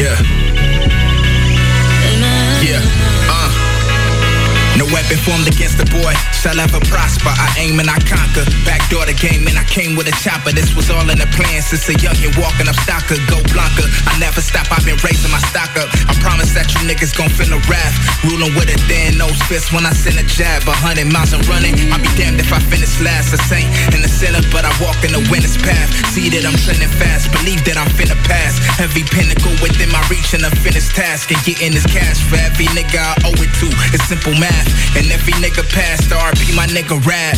Yeah. 0.00 0.39
Weapon 4.92 5.16
formed 5.24 5.48
against 5.48 5.80
the 5.80 5.88
boy 5.88 6.12
shall 6.36 6.60
ever 6.60 6.80
prosper. 6.92 7.32
I 7.32 7.48
aim 7.56 7.80
and 7.80 7.88
I 7.88 7.96
conquer. 8.04 8.44
Backdoor 8.68 9.08
the 9.08 9.16
game 9.16 9.48
and 9.48 9.56
I 9.56 9.64
came 9.64 9.96
with 9.96 10.12
a 10.12 10.16
chopper. 10.20 10.52
This 10.52 10.76
was 10.76 10.92
all 10.92 11.08
in 11.08 11.16
the 11.16 11.30
plan 11.32 11.64
since 11.64 11.88
a 11.88 11.96
youngin' 11.96 12.36
walking 12.36 12.68
up 12.68 12.76
Stalker. 12.84 13.16
Go 13.24 13.40
Blanca. 13.50 13.88
I 14.04 14.20
never 14.20 14.44
stop. 14.44 14.68
I've 14.68 14.84
been 14.84 15.00
raising 15.00 15.32
my 15.32 15.40
stock 15.48 15.72
up. 15.80 15.88
I 16.06 16.12
promise 16.20 16.52
that 16.52 16.68
you 16.76 16.84
niggas 16.84 17.16
gon' 17.16 17.32
feel 17.32 17.48
the 17.48 17.60
wrath. 17.70 17.96
Ruling 18.28 18.52
with 18.52 18.68
a 18.68 18.76
Dan, 18.84 19.16
no 19.16 19.30
close 19.30 19.48
fist 19.48 19.72
when 19.72 19.86
I 19.86 19.92
send 19.92 20.18
a 20.18 20.26
jab. 20.26 20.66
A 20.66 20.72
hundred 20.72 21.12
miles 21.12 21.32
and 21.32 21.46
running. 21.46 21.74
I'll 21.92 22.02
be 22.02 22.10
damned 22.16 22.40
if 22.40 22.52
I 22.52 22.58
finish 22.58 23.00
last. 23.00 23.32
A 23.32 23.38
saint 23.46 23.68
in 23.94 24.02
the 24.02 24.08
center, 24.08 24.42
but 24.52 24.64
I 24.64 24.72
walk 24.82 24.98
in 25.04 25.12
the 25.12 25.22
winner's 25.30 25.56
path. 25.56 25.88
See 26.12 26.28
that 26.30 26.44
I'm 26.44 26.56
trending 26.58 26.90
fast. 26.98 27.30
Believe 27.32 27.64
that 27.64 27.76
I'm 27.76 27.88
finna 27.94 28.18
pass. 28.26 28.58
Every 28.80 29.04
pinnacle 29.04 29.54
within 29.62 29.90
my 29.90 30.02
reach 30.10 30.34
and 30.34 30.44
a 30.44 30.50
finished 30.60 30.94
task. 30.94 31.30
And 31.30 31.40
getting 31.44 31.72
this 31.72 31.86
cash 31.86 32.20
for 32.26 32.36
every 32.36 32.66
nigga 32.74 32.98
I 32.98 33.14
owe 33.24 33.38
it 33.38 33.52
to. 33.62 33.68
It's 33.94 34.04
simple 34.10 34.34
math. 34.34 34.79
And 34.96 35.10
every 35.10 35.34
nigga 35.40 35.64
passed 35.72 36.10
RP 36.10 36.54
my 36.54 36.66
nigga 36.66 36.98
rap. 37.06 37.36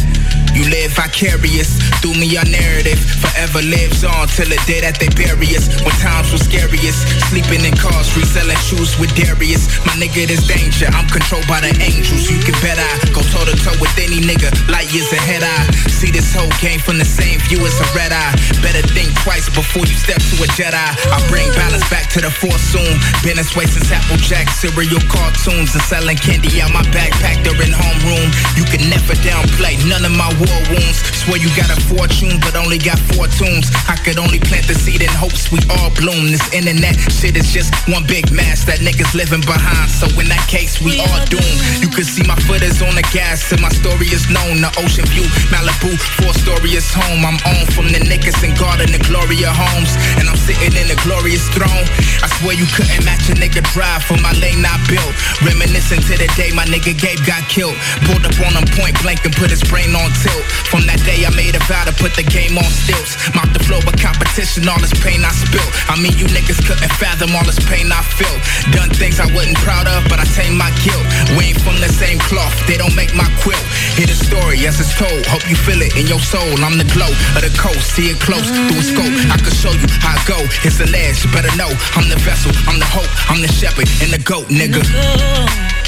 You 0.52 0.68
live 0.68 0.92
vicarious 0.92 1.80
through 2.04 2.20
me, 2.20 2.28
your 2.28 2.44
narrative 2.44 3.00
forever 3.00 3.64
lives 3.64 4.04
on 4.04 4.28
till 4.28 4.52
the 4.52 4.60
day 4.68 4.84
that 4.84 5.00
they 5.00 5.08
bury 5.16 5.48
us. 5.56 5.72
When 5.80 5.96
times 5.96 6.28
were 6.28 6.42
scariest, 6.44 7.08
sleeping 7.32 7.64
in 7.64 7.72
cars, 7.72 8.12
reselling 8.12 8.60
shoes 8.60 9.00
with 9.00 9.08
Darius. 9.16 9.64
My 9.88 9.96
nigga, 9.96 10.28
this 10.28 10.44
danger. 10.44 10.92
I'm 10.92 11.08
controlled 11.08 11.48
by 11.48 11.64
the 11.64 11.72
angels. 11.80 12.28
You 12.28 12.36
can 12.44 12.52
bet 12.60 12.76
I 12.76 12.90
go 13.16 13.24
toe 13.32 13.48
to 13.48 13.56
toe 13.64 13.72
with 13.80 13.96
any 13.96 14.20
nigga. 14.20 14.52
Light 14.68 14.92
years 14.92 15.08
ahead, 15.16 15.40
I 15.40 15.72
see 15.88 16.12
this 16.12 16.28
whole 16.36 16.52
game 16.60 16.84
from 16.84 17.00
the 17.00 17.08
same 17.08 17.40
view 17.48 17.64
as 17.64 17.80
a 17.80 17.88
red 17.96 18.12
eye. 18.12 18.36
Better 18.60 18.84
think 18.92 19.08
twice 19.24 19.48
before 19.48 19.88
you 19.88 19.96
step 19.96 20.20
to 20.20 20.36
a 20.44 20.48
Jedi. 20.52 20.76
I 20.76 21.16
bring 21.32 21.48
balance 21.56 21.88
back 21.88 22.12
to 22.12 22.20
the 22.20 22.28
force 22.28 22.60
soon. 22.60 22.92
Been 23.24 23.40
this 23.40 23.56
way 23.56 23.64
since 23.64 23.88
Applejack, 23.88 24.52
cereal 24.52 25.00
cartoons, 25.08 25.72
and 25.72 25.84
selling 25.88 26.20
candy 26.20 26.60
out 26.60 26.76
my 26.76 26.84
backpack 26.92 27.31
during 27.40 27.72
homeroom. 27.72 28.28
You 28.58 28.64
can 28.68 28.84
never 28.92 29.16
downplay 29.24 29.80
none 29.88 30.04
of 30.04 30.12
my 30.12 30.28
war 30.36 30.58
wounds. 30.68 31.00
Swear 31.24 31.40
you 31.40 31.48
got 31.56 31.72
a 31.72 31.78
fortune, 31.88 32.36
but 32.44 32.52
only 32.56 32.76
got 32.76 33.00
four 33.16 33.28
tunes. 33.32 33.72
I 33.88 33.96
could 34.04 34.20
only 34.20 34.38
plant 34.38 34.68
the 34.68 34.76
seed 34.76 35.00
in 35.00 35.12
hopes 35.12 35.48
we 35.48 35.60
all 35.78 35.88
bloom. 35.96 36.28
This 36.28 36.44
internet 36.52 36.98
shit 37.08 37.36
is 37.36 37.48
just 37.48 37.72
one 37.88 38.04
big 38.04 38.28
mess 38.32 38.64
that 38.68 38.84
niggas 38.84 39.14
living 39.16 39.44
behind. 39.46 39.88
So 39.88 40.10
in 40.20 40.28
that 40.28 40.44
case, 40.52 40.82
we 40.82 41.00
all 41.00 41.20
doomed. 41.32 41.58
You 41.80 41.88
can 41.88 42.04
see 42.04 42.26
my 42.28 42.36
foot 42.44 42.60
is 42.60 42.82
on 42.82 42.94
the 42.98 43.06
gas, 43.14 43.52
and 43.52 43.62
my 43.62 43.70
story 43.72 44.10
is 44.12 44.28
known. 44.28 44.60
The 44.60 44.70
ocean 44.82 45.06
view, 45.08 45.24
Malibu, 45.48 45.96
four 46.20 46.34
story 46.34 46.74
is 46.76 46.90
home. 46.92 47.24
I'm 47.24 47.38
on 47.48 47.64
from 47.72 47.88
the 47.94 48.02
niggas 48.02 48.42
and 48.44 48.52
garden, 48.58 48.90
the 48.90 49.00
Gloria 49.06 49.54
homes. 49.54 49.94
And 50.18 50.28
I'm 50.28 50.36
sitting 50.36 50.74
in 50.74 50.90
a 50.90 50.98
glorious 51.06 51.46
throne. 51.54 51.86
I 52.20 52.28
swear 52.42 52.58
you 52.58 52.66
couldn't 52.74 53.06
match 53.06 53.30
a 53.30 53.34
nigga 53.38 53.62
drive 53.70 54.02
for 54.02 54.18
my 54.18 54.34
lane 54.42 54.60
not 54.62 54.82
built. 54.90 55.14
Reminiscing 55.46 56.02
to 56.10 56.14
the 56.18 56.28
day 56.34 56.50
my 56.50 56.66
nigga 56.66 56.94
Gabe 56.98 57.21
got 57.26 57.42
killed. 57.48 57.76
Pulled 58.06 58.24
up 58.26 58.36
on 58.42 58.54
him 58.58 58.66
point 58.74 58.96
blank 59.02 59.24
and 59.24 59.34
put 59.34 59.50
his 59.50 59.62
brain 59.66 59.94
on 59.94 60.10
tilt. 60.22 60.44
From 60.68 60.86
that 60.86 61.00
day 61.06 61.24
I 61.24 61.30
made 61.34 61.54
a 61.54 61.62
vow 61.70 61.84
to 61.86 61.94
put 61.94 62.14
the 62.14 62.26
game 62.26 62.58
on 62.58 62.68
stilts. 62.68 63.16
Mouth 63.34 63.50
the 63.54 63.62
flow 63.62 63.78
of 63.82 63.96
competition, 63.98 64.66
all 64.68 64.78
this 64.80 64.94
pain 65.02 65.22
I 65.22 65.32
spilt. 65.32 65.68
I 65.88 65.98
mean 66.00 66.14
you 66.18 66.26
niggas 66.30 66.60
couldn't 66.64 66.90
fathom 66.98 67.34
all 67.34 67.46
this 67.46 67.60
pain 67.66 67.90
I 67.90 68.02
feel. 68.02 68.36
Done 68.74 68.90
things 68.94 69.20
I 69.20 69.28
wasn't 69.34 69.58
proud 69.62 69.86
of, 69.86 70.06
but 70.10 70.18
I 70.18 70.26
tame 70.34 70.56
my 70.58 70.70
guilt. 70.82 71.04
We 71.38 71.52
ain't 71.52 71.60
from 71.62 71.78
the 71.78 71.90
same 71.90 72.18
cloth, 72.26 72.54
they 72.66 72.76
don't 72.76 72.94
make 72.96 73.14
my 73.14 73.28
quilt. 73.42 73.62
Hear 73.98 74.08
the 74.08 74.18
story 74.18 74.64
as 74.66 74.80
it's 74.80 74.94
told, 74.98 75.26
hope 75.28 75.44
you 75.48 75.56
feel 75.56 75.80
it 75.82 75.94
in 75.94 76.06
your 76.06 76.20
soul. 76.20 76.48
I'm 76.64 76.78
the 76.78 76.88
glow 76.90 77.10
of 77.36 77.42
the 77.42 77.52
coast, 77.54 77.94
see 77.94 78.10
it 78.10 78.18
close 78.20 78.46
through 78.48 78.80
a 78.80 78.84
scope. 78.84 79.14
I 79.30 79.36
can 79.38 79.54
show 79.54 79.72
you 79.72 79.88
how 80.02 80.16
I 80.16 80.20
go, 80.26 80.38
it's 80.64 80.80
a 80.80 80.88
ledge, 80.90 81.24
you 81.24 81.30
better 81.30 81.52
know. 81.56 81.70
I'm 81.94 82.08
the 82.08 82.18
vessel, 82.22 82.52
I'm 82.66 82.78
the 82.78 82.88
hope, 82.88 83.10
I'm 83.30 83.40
the 83.40 83.50
shepherd 83.50 83.88
and 84.02 84.12
the 84.12 84.20
goat, 84.22 84.48
nigga. 84.48 85.81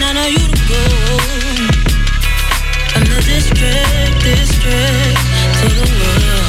Now 0.00 0.12
know 0.12 0.26
you 0.26 0.38
to 0.38 0.62
go. 0.70 0.84
I'm 2.94 3.04
the 3.04 3.20
district, 3.26 4.22
district 4.22 5.18
to 5.60 5.66
the 5.78 5.86
world. 5.98 6.48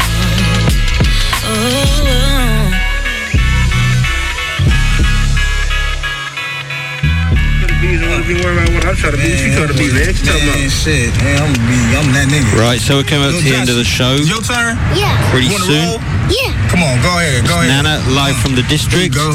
Oh, 1.46 2.70
Be 8.30 8.36
worried 8.46 8.62
about 8.62 8.70
what 8.76 8.86
I'm 8.86 8.96
trying 8.96 9.14
to 9.14 9.18
be. 9.18 9.34
She 9.34 9.50
trying 9.58 9.70
to 9.70 9.74
be, 9.74 9.90
man. 9.90 10.14
She 10.14 10.22
talking 10.22 10.46
about 10.46 10.62
shit. 10.70 11.10
Man, 11.26 11.42
I'm 11.42 11.54
be, 11.66 11.78
I'm 11.98 12.06
that 12.14 12.30
nigga. 12.30 12.62
Right, 12.62 12.78
so 12.78 13.02
we're 13.02 13.10
coming 13.10 13.34
up 13.34 13.34
to 13.34 13.42
the 13.42 13.56
end 13.58 13.70
of 13.74 13.76
the 13.76 13.84
show. 13.88 14.22
Your 14.22 14.46
turn. 14.46 14.78
Yeah. 14.94 15.18
Pretty 15.34 15.50
You 15.50 15.58
soon. 15.58 15.98
roll? 15.98 15.98
Yeah. 16.30 16.54
Come 16.70 16.86
on, 16.86 17.02
go 17.02 17.10
ahead, 17.18 17.42
go 17.50 17.58
ahead. 17.58 17.74
Nana 17.82 18.06
live 18.14 18.38
from 18.38 18.54
the 18.54 18.62
district. 18.70 19.18
go. 19.18 19.34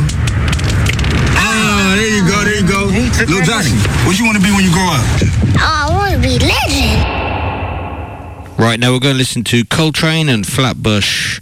Ah, 1.36 1.94
there 1.96 2.08
you 2.16 2.22
go, 2.28 2.44
there 2.44 2.56
you 2.60 2.66
go. 2.66 2.86
Lil 3.30 3.42
Johnny, 3.44 3.70
what 4.06 4.18
you 4.18 4.24
want 4.24 4.36
to 4.36 4.42
be 4.42 4.50
when 4.50 4.64
you 4.64 4.72
grow 4.72 4.88
up? 4.88 5.04
Oh, 5.58 5.62
I 5.62 5.90
want 5.92 6.12
to 6.14 6.18
be 6.20 6.38
legend. 6.38 7.02
Right 8.58 8.78
now 8.78 8.92
we're 8.92 9.00
going 9.00 9.14
to 9.14 9.18
listen 9.18 9.44
to 9.44 9.64
Coltrane 9.64 10.28
and 10.28 10.46
Flatbush 10.46 11.40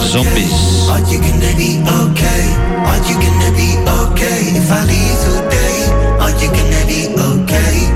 Zombies. 0.00 0.88
Are 0.88 1.00
you 1.10 1.18
gonna 1.20 1.54
be 1.56 1.80
okay? 1.82 2.54
Are 2.86 3.00
you 3.08 3.14
gonna 3.18 3.52
be 3.56 3.76
okay 4.08 4.54
if 4.56 4.70
I 4.70 4.84
leave 4.84 5.18
today? 5.26 5.88
Are 6.20 6.30
you 6.40 6.48
gonna 6.48 6.84
be 6.86 7.08
okay? 7.16 7.90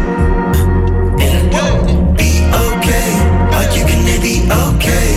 Be 2.17 2.43
okay. 2.53 3.09
Are 3.55 3.69
you 3.75 3.83
gonna 3.87 4.19
be 4.21 4.45
okay? 4.51 5.16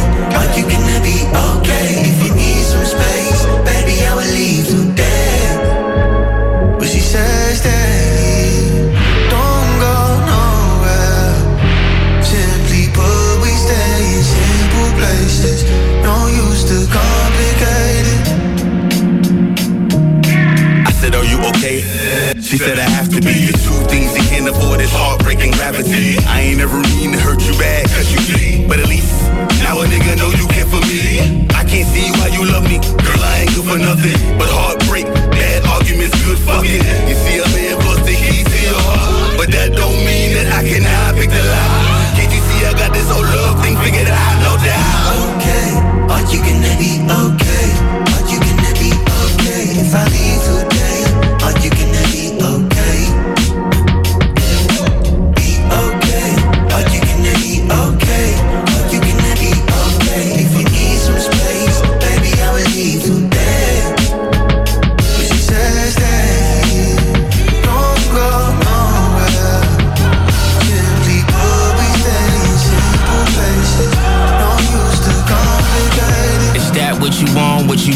Okay? 21.56 21.82
She 22.41 22.58
said, 22.58 22.80
I 22.80 22.88
have 22.89 23.10
to 23.10 23.22
be. 23.22 23.50
The 23.50 23.58
two 23.58 23.80
things 23.89 24.16
you 24.18 24.24
can't 24.30 24.47
avoid 24.47 24.82
is 24.82 24.91
heartbreak 24.91 25.39
and 25.41 25.54
gravity. 25.54 26.18
I 26.26 26.41
ain't 26.41 26.62
ever 26.62 26.80
mean 26.93 27.14
to 27.14 27.20
hurt 27.20 27.41
you 27.45 27.54
bad, 27.58 27.86
cause 27.89 28.10
you. 28.12 28.20
But 28.68 28.80
at 28.80 28.88
least 28.88 29.10
now 29.66 29.82
a 29.82 29.86
nigga 29.86 30.18
know 30.18 30.30
you 30.30 30.45
care 30.54 30.70
for 30.70 30.82
me. 30.86 31.50
I 31.58 31.66
can't 31.66 31.88
see 31.89 32.10
why 32.22 32.30
you 32.30 32.45
love 32.45 32.66
me. 32.70 32.78
Girl, 33.02 33.22
I 33.22 33.45
ain't 33.45 33.54
good 33.58 33.66
for 33.66 33.80
nothing. 33.82 34.18
But 34.38 34.50
heartbreak, 34.50 35.06
bad 35.34 35.66
arguments, 35.66 36.14
good 36.22 36.38
fucking. 36.45 36.84
You 37.10 37.16
see 37.18 37.41
a 37.41 37.47
man 37.58 37.78
bust 37.82 38.06
the 38.06 38.14
keys 38.14 38.45
to 38.45 38.60
your 38.62 38.78
heart. 38.78 39.38
But 39.41 39.50
that 39.50 39.74
don't 39.74 39.97
mean 40.06 40.38
that 40.38 40.54
I 40.54 40.62
cannot 40.62 41.18
pick 41.18 41.34
the 41.34 41.41
lock. 41.41 42.14
Can't 42.14 42.30
you 42.30 42.41
see 42.45 42.62
I 42.66 42.74
got 42.78 42.93
this 42.93 43.10
whole 43.10 43.26
love 43.26 43.58
thing 43.66 43.74
figured 43.82 44.10
out? 44.10 44.36
No 44.45 44.54
doubt. 44.62 45.18
Okay, 45.41 45.70
are 46.14 46.26
you 46.30 46.39
gonna 46.45 46.74
be 46.78 47.02
okay? 47.10 47.70
Are 48.06 48.26
you 48.30 48.38
gonna 48.38 48.74
be 48.78 48.89
okay 48.93 49.62
if 49.82 49.89
I 49.97 50.06
leave 50.14 50.41
today? 50.45 50.69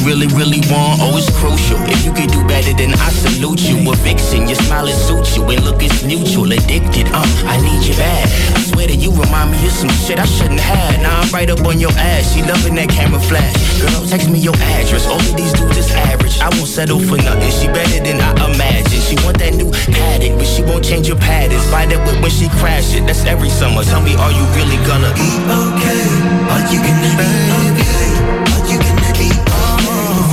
Really, 0.04 0.28
really 0.36 0.60
want? 0.68 0.99
Oh, 0.99 1.16
it's 1.16 1.32
crucial. 1.39 1.80
If 1.88 2.06
you 2.06 2.12
could 2.12 2.30
do 2.30 2.43
better, 2.45 2.76
then 2.76 2.93
I 2.93 3.10
salute 3.10 3.64
you. 3.64 3.80
A 3.89 3.95
vixen, 4.04 4.47
your 4.47 4.60
smile 4.68 4.88
it 4.88 4.95
suits 4.95 5.36
you. 5.36 5.43
And 5.49 5.64
look, 5.64 5.82
it's 5.82 6.04
mutual. 6.04 6.51
Addicted, 6.51 7.08
uh, 7.12 7.26
I 7.47 7.58
need 7.64 7.88
you 7.88 7.95
bad. 7.95 8.28
I 8.56 8.60
swear 8.62 8.88
that 8.88 8.99
you 8.99 9.12
remind 9.12 9.51
me 9.51 9.58
of 9.66 9.72
some 9.72 9.89
shit 9.89 10.20
I 10.20 10.26
shouldn't 10.26 10.60
have. 10.60 11.01
Now 11.01 11.22
I'm 11.22 11.32
right 11.32 11.49
up 11.49 11.64
on 11.66 11.80
your 11.80 11.91
ass. 11.95 12.36
She 12.36 12.43
loving 12.43 12.76
that 12.76 12.89
camera 12.89 13.20
flash. 13.20 13.56
Girl, 13.80 14.06
text 14.06 14.30
me 14.30 14.39
your 14.39 14.56
address. 14.78 15.08
All 15.08 15.20
of 15.20 15.36
these 15.36 15.54
dudes 15.54 15.78
is 15.78 15.91
average. 15.91 16.38
I 16.39 16.49
won't 16.56 16.68
settle 16.68 16.99
for 16.99 17.18
nothing. 17.18 17.51
She 17.51 17.68
better 17.68 18.04
than 18.04 18.20
I 18.20 18.32
imagine. 18.51 19.01
She 19.01 19.16
want 19.24 19.39
that 19.39 19.56
new 19.56 19.72
paddock, 19.72 20.38
but 20.38 20.47
she 20.47 20.62
won't 20.64 20.84
change 20.84 21.08
your 21.08 21.18
patterns. 21.18 21.64
Buy 21.72 21.88
that 21.88 21.99
whip 22.06 22.20
when 22.22 22.32
she 22.32 22.49
crash 22.60 22.93
it. 22.93 23.08
That's 23.08 23.24
every 23.26 23.49
summer. 23.49 23.84
Tell 23.84 24.01
me, 24.01 24.16
are 24.20 24.32
you 24.32 24.45
really 24.58 24.80
gonna 24.84 25.12
be 25.16 25.30
okay? 25.47 26.04
Are 26.51 26.64
you 26.68 26.80
gonna 26.84 27.12
be 27.16 27.30
okay? 27.72 28.10
Are 28.51 28.64
you 28.68 28.78
gonna 28.84 29.14
be 29.16 29.30
okay 29.32 29.62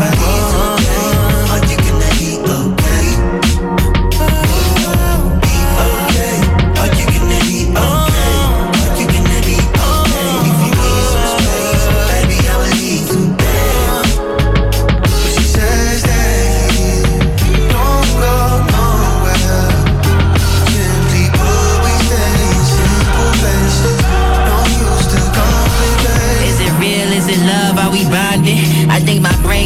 if 0.03 0.50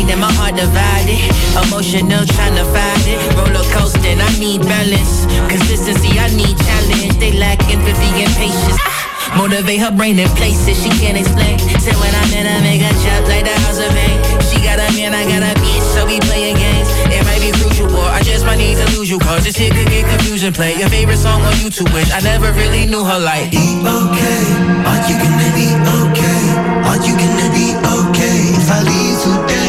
my 0.07 0.13
and 0.13 0.21
my 0.21 0.33
heart 0.33 0.55
divided. 0.55 1.25
Emotional, 1.65 2.25
trying 2.27 2.57
to 2.57 2.65
find 2.73 3.05
it. 3.09 3.19
Roller 3.37 3.65
I 3.65 4.39
need 4.39 4.61
balance. 4.63 5.25
Consistency 5.49 6.19
I 6.19 6.29
need 6.37 6.57
challenge. 6.59 7.17
They 7.19 7.33
lack 7.33 7.61
empathy 7.73 8.25
and 8.25 8.33
patience. 8.37 8.79
Ah! 8.85 9.37
Motivate 9.37 9.81
her 9.81 9.91
brain 9.91 10.19
in 10.19 10.29
places 10.37 10.77
she 10.79 10.91
can't 11.01 11.19
explain. 11.19 11.59
Said 11.81 11.97
when 11.97 12.13
I'm 12.15 12.33
in, 12.37 12.47
I 12.47 12.61
make 12.61 12.83
her 12.83 12.95
jump 13.03 13.27
like 13.27 13.45
the 13.45 13.57
house 13.67 13.81
of 13.81 13.91
pain. 13.91 14.21
She 14.47 14.63
got 14.63 14.79
a 14.79 14.87
man, 14.95 15.15
I 15.15 15.25
got 15.27 15.43
a 15.43 15.53
bitch, 15.59 15.85
so 15.97 16.07
we 16.07 16.21
playing 16.21 16.57
games. 16.57 16.89
It 17.11 17.25
might 17.27 17.41
be 17.43 17.51
crucial, 17.59 17.91
or 17.91 18.07
I 18.07 18.23
just 18.23 18.45
might 18.47 18.63
need 18.63 18.77
to 18.79 18.87
lose 18.95 19.11
you. 19.11 19.19
Cause 19.19 19.45
this 19.45 19.57
shit 19.57 19.73
could 19.73 19.89
get 19.89 20.07
confusion. 20.07 20.53
Play 20.53 20.77
your 20.79 20.89
favorite 20.89 21.19
song 21.19 21.43
on 21.43 21.53
YouTube, 21.59 21.91
which 21.93 22.11
I 22.13 22.21
never 22.21 22.53
really 22.53 22.87
knew 22.87 23.03
her 23.03 23.19
like. 23.19 23.51
Be 23.51 23.83
okay, 23.83 24.43
are 24.87 25.03
you 25.09 25.17
gonna 25.19 25.51
be 25.57 25.67
okay? 25.99 26.43
Are 26.87 27.01
you 27.03 27.15
gonna 27.19 27.49
be 27.51 27.75
okay? 27.75 28.39
If 28.55 28.71
I 28.71 28.79
leave 28.87 29.19
today, 29.25 29.64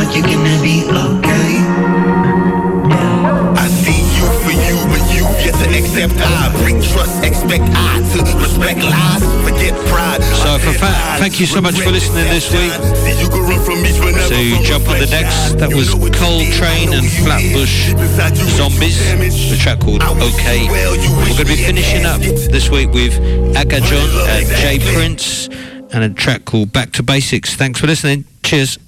are 0.00 0.10
you 0.16 0.22
gonna 0.22 0.56
be 0.62 0.84
okay? 0.88 1.52
I 3.60 3.66
see 3.68 4.00
you 4.16 4.26
for 4.40 4.54
you, 4.56 4.76
but 4.88 5.02
you 5.12 5.24
get 5.44 5.54
to 5.60 5.66
accept 5.76 6.14
I 6.16 6.48
break 6.62 6.80
trust, 6.92 7.22
expect 7.24 7.64
I 7.74 8.00
to 8.16 8.18
respect 8.38 8.80
lies, 8.82 9.22
forget 9.44 9.74
pride. 9.88 10.22
So 10.40 10.58
for 10.58 10.72
fa- 10.78 11.18
thank 11.18 11.38
you 11.38 11.46
so 11.46 11.60
much 11.60 11.78
for 11.78 11.90
listening 11.90 12.24
this 12.32 12.50
week. 12.52 12.72
So 14.30 14.38
jump 14.64 14.88
on 14.88 14.98
the 14.98 15.06
decks. 15.10 15.52
That 15.54 15.72
was 15.74 15.90
Coltrane 15.90 16.92
and 16.94 17.06
Flatbush 17.24 17.92
Zombies. 18.56 18.98
The 19.50 19.56
track 19.60 19.80
called 19.80 20.02
OK. 20.02 20.68
We're 20.68 20.96
going 20.96 21.36
to 21.36 21.44
be 21.44 21.56
finishing 21.56 22.06
up 22.06 22.20
this 22.20 22.70
week 22.70 22.90
with 22.92 23.14
Aga 23.56 23.80
John 23.80 24.08
and 24.30 24.46
Jay 24.48 24.78
Prince 24.94 25.48
and 25.92 26.04
a 26.04 26.10
track 26.10 26.44
called 26.44 26.72
Back 26.72 26.92
to 26.92 27.02
Basics. 27.02 27.54
Thanks 27.54 27.80
for 27.80 27.86
listening. 27.86 28.24
Cheers. 28.42 28.78